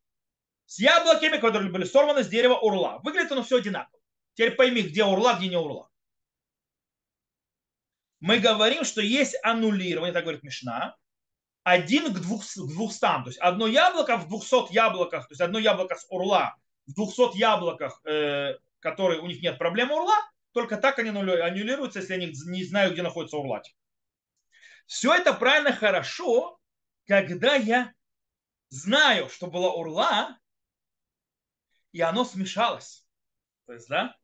с 0.65 0.79
яблоками, 0.79 1.37
которые 1.37 1.71
были 1.71 1.83
сорваны 1.83 2.23
с 2.23 2.27
дерева 2.27 2.55
урла. 2.55 2.99
Выглядит 3.03 3.31
оно 3.31 3.43
все 3.43 3.57
одинаково. 3.57 3.99
Теперь 4.33 4.55
пойми, 4.55 4.81
где 4.81 5.03
урла, 5.03 5.35
где 5.35 5.49
не 5.49 5.57
урла. 5.57 5.89
Мы 8.19 8.39
говорим, 8.39 8.83
что 8.83 9.01
есть 9.01 9.35
аннулирование, 9.43 10.13
так 10.13 10.23
говорит 10.23 10.43
Мишна, 10.43 10.95
один 11.63 12.13
к, 12.13 12.17
к 12.17 12.67
двухстам. 12.73 13.23
То 13.23 13.29
есть 13.29 13.39
одно 13.39 13.67
яблоко 13.67 14.17
в 14.17 14.27
двухсот 14.27 14.71
яблоках, 14.71 15.27
то 15.27 15.33
есть 15.33 15.41
одно 15.41 15.59
яблоко 15.59 15.95
с 15.95 16.05
урла 16.09 16.55
в 16.87 16.93
двухсот 16.93 17.35
яблоках, 17.35 18.01
э, 18.05 18.55
которые 18.79 19.21
у 19.21 19.27
них 19.27 19.41
нет 19.41 19.57
проблемы 19.57 19.95
урла, 19.95 20.15
только 20.51 20.77
так 20.77 20.99
они 20.99 21.09
аннулируются, 21.09 21.99
если 21.99 22.13
они 22.13 22.33
не 22.47 22.63
знают, 22.63 22.93
где 22.93 23.01
находится 23.01 23.37
урла. 23.37 23.61
Все 24.85 25.13
это 25.13 25.33
правильно 25.33 25.73
хорошо, 25.73 26.59
когда 27.07 27.55
я 27.55 27.93
знаю, 28.69 29.29
что 29.29 29.47
была 29.47 29.73
урла, 29.73 30.37
и 31.91 32.01
оно 32.01 32.23
смешалось. 32.25 33.05
То 33.65 33.73
есть, 33.73 33.87
да, 33.87 34.15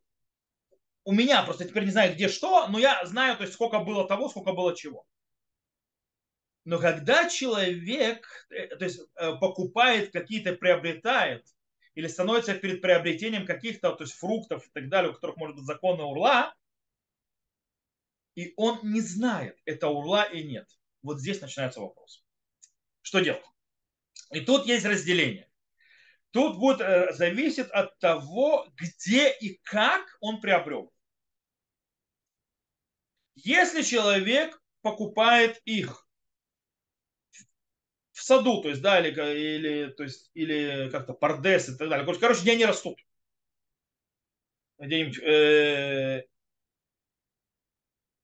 у 1.03 1.13
меня 1.13 1.43
просто 1.43 1.65
теперь 1.65 1.85
не 1.85 1.91
знаю, 1.91 2.13
где 2.13 2.27
что, 2.27 2.67
но 2.67 2.77
я 2.77 3.03
знаю, 3.05 3.37
то 3.37 3.43
есть, 3.43 3.55
сколько 3.55 3.79
было 3.79 4.07
того, 4.07 4.29
сколько 4.29 4.53
было 4.53 4.75
чего. 4.75 5.05
Но 6.63 6.77
когда 6.77 7.27
человек 7.27 8.45
э, 8.49 8.67
то 8.75 8.85
есть, 8.85 8.99
э, 9.15 9.35
покупает 9.37 10.11
какие-то, 10.11 10.53
приобретает, 10.53 11.45
или 12.01 12.07
становится 12.07 12.55
перед 12.55 12.81
приобретением 12.81 13.45
каких-то 13.45 13.91
то 13.91 14.03
есть, 14.03 14.15
фруктов 14.15 14.65
и 14.65 14.69
так 14.71 14.89
далее, 14.89 15.11
у 15.11 15.13
которых 15.13 15.37
может 15.37 15.55
быть 15.55 15.65
законная 15.65 16.05
урла, 16.05 16.55
и 18.33 18.53
он 18.57 18.79
не 18.81 19.01
знает, 19.01 19.61
это 19.65 19.87
урла 19.87 20.23
и 20.23 20.43
нет. 20.43 20.67
Вот 21.03 21.19
здесь 21.19 21.41
начинается 21.41 21.79
вопрос. 21.79 22.25
Что 23.03 23.19
делать? 23.19 23.45
И 24.31 24.39
тут 24.39 24.65
есть 24.65 24.83
разделение. 24.83 25.47
Тут 26.31 26.57
будет 26.57 26.81
э, 26.81 27.13
зависит 27.13 27.69
от 27.69 27.99
того, 27.99 28.67
где 28.75 29.31
и 29.31 29.59
как 29.61 30.17
он 30.21 30.41
приобрел. 30.41 30.91
Если 33.35 33.83
человек 33.83 34.59
покупает 34.81 35.61
их 35.65 36.07
саду, 38.31 38.61
то 38.61 38.69
есть, 38.69 38.81
да, 38.81 38.99
или, 38.99 39.09
или, 39.09 39.87
то 39.91 40.03
есть, 40.03 40.31
или 40.33 40.89
как-то 40.89 41.13
пардес 41.13 41.69
и 41.69 41.77
так 41.77 41.89
далее, 41.89 42.05
короче, 42.19 42.41
где 42.41 42.53
они 42.53 42.65
растут, 42.65 42.97
где 44.79 45.11
э, 45.11 46.23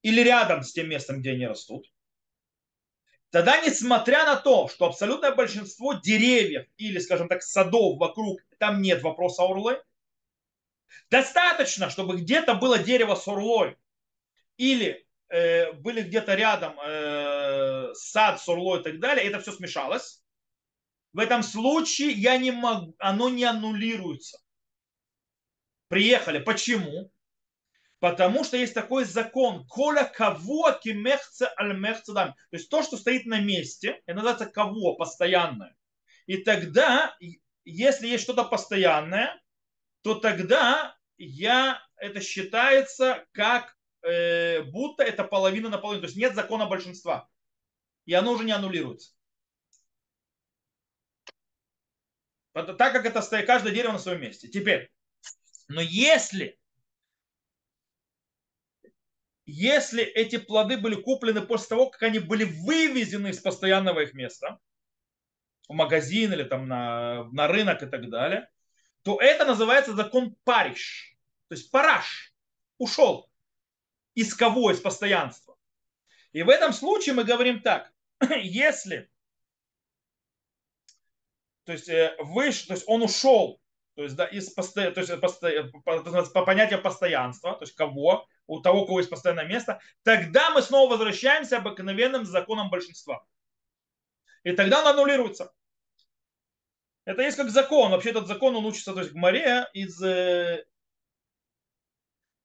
или 0.01 0.21
рядом 0.21 0.63
с 0.63 0.71
тем 0.71 0.89
местом, 0.89 1.19
где 1.19 1.31
они 1.31 1.47
растут, 1.47 1.85
Тогда, 3.29 3.59
несмотря 3.59 4.23
на 4.23 4.37
то, 4.37 4.69
что 4.69 4.85
абсолютное 4.85 5.35
большинство 5.35 5.93
деревьев 5.93 6.65
или, 6.77 6.97
скажем 6.97 7.27
так, 7.27 7.43
садов 7.43 7.99
вокруг, 7.99 8.39
там 8.57 8.81
нет 8.81 9.03
вопроса 9.03 9.43
орлы, 9.43 9.83
достаточно, 11.09 11.89
чтобы 11.89 12.17
где-то 12.17 12.53
было 12.53 12.79
дерево 12.79 13.15
с 13.15 13.27
орлой. 13.27 13.77
Или 14.55 15.06
были 15.29 16.01
где-то 16.03 16.35
рядом 16.35 16.79
э, 16.79 17.93
сад 17.93 18.41
с 18.41 18.47
орлой 18.47 18.79
и 18.79 18.83
так 18.83 18.99
далее, 18.99 19.25
это 19.25 19.39
все 19.39 19.51
смешалось. 19.51 20.23
В 21.13 21.19
этом 21.19 21.43
случае 21.43 22.11
я 22.11 22.37
не 22.37 22.51
могу, 22.51 22.95
оно 22.99 23.29
не 23.29 23.43
аннулируется. 23.43 24.39
Приехали. 25.87 26.39
Почему? 26.39 27.11
Потому 27.99 28.43
что 28.43 28.57
есть 28.57 28.73
такой 28.73 29.05
закон. 29.05 29.65
Коля 29.67 30.03
кого 30.03 30.71
кимехце 30.73 31.49
аль 31.57 31.75
То 31.81 32.35
есть 32.51 32.69
то, 32.69 32.83
что 32.83 32.97
стоит 32.97 33.25
на 33.25 33.39
месте, 33.39 34.01
это 34.05 34.17
называется 34.17 34.45
кого, 34.45 34.95
постоянное. 34.95 35.75
И 36.27 36.37
тогда, 36.37 37.15
если 37.63 38.07
есть 38.07 38.23
что-то 38.23 38.43
постоянное, 38.43 39.41
то 40.03 40.15
тогда 40.15 40.95
я, 41.17 41.81
это 41.95 42.21
считается 42.21 43.25
как 43.31 43.76
э, 44.01 44.63
будто 44.63 45.03
это 45.03 45.23
половина 45.23 45.69
на 45.69 45.77
половину. 45.77 46.01
То 46.01 46.07
есть 46.07 46.17
нет 46.17 46.35
закона 46.35 46.65
большинства. 46.65 47.29
И 48.05 48.13
оно 48.13 48.31
уже 48.31 48.43
не 48.43 48.51
аннулируется. 48.51 49.13
Так 52.53 52.77
как 52.77 53.05
это 53.05 53.21
стоит, 53.21 53.45
каждое 53.45 53.73
дерево 53.73 53.93
на 53.93 53.99
своем 53.99 54.21
месте. 54.21 54.47
Теперь, 54.47 54.89
но 55.67 55.81
если 55.81 56.57
если 59.45 60.03
эти 60.03 60.37
плоды 60.37 60.77
были 60.77 60.95
куплены 60.95 61.41
после 61.41 61.69
того, 61.69 61.89
как 61.89 62.03
они 62.03 62.19
были 62.19 62.43
вывезены 62.43 63.29
из 63.29 63.39
постоянного 63.39 64.01
их 64.01 64.13
места, 64.13 64.59
в 65.69 65.73
магазин 65.73 66.33
или 66.33 66.43
там 66.43 66.67
на, 66.67 67.25
на 67.31 67.47
рынок 67.47 67.81
и 67.81 67.85
так 67.85 68.09
далее, 68.09 68.49
то 69.03 69.19
это 69.21 69.45
называется 69.45 69.95
закон 69.95 70.35
париш. 70.43 71.17
То 71.47 71.55
есть 71.55 71.71
параш 71.71 72.33
ушел 72.77 73.26
из 74.17 74.33
кого? 74.33 74.71
Из 74.71 74.79
постоянства. 74.79 75.55
И 76.31 76.41
в 76.41 76.49
этом 76.49 76.73
случае 76.73 77.13
мы 77.13 77.23
говорим 77.23 77.61
так. 77.61 77.93
Если 78.41 79.09
то 81.65 81.73
есть, 81.73 81.89
э, 81.89 82.15
выше, 82.19 82.67
то 82.67 82.73
есть 82.73 82.85
он 82.87 83.03
ушел 83.03 83.61
то 83.95 84.03
есть, 84.03 84.15
да, 84.15 84.25
из 84.25 84.49
посто... 84.51 84.91
то 84.91 85.01
есть, 85.01 85.19
посто... 85.19 85.71
по, 85.83 85.99
по 86.01 86.45
понятию 86.45 86.81
постоянства, 86.81 87.53
то 87.53 87.63
есть 87.65 87.75
кого, 87.75 88.27
у 88.45 88.61
того, 88.61 88.83
у 88.83 88.85
кого 88.85 88.99
есть 88.99 89.09
постоянное 89.09 89.45
место, 89.45 89.81
тогда 90.03 90.51
мы 90.51 90.61
снова 90.61 90.91
возвращаемся 90.91 91.57
обыкновенным 91.57 92.23
законам 92.23 92.69
большинства. 92.69 93.25
И 94.43 94.51
тогда 94.51 94.81
он 94.81 94.87
аннулируется. 94.87 95.51
Это 97.05 97.23
есть 97.23 97.37
как 97.37 97.49
закон. 97.49 97.91
Вообще 97.91 98.11
этот 98.11 98.27
закон, 98.27 98.55
он 98.55 98.65
учится 98.65 98.93
то 98.93 98.99
есть, 98.99 99.13
в 99.13 99.15
море 99.15 99.67
из 99.73 99.99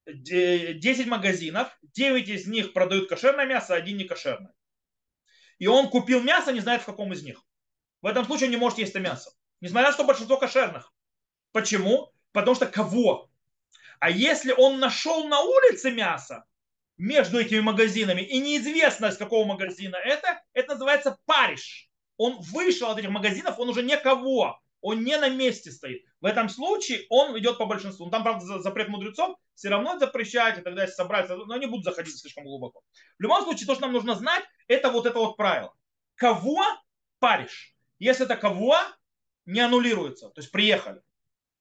10 0.06 1.06
магазинов, 1.06 1.76
9 1.82 2.28
из 2.28 2.46
них 2.46 2.72
продают 2.72 3.08
кошерное 3.08 3.46
мясо, 3.46 3.74
один 3.74 3.96
не 3.96 4.04
кошерное. 4.04 4.54
И 5.58 5.66
он 5.66 5.88
купил 5.88 6.22
мясо, 6.22 6.52
не 6.52 6.60
знает 6.60 6.82
в 6.82 6.86
каком 6.86 7.12
из 7.12 7.22
них. 7.22 7.44
В 8.00 8.06
этом 8.06 8.24
случае 8.24 8.46
он 8.46 8.50
не 8.50 8.56
может 8.56 8.78
есть 8.78 8.90
это 8.90 9.00
мясо. 9.00 9.30
Несмотря 9.60 9.88
на 9.88 9.92
то, 9.92 9.98
что 9.98 10.06
большинство 10.06 10.36
кошерных. 10.36 10.92
Почему? 11.52 12.12
Потому 12.32 12.56
что 12.56 12.66
кого? 12.66 13.30
А 14.00 14.10
если 14.10 14.52
он 14.52 14.80
нашел 14.80 15.28
на 15.28 15.40
улице 15.40 15.92
мясо 15.92 16.44
между 16.96 17.38
этими 17.38 17.60
магазинами, 17.60 18.22
и 18.22 18.40
неизвестно, 18.40 19.06
из 19.06 19.16
какого 19.16 19.44
магазина 19.44 19.96
это, 19.96 20.42
это 20.52 20.72
называется 20.72 21.18
париж. 21.26 21.88
Он 22.16 22.40
вышел 22.40 22.90
от 22.90 22.98
этих 22.98 23.10
магазинов, 23.10 23.58
он 23.58 23.68
уже 23.68 23.82
никого 23.82 24.61
он 24.82 25.04
не 25.04 25.16
на 25.16 25.30
месте 25.30 25.70
стоит. 25.70 26.04
В 26.20 26.26
этом 26.26 26.48
случае 26.48 27.06
он 27.08 27.38
идет 27.38 27.56
по 27.56 27.66
большинству. 27.66 28.04
Ну, 28.04 28.10
там, 28.10 28.22
правда, 28.22 28.60
запрет 28.60 28.88
мудрецов 28.88 29.36
все 29.54 29.68
равно 29.68 29.98
запрещать, 29.98 30.58
и 30.58 30.62
тогда 30.62 30.82
если 30.82 30.96
собраться, 30.96 31.36
но 31.36 31.56
не 31.56 31.66
будут 31.66 31.84
заходить 31.84 32.18
слишком 32.18 32.44
глубоко. 32.44 32.82
В 33.18 33.22
любом 33.22 33.42
случае, 33.44 33.66
то, 33.66 33.74
что 33.74 33.82
нам 33.82 33.92
нужно 33.92 34.14
знать, 34.16 34.44
это 34.66 34.90
вот 34.90 35.06
это 35.06 35.18
вот 35.18 35.36
правило. 35.36 35.72
Кого 36.16 36.60
паришь? 37.20 37.74
Если 37.98 38.24
это 38.24 38.36
кого, 38.36 38.76
не 39.46 39.60
аннулируется. 39.60 40.28
То 40.30 40.40
есть 40.40 40.50
приехали. 40.50 41.00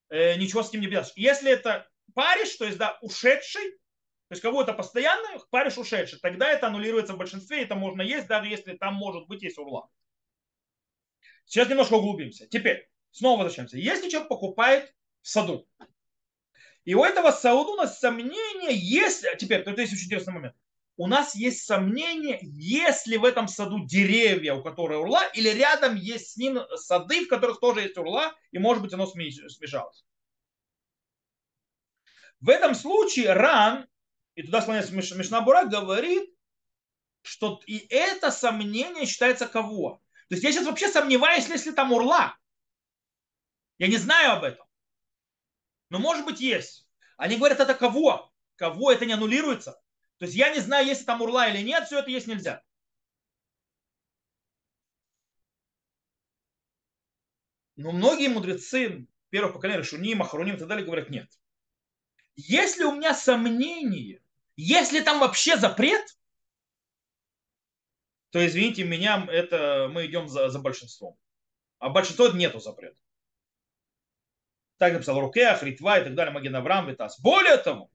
Э, 0.09 0.36
ничего 0.36 0.63
с 0.63 0.74
ним 0.74 0.82
не 0.82 0.88
делаешь. 0.88 1.11
Если 1.15 1.51
это 1.51 1.88
париж, 2.13 2.55
то 2.55 2.65
есть 2.65 2.78
да, 2.78 2.97
ушедший, 3.01 3.72
то 3.72 4.34
есть 4.34 4.41
кого-то 4.41 4.74
постоянно, 4.74 5.39
париж 5.49 5.78
ушедший, 5.78 6.19
тогда 6.19 6.49
это 6.49 6.67
аннулируется 6.67 7.13
в 7.13 7.17
большинстве, 7.17 7.63
это 7.63 7.76
можно 7.76 8.01
есть, 8.01 8.28
даже 8.28 8.47
если 8.47 8.76
там 8.76 8.95
может 8.95 9.28
быть 9.28 9.43
есть 9.43 9.57
урла. 9.57 9.89
Сейчас 11.45 11.69
немножко 11.69 11.95
углубимся. 11.95 12.47
Теперь, 12.47 12.89
Снова 13.12 13.43
возвращаемся. 13.43 13.78
Если 13.78 14.09
человек 14.09 14.30
покупает 14.30 14.93
в 15.22 15.28
саду, 15.28 15.68
и 16.84 16.95
у 16.95 17.03
этого 17.03 17.32
саду 17.32 17.74
у 17.74 17.76
нас 17.76 17.99
сомнение, 17.99 18.74
если... 18.74 19.36
Теперь, 19.38 19.62
это 19.62 19.80
есть 19.80 19.93
очень 19.93 20.05
интересный 20.05 20.34
момент. 20.34 20.55
У 20.97 21.07
нас 21.07 21.36
есть 21.36 21.66
сомнение, 21.66 22.39
если 22.41 23.18
в 23.18 23.26
этом 23.26 23.47
саду 23.47 23.86
деревья, 23.86 24.55
у 24.55 24.64
которых 24.64 24.99
урла, 24.99 25.26
или 25.34 25.49
рядом 25.49 25.95
есть 25.95 26.32
с 26.32 26.38
ним 26.38 26.59
сады, 26.76 27.26
в 27.26 27.28
которых 27.28 27.59
тоже 27.59 27.82
есть 27.82 27.97
урла, 27.97 28.34
и 28.51 28.59
может 28.59 28.84
быть 28.84 28.93
оно 28.93 29.05
смешалось. 29.07 30.05
В 32.39 32.49
этом 32.49 32.76
случае 32.76 33.34
Ран, 33.34 33.88
и 34.36 34.43
туда 34.43 34.62
склоняется 34.62 34.95
Мишнабура, 34.95 35.66
говорит, 35.66 36.30
что 37.22 37.62
и 37.68 37.78
это 37.89 38.32
сомнение 38.32 39.05
считается 39.05 39.47
кого? 39.47 40.01
То 40.30 40.36
есть 40.36 40.43
я 40.43 40.51
сейчас 40.51 40.66
вообще 40.66 40.88
сомневаюсь, 40.88 41.47
если 41.47 41.72
там 41.72 41.91
урла. 41.93 42.36
Я 43.82 43.88
не 43.88 43.98
знаю 43.98 44.34
об 44.34 44.44
этом. 44.44 44.64
Но 45.90 45.98
может 45.98 46.24
быть 46.24 46.40
есть. 46.40 46.88
Они 47.18 47.38
говорят, 47.38 47.60
это 47.60 47.74
кого? 47.74 48.32
Кого? 48.56 48.92
Это 48.92 49.08
не 49.08 49.14
аннулируется. 49.14 49.72
То 50.20 50.26
есть 50.26 50.36
я 50.36 50.54
не 50.54 50.60
знаю, 50.60 50.86
если 50.86 51.04
там 51.04 51.20
урла 51.20 51.50
или 51.50 51.64
нет, 51.64 51.88
все 51.88 51.98
это 51.98 52.12
есть 52.12 52.28
нельзя. 52.28 52.64
Но 57.76 57.92
многие 57.92 58.28
мудрецы 58.28 59.08
первого 59.32 59.54
поколения, 59.54 59.82
Шуним, 59.82 60.22
Ахруним 60.22 60.58
и 60.58 60.60
так 60.60 60.68
далее, 60.68 60.86
говорят, 60.86 61.10
нет. 61.10 61.32
Если 62.36 62.84
у 62.84 62.92
меня 62.96 63.16
сомнение, 63.16 64.22
если 64.58 65.02
там 65.02 65.20
вообще 65.20 65.58
запрет, 65.58 66.20
то 68.30 68.46
извините 68.46 68.84
меня, 68.84 69.26
это 69.28 69.90
мы 69.92 70.06
идем 70.06 70.28
за, 70.28 70.50
за 70.50 70.60
большинством. 70.60 71.18
А 71.80 71.90
большинство 71.90 72.28
нету 72.28 72.60
запрета. 72.60 73.02
Так 74.82 74.94
написал 74.94 75.20
Рукеах, 75.20 75.62
Ритва 75.62 76.00
и 76.00 76.04
так 76.04 76.16
далее, 76.16 76.34
Маген 76.34 76.56
Авраам, 76.56 76.90
Витас. 76.90 77.20
Более 77.20 77.58
того, 77.58 77.92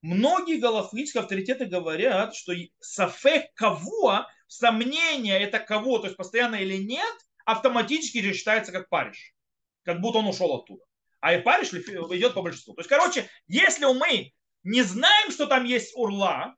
многие 0.00 0.58
галахические 0.58 1.20
авторитеты 1.20 1.66
говорят, 1.66 2.34
что 2.34 2.54
сафек 2.80 3.52
кого, 3.52 4.24
сомнение 4.46 5.38
это 5.38 5.58
кого, 5.58 5.98
то 5.98 6.06
есть 6.06 6.16
постоянно 6.16 6.54
или 6.54 6.78
нет, 6.78 7.14
автоматически 7.44 8.22
же 8.22 8.32
считается 8.32 8.72
как 8.72 8.88
париж. 8.88 9.34
Как 9.82 10.00
будто 10.00 10.20
он 10.20 10.26
ушел 10.26 10.54
оттуда. 10.54 10.82
А 11.20 11.34
и 11.34 11.42
париж 11.42 11.74
идет 11.74 12.32
по 12.32 12.40
большинству. 12.40 12.72
То 12.72 12.80
есть, 12.80 12.88
короче, 12.88 13.28
если 13.46 13.84
мы 13.84 14.32
не 14.62 14.80
знаем, 14.80 15.30
что 15.32 15.44
там 15.44 15.66
есть 15.66 15.94
урла, 15.94 16.56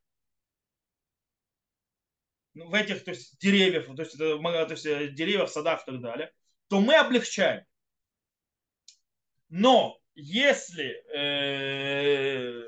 в 2.54 2.74
этих 2.74 3.02
то 3.02 3.10
есть, 3.10 3.40
деревьев, 3.40 3.86
то 3.86 4.02
есть, 4.02 4.16
то 4.16 4.66
есть 4.70 4.86
э, 4.86 5.08
деревьев, 5.08 5.50
садах 5.50 5.82
и 5.82 5.90
так 5.90 6.00
далее, 6.00 6.32
то 6.68 6.80
мы 6.80 6.94
облегчаем. 6.94 7.64
Но 9.48 9.98
если 10.14 11.02
э, 11.14 12.62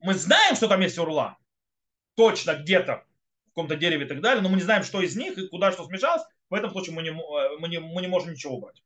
мы 0.00 0.14
знаем, 0.14 0.56
что 0.56 0.68
там 0.68 0.80
есть 0.80 0.98
урла, 0.98 1.38
точно 2.14 2.54
где-то 2.54 3.06
в 3.44 3.48
каком-то 3.50 3.76
дереве 3.76 4.06
и 4.06 4.08
так 4.08 4.20
далее, 4.20 4.42
но 4.42 4.48
мы 4.48 4.56
не 4.56 4.62
знаем, 4.62 4.82
что 4.82 5.00
из 5.00 5.16
них 5.16 5.36
и 5.38 5.48
куда 5.48 5.72
что 5.72 5.84
смешалось, 5.84 6.22
в 6.48 6.54
этом 6.54 6.70
случае 6.70 6.94
мы 6.94 7.02
не, 7.02 7.10
э, 7.10 7.58
мы 7.58 7.68
не, 7.68 7.78
мы 7.78 8.00
не 8.00 8.08
можем 8.08 8.32
ничего 8.32 8.56
убрать. 8.56 8.82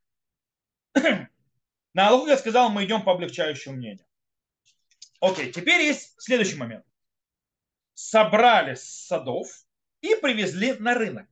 На 1.95 2.09
Аллаху 2.09 2.27
я 2.27 2.37
сказал, 2.37 2.71
мы 2.71 2.85
идем 2.85 3.03
по 3.03 3.13
облегчающему 3.13 3.77
мнению. 3.77 4.07
Окей, 5.21 5.53
теперь 5.53 5.83
есть 5.83 6.21
следующий 6.21 6.57
момент. 6.57 6.85
Собрали 7.95 8.75
с 8.75 9.07
садов 9.07 9.49
и 10.01 10.17
привезли 10.17 10.75
на 10.75 10.95
рынок. 10.95 11.29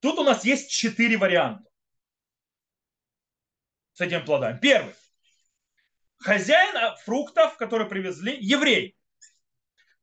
Тут 0.00 0.18
у 0.18 0.24
нас 0.24 0.44
есть 0.44 0.70
четыре 0.70 1.16
варианта 1.16 1.67
с 3.98 4.00
этими 4.00 4.20
плодами. 4.20 4.56
Первый. 4.60 4.94
Хозяин 6.18 6.96
фруктов, 6.98 7.56
которые 7.56 7.88
привезли, 7.88 8.36
еврей. 8.40 8.96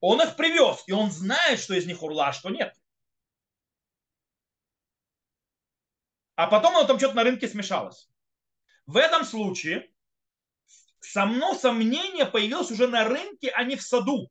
Он 0.01 0.21
их 0.21 0.35
привез, 0.35 0.83
и 0.85 0.91
он 0.91 1.11
знает, 1.11 1.61
что 1.61 1.73
из 1.73 1.85
них 1.85 2.03
урла, 2.03 2.27
а 2.27 2.33
что 2.33 2.49
нет. 2.49 2.75
А 6.35 6.47
потом 6.47 6.75
оно 6.75 6.85
там 6.85 6.97
что-то 6.97 7.15
на 7.15 7.23
рынке 7.23 7.47
смешалось. 7.47 8.09
В 8.85 8.97
этом 8.97 9.23
случае 9.23 9.89
само 10.99 11.55
сомнение 11.55 12.25
появилось 12.25 12.71
уже 12.71 12.89
на 12.89 13.05
рынке, 13.05 13.49
а 13.51 13.63
не 13.63 13.77
в 13.77 13.81
саду. 13.81 14.29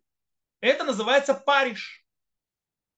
Это 0.60 0.84
называется 0.84 1.32
париж. 1.32 2.04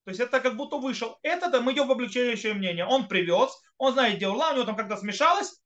То 0.03 0.11
есть 0.11 0.21
это 0.21 0.41
как 0.41 0.57
будто 0.57 0.79
вышел. 0.79 1.17
Это 1.23 1.61
мы 1.61 1.75
идем 1.75 1.87
в 1.87 1.93
облегчающее 1.93 2.55
мнение. 2.55 2.85
Он 2.85 3.07
привез, 3.07 3.57
он 3.79 3.93
знает, 3.93 4.17
где 4.17 4.27
урла, 4.27 4.51
у 4.51 4.55
него 4.55 4.65
там 4.65 4.77
как-то 4.77 4.97
смешалось, 4.97 5.61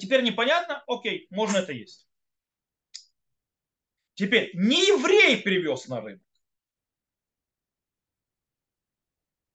теперь 0.00 0.22
непонятно, 0.22 0.82
окей, 0.86 1.26
можно 1.30 1.58
это 1.58 1.72
есть. 1.72 2.08
Теперь, 4.14 4.50
не 4.54 4.86
еврей 4.86 5.42
привез 5.42 5.88
на 5.88 6.00
рынок. 6.00 6.22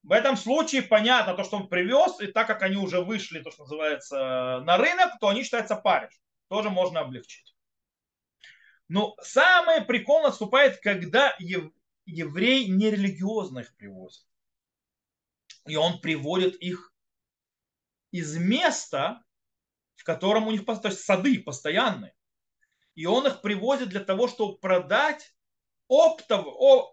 В 0.02 0.12
этом 0.12 0.36
случае 0.36 0.82
понятно 0.82 1.34
то, 1.34 1.44
что 1.44 1.56
он 1.56 1.68
привез, 1.68 2.20
и 2.20 2.26
так 2.26 2.46
как 2.46 2.62
они 2.62 2.76
уже 2.76 3.00
вышли, 3.00 3.42
то, 3.42 3.50
что 3.50 3.62
называется, 3.62 4.60
на 4.64 4.76
рынок, 4.76 5.18
то 5.20 5.28
они 5.28 5.44
считаются 5.44 5.76
париж. 5.76 6.10
Тоже 6.48 6.68
можно 6.68 7.00
облегчить. 7.00 7.54
Но 8.88 9.14
самое 9.22 9.82
прикол 9.82 10.22
наступает, 10.22 10.80
когда 10.80 11.36
еврей 11.38 12.66
нерелигиозно 12.68 13.60
их 13.60 13.76
привозит. 13.76 14.26
И 15.66 15.76
он 15.76 16.00
приводит 16.00 16.56
их 16.56 16.92
из 18.10 18.36
места, 18.36 19.22
в 20.00 20.04
котором 20.04 20.48
у 20.48 20.50
них 20.50 20.64
то 20.64 20.80
есть 20.84 21.00
сады 21.00 21.40
постоянные. 21.40 22.14
И 22.94 23.04
он 23.04 23.26
их 23.26 23.42
привозит 23.42 23.90
для 23.90 24.00
того, 24.00 24.28
чтобы 24.28 24.56
продать 24.58 25.34
оптов, 25.88 26.46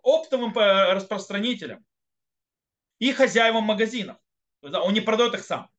оптовым 0.03 0.53
распространителям 0.53 1.85
и 2.99 3.13
хозяевам 3.13 3.63
магазинов. 3.63 4.17
Он 4.61 4.93
не 4.93 4.99
продает 4.99 5.35
их 5.35 5.45
сам. 5.45 5.69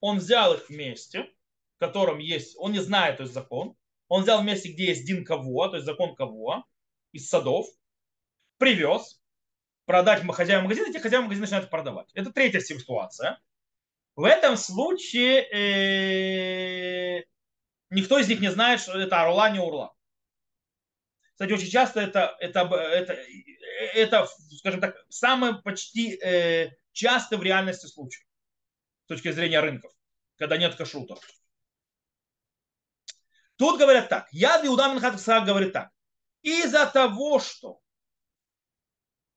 Он 0.00 0.18
взял 0.18 0.52
их 0.54 0.68
вместе, 0.68 1.30
в 1.76 1.78
котором 1.78 2.18
есть, 2.18 2.56
он 2.58 2.72
не 2.72 2.80
знает, 2.80 3.18
то 3.18 3.22
есть 3.22 3.32
закон. 3.34 3.76
Он 4.08 4.22
взял 4.22 4.42
вместе, 4.42 4.72
где 4.72 4.86
есть 4.86 5.06
Дин 5.06 5.24
кого, 5.24 5.68
то 5.68 5.76
есть 5.76 5.86
закон 5.86 6.16
кого, 6.16 6.64
из 7.12 7.28
садов, 7.28 7.68
привез, 8.58 9.22
продать 9.84 10.26
хозяевам 10.26 10.64
магазина, 10.64 10.88
эти 10.88 10.98
хозяева 10.98 11.22
магазина 11.22 11.44
начинают 11.44 11.70
продавать. 11.70 12.10
Это 12.14 12.32
третья 12.32 12.58
ситуация. 12.58 13.40
В 14.20 14.24
этом 14.24 14.58
случае 14.58 15.48
э, 15.48 17.24
никто 17.88 18.18
из 18.18 18.28
них 18.28 18.40
не 18.40 18.50
знает, 18.50 18.82
что 18.82 19.00
это 19.00 19.22
орла, 19.22 19.48
не 19.48 19.60
урла. 19.60 19.96
Кстати, 21.32 21.52
очень 21.52 21.70
часто 21.70 22.00
это, 22.00 22.36
это, 22.38 22.60
это, 22.60 23.18
это 23.94 24.28
скажем 24.58 24.82
так, 24.82 24.94
самый 25.08 25.62
почти 25.62 26.18
э, 26.22 26.68
частый 26.92 27.38
в 27.38 27.42
реальности 27.42 27.86
случай 27.86 28.26
с 29.04 29.06
точки 29.06 29.30
зрения 29.30 29.60
рынков, 29.60 29.90
когда 30.36 30.58
нет 30.58 30.74
кашрутов. 30.74 31.18
Тут 33.56 33.78
говорят 33.78 34.10
так. 34.10 34.28
Я 34.32 34.60
Иуда 34.66 34.88
Минхат 34.92 35.16
говорит 35.46 35.72
так. 35.72 35.88
Из-за 36.42 36.84
того, 36.84 37.38
что 37.38 37.80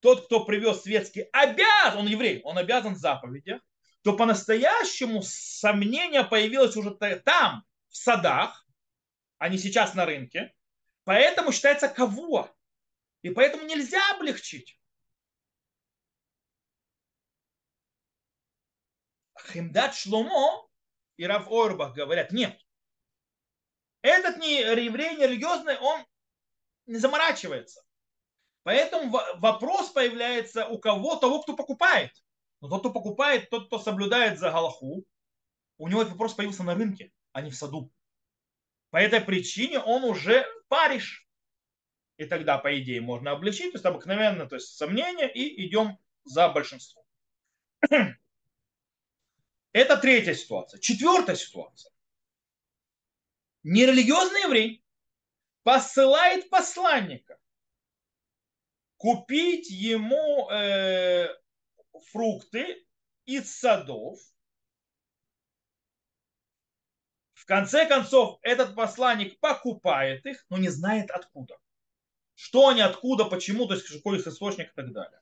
тот, 0.02 0.26
кто 0.26 0.44
привез 0.44 0.82
светский, 0.82 1.22
обязан, 1.32 2.00
он 2.00 2.08
еврей, 2.08 2.42
он 2.44 2.58
обязан 2.58 2.98
заповедях, 2.98 3.62
то 4.04 4.18
по-настоящему 4.18 5.22
сомнение 5.24 6.26
появилось 6.26 6.76
уже 6.76 6.92
там, 6.92 7.66
в 7.88 7.96
садах, 7.96 8.68
а 9.38 9.48
не 9.50 9.58
сейчас 9.58 9.94
на 9.96 10.06
рынке. 10.06 10.54
Поэтому 11.06 11.52
считается 11.52 11.88
кого? 11.88 12.54
И 13.22 13.30
поэтому 13.30 13.64
нельзя 13.64 14.02
облегчить. 14.12 14.78
Химдат 19.52 19.96
Шломо 19.96 20.68
и 21.16 21.26
Рав 21.26 21.50
Ойрбах 21.50 21.94
говорят, 21.94 22.32
нет. 22.32 22.60
Этот 24.02 24.38
не 24.38 24.60
еврей, 24.60 25.16
не 25.16 25.28
религиозный, 25.28 25.78
он 25.78 26.06
не 26.88 26.98
заморачивается. 26.98 27.82
Поэтому 28.64 29.18
вопрос 29.36 29.92
появляется 29.92 30.68
у 30.68 30.78
кого, 30.78 31.16
того, 31.16 31.42
кто 31.42 31.56
покупает. 31.56 32.12
Но 32.64 32.70
тот, 32.70 32.80
кто 32.80 32.92
покупает, 32.92 33.50
тот, 33.50 33.68
кто 33.68 33.78
соблюдает 33.78 34.40
за 34.40 34.50
Галаху, 34.50 35.06
у 35.78 35.88
него 35.90 36.02
этот 36.02 36.14
вопрос 36.14 36.34
появился 36.34 36.64
на 36.64 36.76
рынке, 36.76 37.12
а 37.34 37.42
не 37.42 37.52
в 37.52 37.56
саду. 37.56 37.92
По 38.90 38.96
этой 39.02 39.20
причине 39.20 39.80
он 39.80 40.06
уже 40.06 40.46
париж. 40.70 41.28
И 42.16 42.24
тогда, 42.24 42.58
по 42.58 42.80
идее, 42.80 43.02
можно 43.02 43.32
облегчить, 43.32 43.74
то 43.74 43.76
есть 43.76 43.86
обыкновенно, 43.86 44.48
то 44.48 44.56
есть 44.56 44.78
сомнения, 44.78 45.30
и 45.30 45.68
идем 45.68 46.00
за 46.24 46.48
большинство. 46.48 47.06
Это 49.74 49.98
третья 49.98 50.34
ситуация. 50.34 50.80
Четвертая 50.80 51.36
ситуация. 51.36 51.92
Нерелигиозный 53.64 54.44
еврей 54.44 54.86
посылает 55.64 56.50
посланника 56.50 57.38
купить 58.96 59.70
ему 59.70 60.50
э, 60.50 61.28
фрукты 62.08 62.86
из 63.26 63.56
садов. 63.56 64.20
В 67.34 67.46
конце 67.46 67.86
концов, 67.86 68.40
этот 68.42 68.76
посланник 68.76 69.40
покупает 69.40 70.26
их, 70.26 70.46
но 70.50 70.58
не 70.58 70.70
знает 70.70 71.12
откуда. 71.12 71.58
Что 72.36 72.70
они, 72.70 72.82
откуда, 72.82 73.26
почему, 73.26 73.68
то 73.68 73.74
есть 73.74 73.88
какой 73.88 74.20
их 74.20 74.28
источник 74.28 74.70
и 74.70 74.76
так 74.76 74.92
далее. 74.94 75.20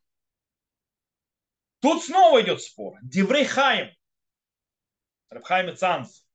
Тут 1.79 2.03
снова 2.03 2.41
идет 2.41 2.61
спор. 2.61 2.99
Диврей 3.01 3.45
Хаим, 3.45 3.95
Рабхайм 5.29 5.75
Цанс, 5.75 6.27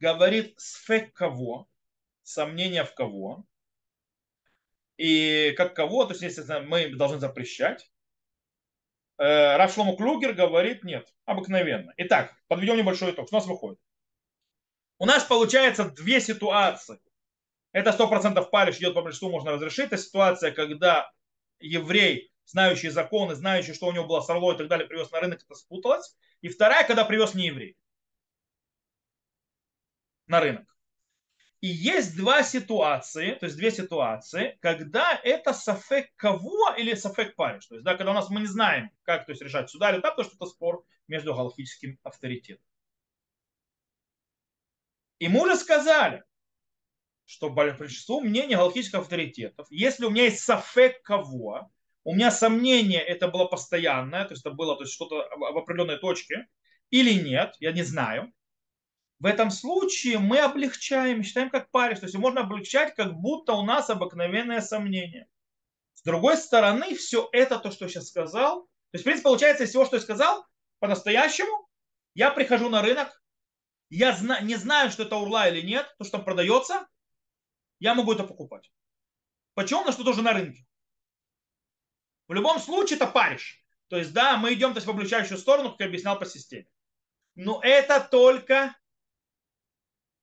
говорит 0.00 0.58
сфек 0.58 1.12
кого, 1.12 1.70
сомнение 2.24 2.84
в 2.84 2.92
кого, 2.94 3.46
и 4.96 5.52
как 5.56 5.74
кого, 5.74 6.04
то 6.04 6.12
есть, 6.12 6.22
естественно, 6.22 6.60
мы 6.60 6.94
должны 6.94 7.18
запрещать. 7.18 7.91
Э, 9.18 9.56
Раф 9.56 9.74
Шлому 9.74 9.96
Клюгер 9.96 10.32
говорит 10.32 10.84
нет, 10.84 11.12
обыкновенно. 11.24 11.92
Итак, 11.96 12.34
подведем 12.48 12.76
небольшой 12.76 13.12
итог. 13.12 13.26
Что 13.26 13.36
у 13.36 13.40
нас 13.40 13.48
выходит? 13.48 13.78
У 14.98 15.06
нас 15.06 15.24
получается 15.24 15.90
две 15.90 16.20
ситуации. 16.20 17.00
Это 17.72 17.92
сто 17.92 18.08
процентов 18.08 18.50
париж 18.50 18.78
идет 18.78 18.94
по 18.94 19.02
большинству, 19.02 19.30
можно 19.30 19.52
разрешить. 19.52 19.86
Это 19.86 19.98
ситуация, 19.98 20.52
когда 20.52 21.10
еврей, 21.58 22.32
знающий 22.44 22.90
законы, 22.90 23.34
знающий, 23.34 23.74
что 23.74 23.86
у 23.86 23.92
него 23.92 24.06
было 24.06 24.20
сорло 24.20 24.54
и 24.54 24.58
так 24.58 24.68
далее, 24.68 24.86
привез 24.86 25.10
на 25.10 25.20
рынок, 25.20 25.42
это 25.42 25.54
спуталось. 25.54 26.16
И 26.40 26.48
вторая, 26.48 26.86
когда 26.86 27.04
привез 27.04 27.34
не 27.34 27.46
еврей 27.46 27.76
на 30.26 30.40
рынок. 30.40 30.71
И 31.62 31.68
есть 31.68 32.16
два 32.16 32.42
ситуации, 32.42 33.34
то 33.36 33.46
есть 33.46 33.56
две 33.56 33.70
ситуации, 33.70 34.58
когда 34.60 35.18
это 35.22 35.54
сафек 35.54 36.10
кого 36.16 36.74
или 36.76 36.92
сафек 36.94 37.36
париш. 37.36 37.66
То 37.66 37.76
есть, 37.76 37.84
да, 37.84 37.94
когда 37.94 38.10
у 38.10 38.14
нас 38.14 38.28
мы 38.30 38.40
не 38.40 38.46
знаем, 38.46 38.90
как 39.04 39.26
то 39.26 39.30
есть, 39.30 39.42
решать 39.42 39.70
сюда 39.70 39.92
или 39.92 40.00
там, 40.00 40.10
потому 40.10 40.28
что 40.28 40.36
это 40.36 40.46
спор 40.46 40.84
между 41.06 41.32
галактическим 41.32 42.00
авторитетом. 42.02 42.64
И 45.20 45.28
мы 45.28 45.42
уже 45.42 45.54
сказали, 45.54 46.24
что 47.26 47.48
большинство 47.48 48.20
мнений 48.20 48.56
галактических 48.56 48.98
авторитетов, 48.98 49.68
если 49.70 50.04
у 50.04 50.10
меня 50.10 50.24
есть 50.24 50.40
сафек 50.40 51.00
кого, 51.02 51.70
у 52.02 52.12
меня 52.12 52.32
сомнение, 52.32 53.00
это 53.00 53.28
было 53.28 53.44
постоянное, 53.44 54.24
то 54.24 54.32
есть 54.32 54.44
это 54.44 54.52
было 54.52 54.74
то 54.76 54.82
есть 54.82 54.94
что-то 54.94 55.28
в 55.36 55.56
определенной 55.56 55.98
точке, 55.98 56.48
или 56.90 57.12
нет, 57.12 57.54
я 57.60 57.70
не 57.70 57.84
знаю, 57.84 58.32
в 59.22 59.26
этом 59.26 59.52
случае 59.52 60.18
мы 60.18 60.40
облегчаем, 60.40 61.22
считаем 61.22 61.48
как 61.48 61.70
парень, 61.70 61.96
То 61.96 62.06
есть 62.06 62.16
можно 62.16 62.40
облегчать, 62.40 62.92
как 62.96 63.14
будто 63.14 63.52
у 63.52 63.62
нас 63.62 63.88
обыкновенное 63.88 64.60
сомнение. 64.60 65.28
С 65.94 66.02
другой 66.02 66.36
стороны, 66.36 66.96
все 66.96 67.28
это, 67.30 67.60
то, 67.60 67.70
что 67.70 67.84
я 67.84 67.88
сейчас 67.88 68.08
сказал, 68.08 68.62
то 68.62 68.94
есть, 68.94 69.02
в 69.02 69.04
принципе, 69.04 69.22
получается, 69.22 69.62
из 69.62 69.68
всего, 69.68 69.84
что 69.84 69.94
я 69.94 70.02
сказал, 70.02 70.44
по-настоящему, 70.80 71.68
я 72.14 72.32
прихожу 72.32 72.68
на 72.68 72.82
рынок, 72.82 73.22
я 73.90 74.12
зна- 74.12 74.40
не 74.40 74.56
знаю, 74.56 74.90
что 74.90 75.04
это 75.04 75.14
урла 75.14 75.48
или 75.48 75.64
нет, 75.64 75.86
то, 75.98 76.04
что 76.04 76.16
там 76.16 76.24
продается, 76.24 76.88
я 77.78 77.94
могу 77.94 78.14
это 78.14 78.24
покупать. 78.24 78.72
Почему? 79.54 79.82
Потому 79.82 79.92
что 79.94 80.04
тоже 80.04 80.22
на 80.22 80.32
рынке. 80.32 80.66
В 82.26 82.32
любом 82.32 82.58
случае 82.58 82.96
это 82.96 83.06
париж. 83.06 83.64
То 83.86 83.98
есть, 83.98 84.12
да, 84.12 84.36
мы 84.36 84.52
идем 84.52 84.70
то 84.70 84.78
есть, 84.78 84.88
в 84.88 84.90
облегчающую 84.90 85.38
сторону, 85.38 85.70
как 85.70 85.80
я 85.80 85.86
объяснял 85.86 86.18
по 86.18 86.26
системе. 86.26 86.66
Но 87.36 87.60
это 87.62 88.00
только 88.00 88.74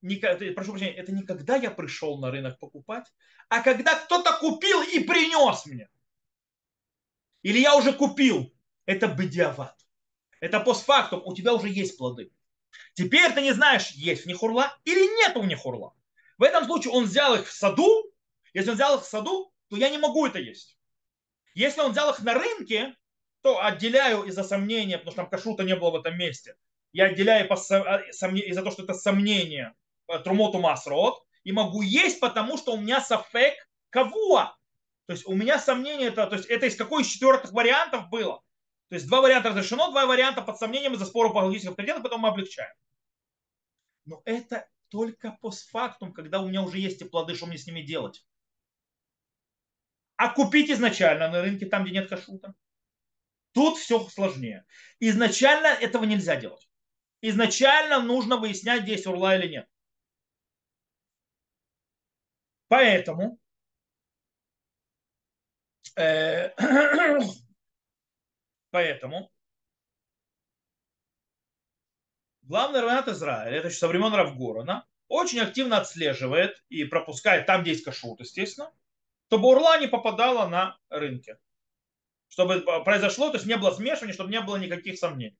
прошу 0.01 0.71
прощения, 0.71 0.95
это 0.95 1.11
не 1.11 1.23
когда 1.23 1.55
я 1.55 1.71
пришел 1.71 2.17
на 2.19 2.31
рынок 2.31 2.59
покупать, 2.59 3.05
а 3.49 3.61
когда 3.61 3.95
кто-то 3.95 4.37
купил 4.39 4.81
и 4.81 4.99
принес 4.99 5.65
мне. 5.65 5.89
Или 7.41 7.59
я 7.59 7.75
уже 7.75 7.93
купил. 7.93 8.53
Это 8.85 9.07
бедиават. 9.07 9.75
Это 10.39 10.59
постфактум. 10.59 11.21
У 11.25 11.35
тебя 11.35 11.53
уже 11.53 11.69
есть 11.69 11.97
плоды. 11.97 12.31
Теперь 12.93 13.33
ты 13.33 13.41
не 13.41 13.53
знаешь, 13.53 13.91
есть 13.91 14.23
в 14.23 14.25
них 14.25 14.41
урла 14.43 14.77
или 14.83 15.01
нет 15.17 15.35
у 15.37 15.43
них 15.43 15.65
урла. 15.65 15.93
В 16.37 16.43
этом 16.43 16.65
случае 16.65 16.93
он 16.93 17.05
взял 17.05 17.35
их 17.35 17.47
в 17.47 17.51
саду. 17.51 18.11
Если 18.53 18.69
он 18.69 18.75
взял 18.75 18.97
их 18.97 19.03
в 19.03 19.07
саду, 19.07 19.53
то 19.69 19.77
я 19.77 19.89
не 19.89 19.97
могу 19.97 20.25
это 20.25 20.39
есть. 20.39 20.77
Если 21.53 21.81
он 21.81 21.91
взял 21.91 22.11
их 22.11 22.19
на 22.21 22.33
рынке, 22.33 22.95
то 23.41 23.63
отделяю 23.63 24.23
из-за 24.23 24.43
сомнения, 24.43 24.97
потому 24.97 25.11
что 25.11 25.21
там 25.21 25.29
кашрута 25.29 25.63
не 25.63 25.75
было 25.75 25.91
в 25.91 25.95
этом 25.95 26.17
месте. 26.17 26.55
Я 26.91 27.05
отделяю 27.05 27.47
из-за 27.47 28.61
того, 28.61 28.71
что 28.71 28.83
это 28.83 28.93
сомнение 28.93 29.75
трумоту 30.23 30.59
масрот, 30.59 31.23
и 31.43 31.51
могу 31.51 31.81
есть, 31.81 32.19
потому 32.19 32.57
что 32.57 32.73
у 32.73 32.77
меня 32.79 33.01
сафек 33.01 33.53
кого? 33.89 34.55
То 35.05 35.13
есть 35.13 35.27
у 35.27 35.33
меня 35.33 35.59
сомнение, 35.59 36.07
это, 36.07 36.27
то 36.27 36.35
есть 36.35 36.47
это 36.49 36.65
из 36.65 36.75
какой 36.75 37.03
из 37.03 37.07
четвертых 37.07 37.51
вариантов 37.51 38.09
было? 38.09 38.41
То 38.89 38.95
есть 38.95 39.07
два 39.07 39.21
варианта 39.21 39.49
разрешено, 39.49 39.91
два 39.91 40.05
варианта 40.07 40.41
под 40.41 40.57
сомнением 40.57 40.93
из-за 40.95 41.05
спора 41.05 41.29
по 41.29 41.39
логических 41.39 41.71
авторитетов, 41.71 42.03
потом 42.03 42.21
мы 42.21 42.29
облегчаем. 42.29 42.73
Но 44.05 44.21
это 44.25 44.67
только 44.89 45.37
постфактум, 45.41 46.13
когда 46.13 46.41
у 46.41 46.47
меня 46.47 46.63
уже 46.63 46.79
есть 46.79 47.01
и 47.01 47.05
плоды, 47.05 47.35
что 47.35 47.45
мне 47.45 47.57
с 47.57 47.67
ними 47.67 47.81
делать. 47.81 48.25
А 50.15 50.33
купить 50.33 50.69
изначально 50.71 51.29
на 51.29 51.41
рынке, 51.41 51.67
там, 51.67 51.83
где 51.83 51.93
нет 51.93 52.09
кашута. 52.09 52.55
Тут 53.53 53.77
все 53.77 53.99
сложнее. 54.09 54.65
Изначально 54.99 55.67
этого 55.67 56.03
нельзя 56.03 56.35
делать. 56.35 56.67
Изначально 57.21 58.01
нужно 58.01 58.37
выяснять, 58.37 58.83
здесь 58.83 59.05
урла 59.05 59.37
или 59.37 59.47
нет. 59.47 59.68
Поэтому 62.69 63.39
э, 65.97 66.53
поэтому 68.71 69.31
главный 72.43 72.81
равнат 72.81 73.07
Израиля, 73.07 73.57
это 73.57 73.67
еще 73.67 73.77
со 73.77 73.87
времен 73.87 74.13
Равгорона, 74.13 74.87
очень 75.07 75.39
активно 75.39 75.77
отслеживает 75.77 76.63
и 76.69 76.83
пропускает 76.83 77.47
там, 77.47 77.63
где 77.63 77.71
есть 77.71 77.83
кашрут, 77.83 78.19
естественно, 78.19 78.71
чтобы 79.27 79.49
урла 79.49 79.79
не 79.79 79.87
попадала 79.87 80.47
на 80.47 80.77
рынке. 80.89 81.39
Чтобы 82.27 82.61
произошло, 82.83 83.31
то 83.31 83.37
есть 83.37 83.47
не 83.47 83.57
было 83.57 83.71
смешивания, 83.71 84.13
чтобы 84.13 84.29
не 84.29 84.41
было 84.41 84.57
никаких 84.57 84.99
сомнений. 84.99 85.39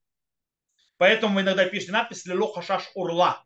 Поэтому 0.98 1.40
иногда 1.40 1.66
пишем 1.66 1.94
надпись 1.94 2.26
«Лило 2.26 2.52
хашаш 2.52 2.90
урла». 2.96 3.46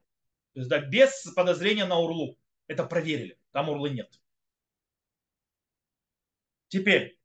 То 0.54 0.60
есть 0.62 0.70
да, 0.70 0.80
без 0.80 1.34
подозрения 1.36 1.86
на 1.86 2.00
урлу. 2.00 2.40
Это 2.68 2.86
проверили. 2.86 3.38
Там 3.54 3.70
урлы 3.70 3.92
нет. 3.92 4.12
Теперь, 6.68 7.20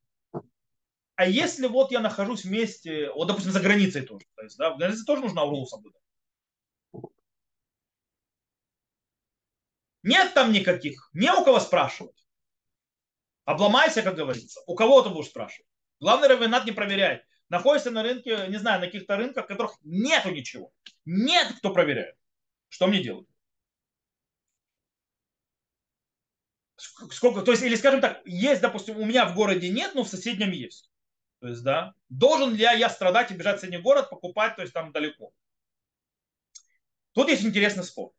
а 1.16 1.26
если 1.26 1.66
вот 1.66 1.90
я 1.90 2.00
нахожусь 2.00 2.44
вместе, 2.44 3.10
вот, 3.10 3.26
допустим, 3.26 3.50
за 3.50 3.60
границей 3.60 4.02
тоже, 4.02 4.26
то 4.36 4.42
есть, 4.42 4.56
да, 4.58 4.70
в 4.70 4.78
границе 4.78 5.04
тоже 5.04 5.22
нужно 5.22 5.42
урлу 5.42 5.66
соблюдать. 5.66 6.02
Нет 10.02 10.32
там 10.34 10.52
никаких, 10.52 11.10
не 11.12 11.32
у 11.32 11.44
кого 11.44 11.58
спрашивать. 11.60 12.24
Обломайся, 13.44 14.02
как 14.02 14.14
говорится. 14.14 14.60
У 14.66 14.74
кого 14.74 15.02
ты 15.02 15.08
будешь 15.08 15.30
спрашивать? 15.30 15.66
Главный 15.98 16.28
равенат 16.28 16.66
не 16.66 16.72
проверяет. 16.72 17.24
Находишься 17.48 17.90
на 17.90 18.02
рынке, 18.02 18.46
не 18.48 18.58
знаю, 18.58 18.80
на 18.80 18.86
каких-то 18.86 19.16
рынках, 19.16 19.46
в 19.46 19.48
которых 19.48 19.78
нету 19.82 20.30
ничего. 20.30 20.70
Нет, 21.06 21.54
кто 21.56 21.72
проверяет. 21.72 22.14
Что 22.68 22.86
мне 22.86 23.02
делать? 23.02 23.26
Сколько, 26.78 27.42
то 27.42 27.50
есть, 27.50 27.62
или 27.62 27.74
скажем 27.74 28.00
так, 28.00 28.22
есть, 28.24 28.62
допустим, 28.62 28.98
у 28.98 29.04
меня 29.04 29.26
в 29.26 29.34
городе 29.34 29.68
нет, 29.68 29.94
но 29.94 30.04
в 30.04 30.08
соседнем 30.08 30.52
есть. 30.52 30.90
То 31.40 31.48
есть, 31.48 31.62
да, 31.62 31.94
должен 32.08 32.54
ли 32.54 32.60
я, 32.60 32.72
я 32.72 32.88
страдать 32.88 33.30
и 33.30 33.34
бежать 33.34 33.56
в 33.56 33.60
соседний 33.60 33.82
город, 33.82 34.10
покупать, 34.10 34.56
то 34.56 34.62
есть 34.62 34.72
там 34.72 34.92
далеко. 34.92 35.32
Тут 37.12 37.28
есть 37.28 37.44
интересный 37.44 37.84
спор. 37.84 38.12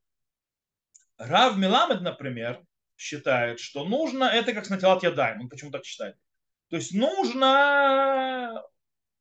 Рав 1.18 1.58
Миламед, 1.58 2.02
например, 2.02 2.66
считает, 2.98 3.60
что 3.60 3.86
нужно, 3.86 4.26
это 4.26 4.54
как 4.54 4.66
с 4.66 4.70
натилат 4.70 5.04
ядаем, 5.04 5.42
он 5.42 5.50
почему 5.50 5.72
так 5.72 5.86
считает. 5.86 6.18
То 6.70 6.76
есть 6.76 6.94
нужно, 6.94 8.64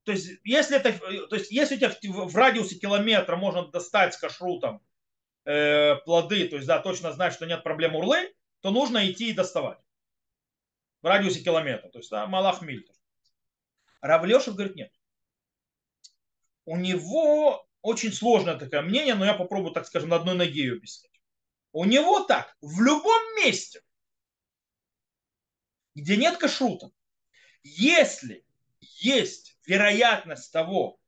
то 0.05 0.13
есть 0.13 0.31
если 0.45 0.77
это, 0.77 0.93
то 1.29 1.37
есть 1.37 1.51
если 1.51 1.77
у 1.77 1.79
тебя 1.79 1.91
в, 1.91 2.29
в 2.29 2.37
радиусе 2.37 2.77
километра 2.77 3.37
можно 3.37 3.67
достать 3.69 4.15
с 4.15 4.19
кашрутом 4.19 4.83
э, 5.45 5.97
плоды, 6.05 6.49
то 6.49 6.57
есть 6.57 6.69
да, 6.69 6.79
точно 6.81 7.13
знать, 7.13 7.33
что 7.33 7.47
нет 7.47 7.63
проблем 7.63 7.97
урлы, 7.97 8.35
то 8.61 8.71
нужно 8.71 9.11
идти 9.11 9.31
и 9.31 9.35
доставать 9.35 9.79
в 11.01 11.07
радиусе 11.07 11.43
километра, 11.43 11.89
то 11.89 11.99
есть 11.99 12.11
да, 12.11 12.27
малах 12.27 12.63
миль. 12.63 12.87
Равлешев 14.01 14.55
говорит 14.55 14.77
нет. 14.77 14.93
У 16.65 16.77
него 16.77 17.67
очень 17.83 18.13
сложное 18.13 18.59
такое 18.59 18.83
мнение, 18.83 19.15
но 19.15 19.25
я 19.25 19.35
попробую, 19.35 19.73
так 19.73 19.87
скажем, 19.87 20.11
на 20.11 20.17
одной 20.17 20.35
ноге 20.35 20.63
ее 20.63 20.75
объяснить. 20.75 21.13
У 21.73 21.85
него 21.85 22.21
так, 22.25 22.57
в 22.61 22.81
любом 22.81 23.21
месте, 23.37 23.83
где 25.95 26.17
нет 26.17 26.39
кашрута, 26.39 26.91
если 27.63 28.45
есть 28.81 29.59
вероятность 29.67 30.53
того, 30.53 30.99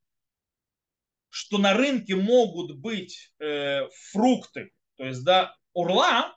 что 1.29 1.59
на 1.59 1.75
рынке 1.75 2.17
могут 2.17 2.77
быть 2.77 3.33
э, 3.39 3.89
фрукты, 4.11 4.73
то 4.97 5.05
есть 5.05 5.25
да, 5.25 5.57
урла, 5.73 6.37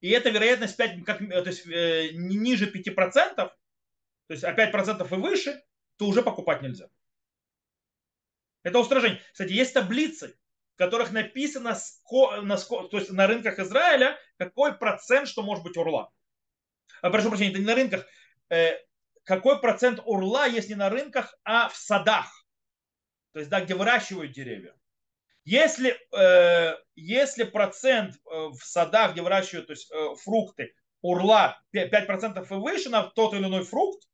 и 0.00 0.10
эта 0.10 0.30
вероятность 0.30 0.76
5, 0.76 1.04
как, 1.04 1.18
то 1.18 1.46
есть, 1.46 1.66
э, 1.66 2.10
ниже 2.12 2.70
5%, 2.70 3.34
то 3.34 3.54
есть 4.28 4.44
а 4.44 4.52
5% 4.52 5.12
и 5.12 5.16
выше, 5.16 5.62
то 5.96 6.06
уже 6.06 6.22
покупать 6.22 6.62
нельзя. 6.62 6.88
Это 8.62 8.78
устражение. 8.78 9.20
Кстати, 9.32 9.52
есть 9.52 9.74
таблицы, 9.74 10.38
в 10.74 10.78
которых 10.78 11.12
написано, 11.12 11.76
на, 12.42 12.56
то 12.56 12.88
есть 12.92 13.10
на 13.10 13.26
рынках 13.26 13.58
Израиля, 13.58 14.18
какой 14.36 14.76
процент, 14.76 15.28
что 15.28 15.42
может 15.42 15.64
быть 15.64 15.76
урла. 15.76 16.10
А, 17.02 17.10
прошу 17.10 17.28
прощения, 17.28 17.50
это 17.50 17.58
не 17.58 17.66
на 17.66 17.74
рынках. 17.74 18.06
Э, 18.48 18.72
какой 19.24 19.60
процент 19.60 20.00
урла 20.04 20.46
есть 20.46 20.68
не 20.68 20.74
на 20.74 20.88
рынках, 20.88 21.34
а 21.44 21.68
в 21.68 21.76
садах. 21.76 22.46
То 23.32 23.38
есть, 23.38 23.50
да, 23.50 23.60
где 23.60 23.74
выращивают 23.74 24.32
деревья. 24.32 24.74
Если, 25.44 25.96
э, 26.12 26.76
если 26.96 27.44
процент 27.44 28.14
э, 28.14 28.18
в 28.28 28.58
садах, 28.62 29.12
где 29.12 29.22
выращивают 29.22 29.68
то 29.68 29.72
есть, 29.72 29.90
э, 29.90 30.14
фрукты, 30.16 30.74
урла 31.02 31.60
5% 31.72 32.50
и 32.50 32.54
выше 32.54 32.90
на 32.90 33.04
тот 33.04 33.34
или 33.34 33.44
иной 33.44 33.64
фрукт, 33.64 34.06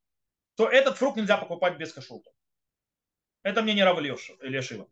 то 0.56 0.68
этот 0.68 0.96
фрукт 0.96 1.16
нельзя 1.16 1.36
покупать 1.36 1.78
без 1.78 1.92
кашрута. 1.92 2.30
Это 3.42 3.62
мне 3.62 3.74
не 3.74 3.84
Рав 3.84 3.98
Лешива. 4.00 4.88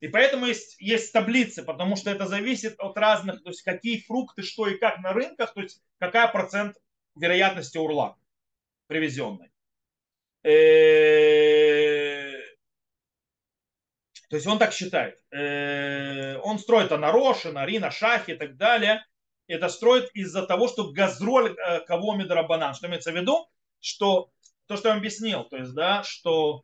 И 0.00 0.08
поэтому 0.08 0.46
есть, 0.46 0.80
есть 0.80 1.12
таблицы, 1.12 1.62
потому 1.62 1.96
что 1.96 2.10
это 2.10 2.26
зависит 2.26 2.76
от 2.78 2.96
разных, 2.96 3.42
то 3.42 3.50
есть 3.50 3.62
какие 3.62 4.00
фрукты, 4.00 4.42
что 4.42 4.68
и 4.68 4.78
как 4.78 4.98
на 5.00 5.12
рынках, 5.12 5.54
то 5.54 5.60
есть 5.60 5.82
какая 5.98 6.28
процент 6.28 6.76
вероятности 7.16 7.78
урла 7.78 8.16
привезенной. 8.86 9.50
То 14.28 14.36
есть 14.36 14.46
он 14.46 14.58
так 14.58 14.72
считает. 14.72 15.18
Э, 15.30 16.36
он 16.38 16.58
строит 16.58 16.90
на 16.90 17.10
Роши, 17.10 17.50
на 17.50 17.64
Ри, 17.64 17.78
на 17.78 17.90
Шахи 17.90 18.32
и 18.32 18.36
так 18.36 18.56
далее. 18.56 19.04
Это 19.46 19.68
строит 19.68 20.10
из-за 20.12 20.46
того, 20.46 20.68
что 20.68 20.92
газроль 20.92 21.56
э, 21.56 21.80
кого 21.80 22.14
медрабанан. 22.14 22.74
Что 22.74 22.86
имеется 22.88 23.12
в 23.12 23.16
виду? 23.16 23.48
Что 23.80 24.30
то, 24.66 24.76
что 24.76 24.88
я 24.88 24.94
вам 24.94 25.00
объяснил, 25.00 25.44
то 25.44 25.56
есть, 25.56 25.72
да, 25.72 26.02
что 26.02 26.62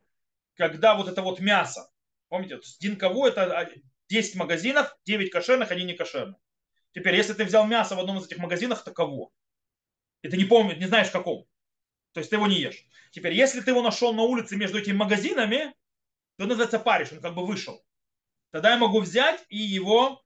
когда 0.53 0.95
вот 0.95 1.07
это 1.07 1.23
вот 1.23 1.39
мясо, 1.39 1.89
помните, 2.29 2.59
Динково 2.79 3.27
это 3.27 3.69
10 4.09 4.35
магазинов, 4.35 4.95
9 5.05 5.31
кошерных, 5.31 5.71
они 5.71 5.83
не 5.83 5.93
кошерные. 5.93 6.37
Теперь, 6.93 7.15
если 7.15 7.33
ты 7.33 7.45
взял 7.45 7.65
мясо 7.65 7.95
в 7.95 7.99
одном 7.99 8.19
из 8.19 8.27
этих 8.27 8.37
магазинов, 8.37 8.83
то 8.83 8.91
кого? 8.91 9.31
И 10.21 10.29
ты 10.29 10.37
не 10.37 10.45
помнишь, 10.45 10.77
не 10.77 10.85
знаешь 10.85 11.09
какого. 11.09 11.45
То 12.13 12.19
есть 12.19 12.29
ты 12.29 12.37
его 12.37 12.47
не 12.47 12.59
ешь. 12.59 12.85
Теперь, 13.11 13.33
если 13.33 13.59
ты 13.59 13.71
его 13.71 13.81
нашел 13.81 14.13
на 14.13 14.21
улице 14.21 14.55
между 14.55 14.77
этими 14.77 14.95
магазинами, 14.95 15.73
то 16.37 16.45
называется 16.45 16.79
париш, 16.79 17.11
он 17.11 17.21
как 17.21 17.33
бы 17.35 17.45
вышел. 17.45 17.83
Тогда 18.51 18.71
я 18.71 18.77
могу 18.77 19.01
взять 19.01 19.43
и 19.49 19.57
его, 19.57 20.23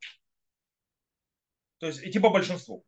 то 1.80 1.88
есть 1.88 2.03
идти 2.03 2.20
по 2.20 2.30
большинству. 2.30 2.86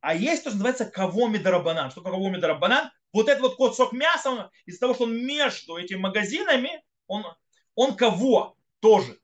А 0.00 0.14
есть 0.14 0.44
то, 0.44 0.50
что 0.50 0.58
называется 0.58 0.86
кого 0.86 1.28
медорабанан. 1.28 1.90
Что 1.90 2.02
такое 2.02 2.30
медорабанан? 2.30 2.90
вот 3.12 3.28
этот 3.28 3.42
вот 3.42 3.56
кусок 3.56 3.92
мяса, 3.92 4.50
из-за 4.66 4.80
того, 4.80 4.94
что 4.94 5.04
он 5.04 5.16
между 5.24 5.76
этими 5.76 5.98
магазинами, 5.98 6.82
он, 7.06 7.24
он 7.74 7.96
кого 7.96 8.56
тоже. 8.80 9.18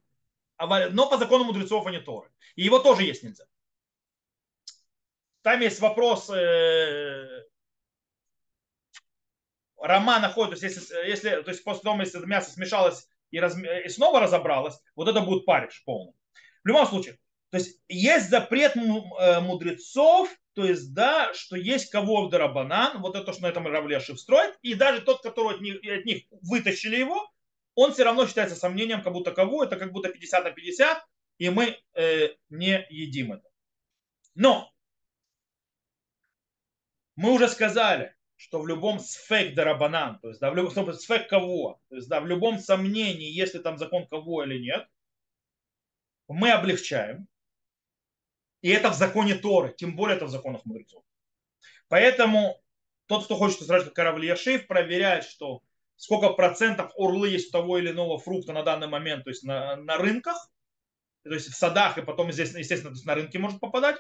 А 0.57 0.89
но 0.91 1.09
по 1.09 1.19
закону 1.19 1.45
мудрецов, 1.45 1.87
не 1.91 2.01
Торы. 2.01 2.31
И 2.55 2.63
его 2.63 2.79
тоже 2.79 3.03
есть 3.03 3.23
нельзя. 3.23 3.45
Там 5.43 5.61
есть 5.61 5.81
вопрос, 5.81 6.31
э, 6.31 7.45
Рома 9.77 10.19
находит, 10.19 10.59
то 10.59 10.65
есть, 10.67 10.77
если, 10.79 10.97
если, 11.07 11.43
то 11.43 11.51
есть 11.51 11.63
после 11.63 11.83
того, 11.83 12.01
если 12.01 12.19
мясо 12.25 12.51
смешалось 12.51 13.07
и, 13.35 13.41
раз, 13.41 13.57
и 13.59 13.89
снова 13.89 14.21
разобралось, 14.21 14.81
вот 14.97 15.09
это 15.09 15.21
будет 15.21 15.45
париж 15.45 15.83
полный. 15.85 16.13
В 16.63 16.69
любом 16.69 16.87
случае, 16.87 17.19
то 17.51 17.59
есть 17.59 17.81
есть 17.89 18.31
запрет 18.31 18.77
э, 18.77 19.41
мудрецов 19.41 20.29
то 20.55 20.65
есть, 20.65 20.95
да, 20.95 21.35
что 21.35 21.57
есть 21.57 21.91
кого 21.91 22.27
в 22.27 22.31
Дарабанан, 22.31 23.01
вот 23.03 23.17
это, 23.17 23.33
что 23.33 23.43
на 23.43 23.49
этом 23.49 23.67
Равлешев 23.67 24.21
строит, 24.21 24.57
и 24.63 24.75
даже 24.75 25.01
тот, 25.01 25.21
который 25.21 25.57
от 25.57 25.61
них, 25.61 25.77
от 25.85 26.05
них 26.05 26.25
вытащили 26.31 26.97
его, 26.97 27.29
он 27.75 27.93
все 27.93 28.05
равно 28.05 28.27
считается 28.27 28.55
сомнением, 28.55 29.03
как 29.03 29.13
будто 29.13 29.33
кого, 29.33 29.65
это 29.65 29.77
как 29.77 29.91
будто 29.91 30.11
50 30.11 30.45
на 30.45 30.51
50, 30.53 31.05
и 31.39 31.51
мы 31.51 31.77
э, 31.95 32.29
не 32.51 32.87
едим 32.89 33.33
это. 33.33 33.49
Но 34.37 34.73
мы 37.17 37.33
уже 37.33 37.49
сказали, 37.49 38.15
что 38.37 38.61
в 38.61 38.67
любом 38.67 38.99
сфек 38.99 39.55
дарабанан, 39.55 40.19
то 40.21 40.29
есть 40.29 40.41
да, 40.41 40.51
в 40.51 40.57
любом 40.57 40.93
сфек 40.95 41.29
кого, 41.29 41.81
то 41.89 41.97
есть 41.97 42.09
да, 42.09 42.21
в 42.21 42.27
любом 42.27 42.59
сомнении, 42.59 43.31
если 43.31 43.59
там 43.59 43.79
закон 43.79 44.07
кого 44.07 44.45
или 44.45 44.59
нет, 44.59 44.87
мы 46.29 46.51
облегчаем, 46.51 47.29
и 48.63 48.71
это 48.71 48.91
в 48.91 48.95
законе 48.95 49.35
Торы, 49.35 49.75
тем 49.77 49.95
более 49.95 50.17
это 50.17 50.27
в 50.27 50.31
законах 50.31 50.65
мудрецов. 50.65 51.05
Поэтому 51.89 52.61
тот, 53.07 53.27
кто 53.27 53.37
хочет 53.37 53.61
сразу 53.63 53.87
как 53.87 53.95
корабль 53.95 54.27
Яшив, 54.27 54.67
проверяет, 54.67 55.25
что 55.25 55.63
сколько 55.97 56.31
процентов 56.31 56.93
орлы 56.97 57.29
есть 57.29 57.49
у 57.49 57.53
того 57.53 57.79
или 57.79 57.91
иного 57.91 58.19
фрукта 58.19 58.53
на 58.53 58.63
данный 58.63 58.89
момент, 58.89 59.25
то 59.25 59.31
есть 59.31 59.45
на, 59.45 59.77
на 59.77 59.99
рынках, 59.99 60.37
то 61.23 61.33
есть 61.33 61.49
в 61.49 61.55
садах, 61.55 61.99
и 61.99 62.03
потом, 62.03 62.33
здесь, 62.33 62.55
естественно, 62.55 62.95
на 63.05 63.15
рынке 63.15 63.39
может 63.39 63.61
попадать, 63.61 63.97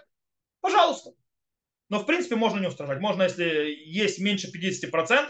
пожалуйста. 0.61 1.13
Но, 1.89 1.99
в 1.99 2.07
принципе, 2.07 2.37
можно 2.37 2.61
не 2.61 2.67
устражать. 2.67 3.01
Можно, 3.01 3.25
если 3.25 3.45
есть 3.85 4.19
меньше 4.19 4.51
50%, 4.51 5.27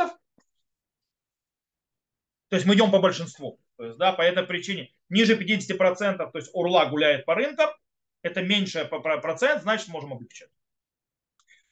то 2.48 2.56
есть 2.56 2.66
мы 2.66 2.74
идем 2.74 2.90
по 2.90 3.00
большинству. 3.00 3.60
То 3.76 3.86
есть, 3.86 3.98
да, 3.98 4.12
по 4.12 4.22
этой 4.22 4.44
причине 4.44 4.94
ниже 5.08 5.36
50%, 5.36 6.16
то 6.16 6.38
есть 6.38 6.50
урла 6.52 6.86
гуляет 6.86 7.24
по 7.24 7.34
рынкам, 7.34 7.70
это 8.22 8.42
меньше 8.42 8.84
процент, 8.86 9.62
значит 9.62 9.88
можем 9.88 10.12
облегчать. 10.12 10.48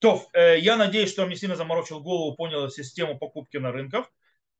То, 0.00 0.26
э, 0.32 0.58
я 0.58 0.76
надеюсь, 0.76 1.10
что 1.12 1.24
мне 1.26 1.36
сильно 1.36 1.54
заморочил 1.54 2.00
голову, 2.00 2.34
понял 2.34 2.68
систему 2.68 3.18
покупки 3.18 3.56
на 3.56 3.70
рынках. 3.70 4.12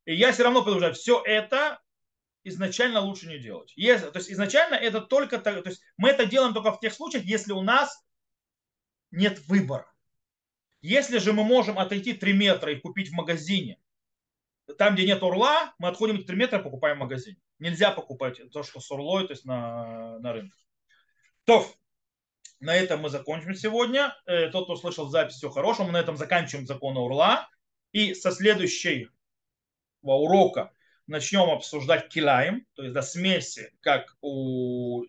И 0.04 0.14
я 0.14 0.32
все 0.32 0.44
равно 0.44 0.62
продолжаю. 0.62 0.94
Все 0.94 1.20
это 1.24 1.80
изначально 2.44 3.00
лучше 3.00 3.26
не 3.26 3.38
делать. 3.38 3.72
Если, 3.76 4.08
то 4.10 4.18
есть 4.18 4.30
изначально 4.30 4.74
это 4.74 5.00
только, 5.00 5.38
то 5.38 5.62
есть 5.64 5.82
мы 5.96 6.10
это 6.10 6.26
делаем 6.26 6.54
только 6.54 6.72
в 6.72 6.80
тех 6.80 6.92
случаях, 6.92 7.24
если 7.24 7.52
у 7.52 7.62
нас 7.62 8.04
нет 9.10 9.40
выбора. 9.48 9.91
Если 10.83 11.18
же 11.18 11.33
мы 11.33 11.45
можем 11.45 11.78
отойти 11.78 12.12
3 12.12 12.33
метра 12.33 12.72
и 12.72 12.80
купить 12.80 13.11
в 13.11 13.12
магазине, 13.12 13.78
там, 14.78 14.95
где 14.95 15.07
нет 15.07 15.22
урла, 15.22 15.72
мы 15.78 15.89
отходим 15.89 16.24
3 16.24 16.37
метра 16.37 16.59
и 16.59 16.62
покупаем 16.62 16.97
в 16.97 17.01
магазине. 17.01 17.39
Нельзя 17.59 17.93
покупать 17.93 18.41
то, 18.51 18.62
что 18.62 18.80
с 18.80 18.91
урлой, 18.91 19.26
то 19.26 19.33
есть 19.33 19.45
на, 19.45 20.18
на 20.18 20.33
рынке. 20.33 20.57
То, 21.45 21.66
на 22.62 22.76
этом 22.76 23.01
мы 23.01 23.11
закончим 23.11 23.55
сегодня. 23.55 24.16
Э, 24.26 24.49
тот, 24.49 24.64
кто 24.64 24.76
слышал 24.76 25.09
запись, 25.09 25.37
все 25.37 25.51
хорошо. 25.51 25.85
Мы 25.85 25.93
на 25.93 26.01
этом 26.01 26.16
заканчиваем 26.16 26.66
закон 26.66 26.97
Урла. 26.97 27.49
И 27.91 28.14
со 28.14 28.30
следующего 28.30 29.11
урока 30.03 30.72
начнем 31.07 31.51
обсуждать 31.51 32.09
килаем, 32.09 32.66
то 32.74 32.83
есть 32.83 32.95
до 32.95 33.03
смеси, 33.03 33.72
как 33.80 34.16
у 34.20 35.03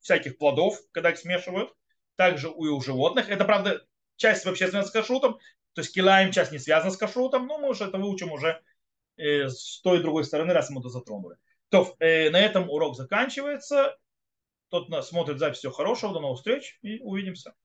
всяких 0.00 0.38
плодов, 0.38 0.80
когда 0.92 1.10
их 1.10 1.18
смешивают, 1.18 1.74
также 2.14 2.48
и 2.48 2.68
у 2.68 2.80
животных. 2.80 3.28
Это, 3.28 3.44
правда, 3.44 3.84
часть 4.16 4.44
вообще 4.44 4.66
связана 4.68 4.86
с 4.86 4.90
кашрутом, 4.90 5.38
то 5.74 5.82
есть 5.82 5.94
килаем 5.94 6.32
часть 6.32 6.52
не 6.52 6.58
связана 6.58 6.90
с 6.90 6.96
кашрутом, 6.96 7.46
но 7.46 7.58
мы 7.58 7.68
уже 7.68 7.84
это 7.84 7.98
выучим 7.98 8.32
уже 8.32 8.60
э, 9.16 9.48
с 9.48 9.80
той 9.82 9.98
и 9.98 10.02
другой 10.02 10.24
стороны, 10.24 10.52
раз 10.52 10.70
мы 10.70 10.80
это 10.80 10.88
затронули. 10.88 11.36
То, 11.68 11.94
э, 11.98 12.30
на 12.30 12.40
этом 12.40 12.70
урок 12.70 12.96
заканчивается. 12.96 13.96
Тот 14.68 14.88
нас 14.88 15.08
смотрит 15.08 15.38
запись. 15.38 15.58
Всего 15.58 15.72
хорошего, 15.72 16.12
до 16.12 16.20
новых 16.20 16.38
встреч 16.38 16.78
и 16.82 16.98
увидимся. 17.00 17.54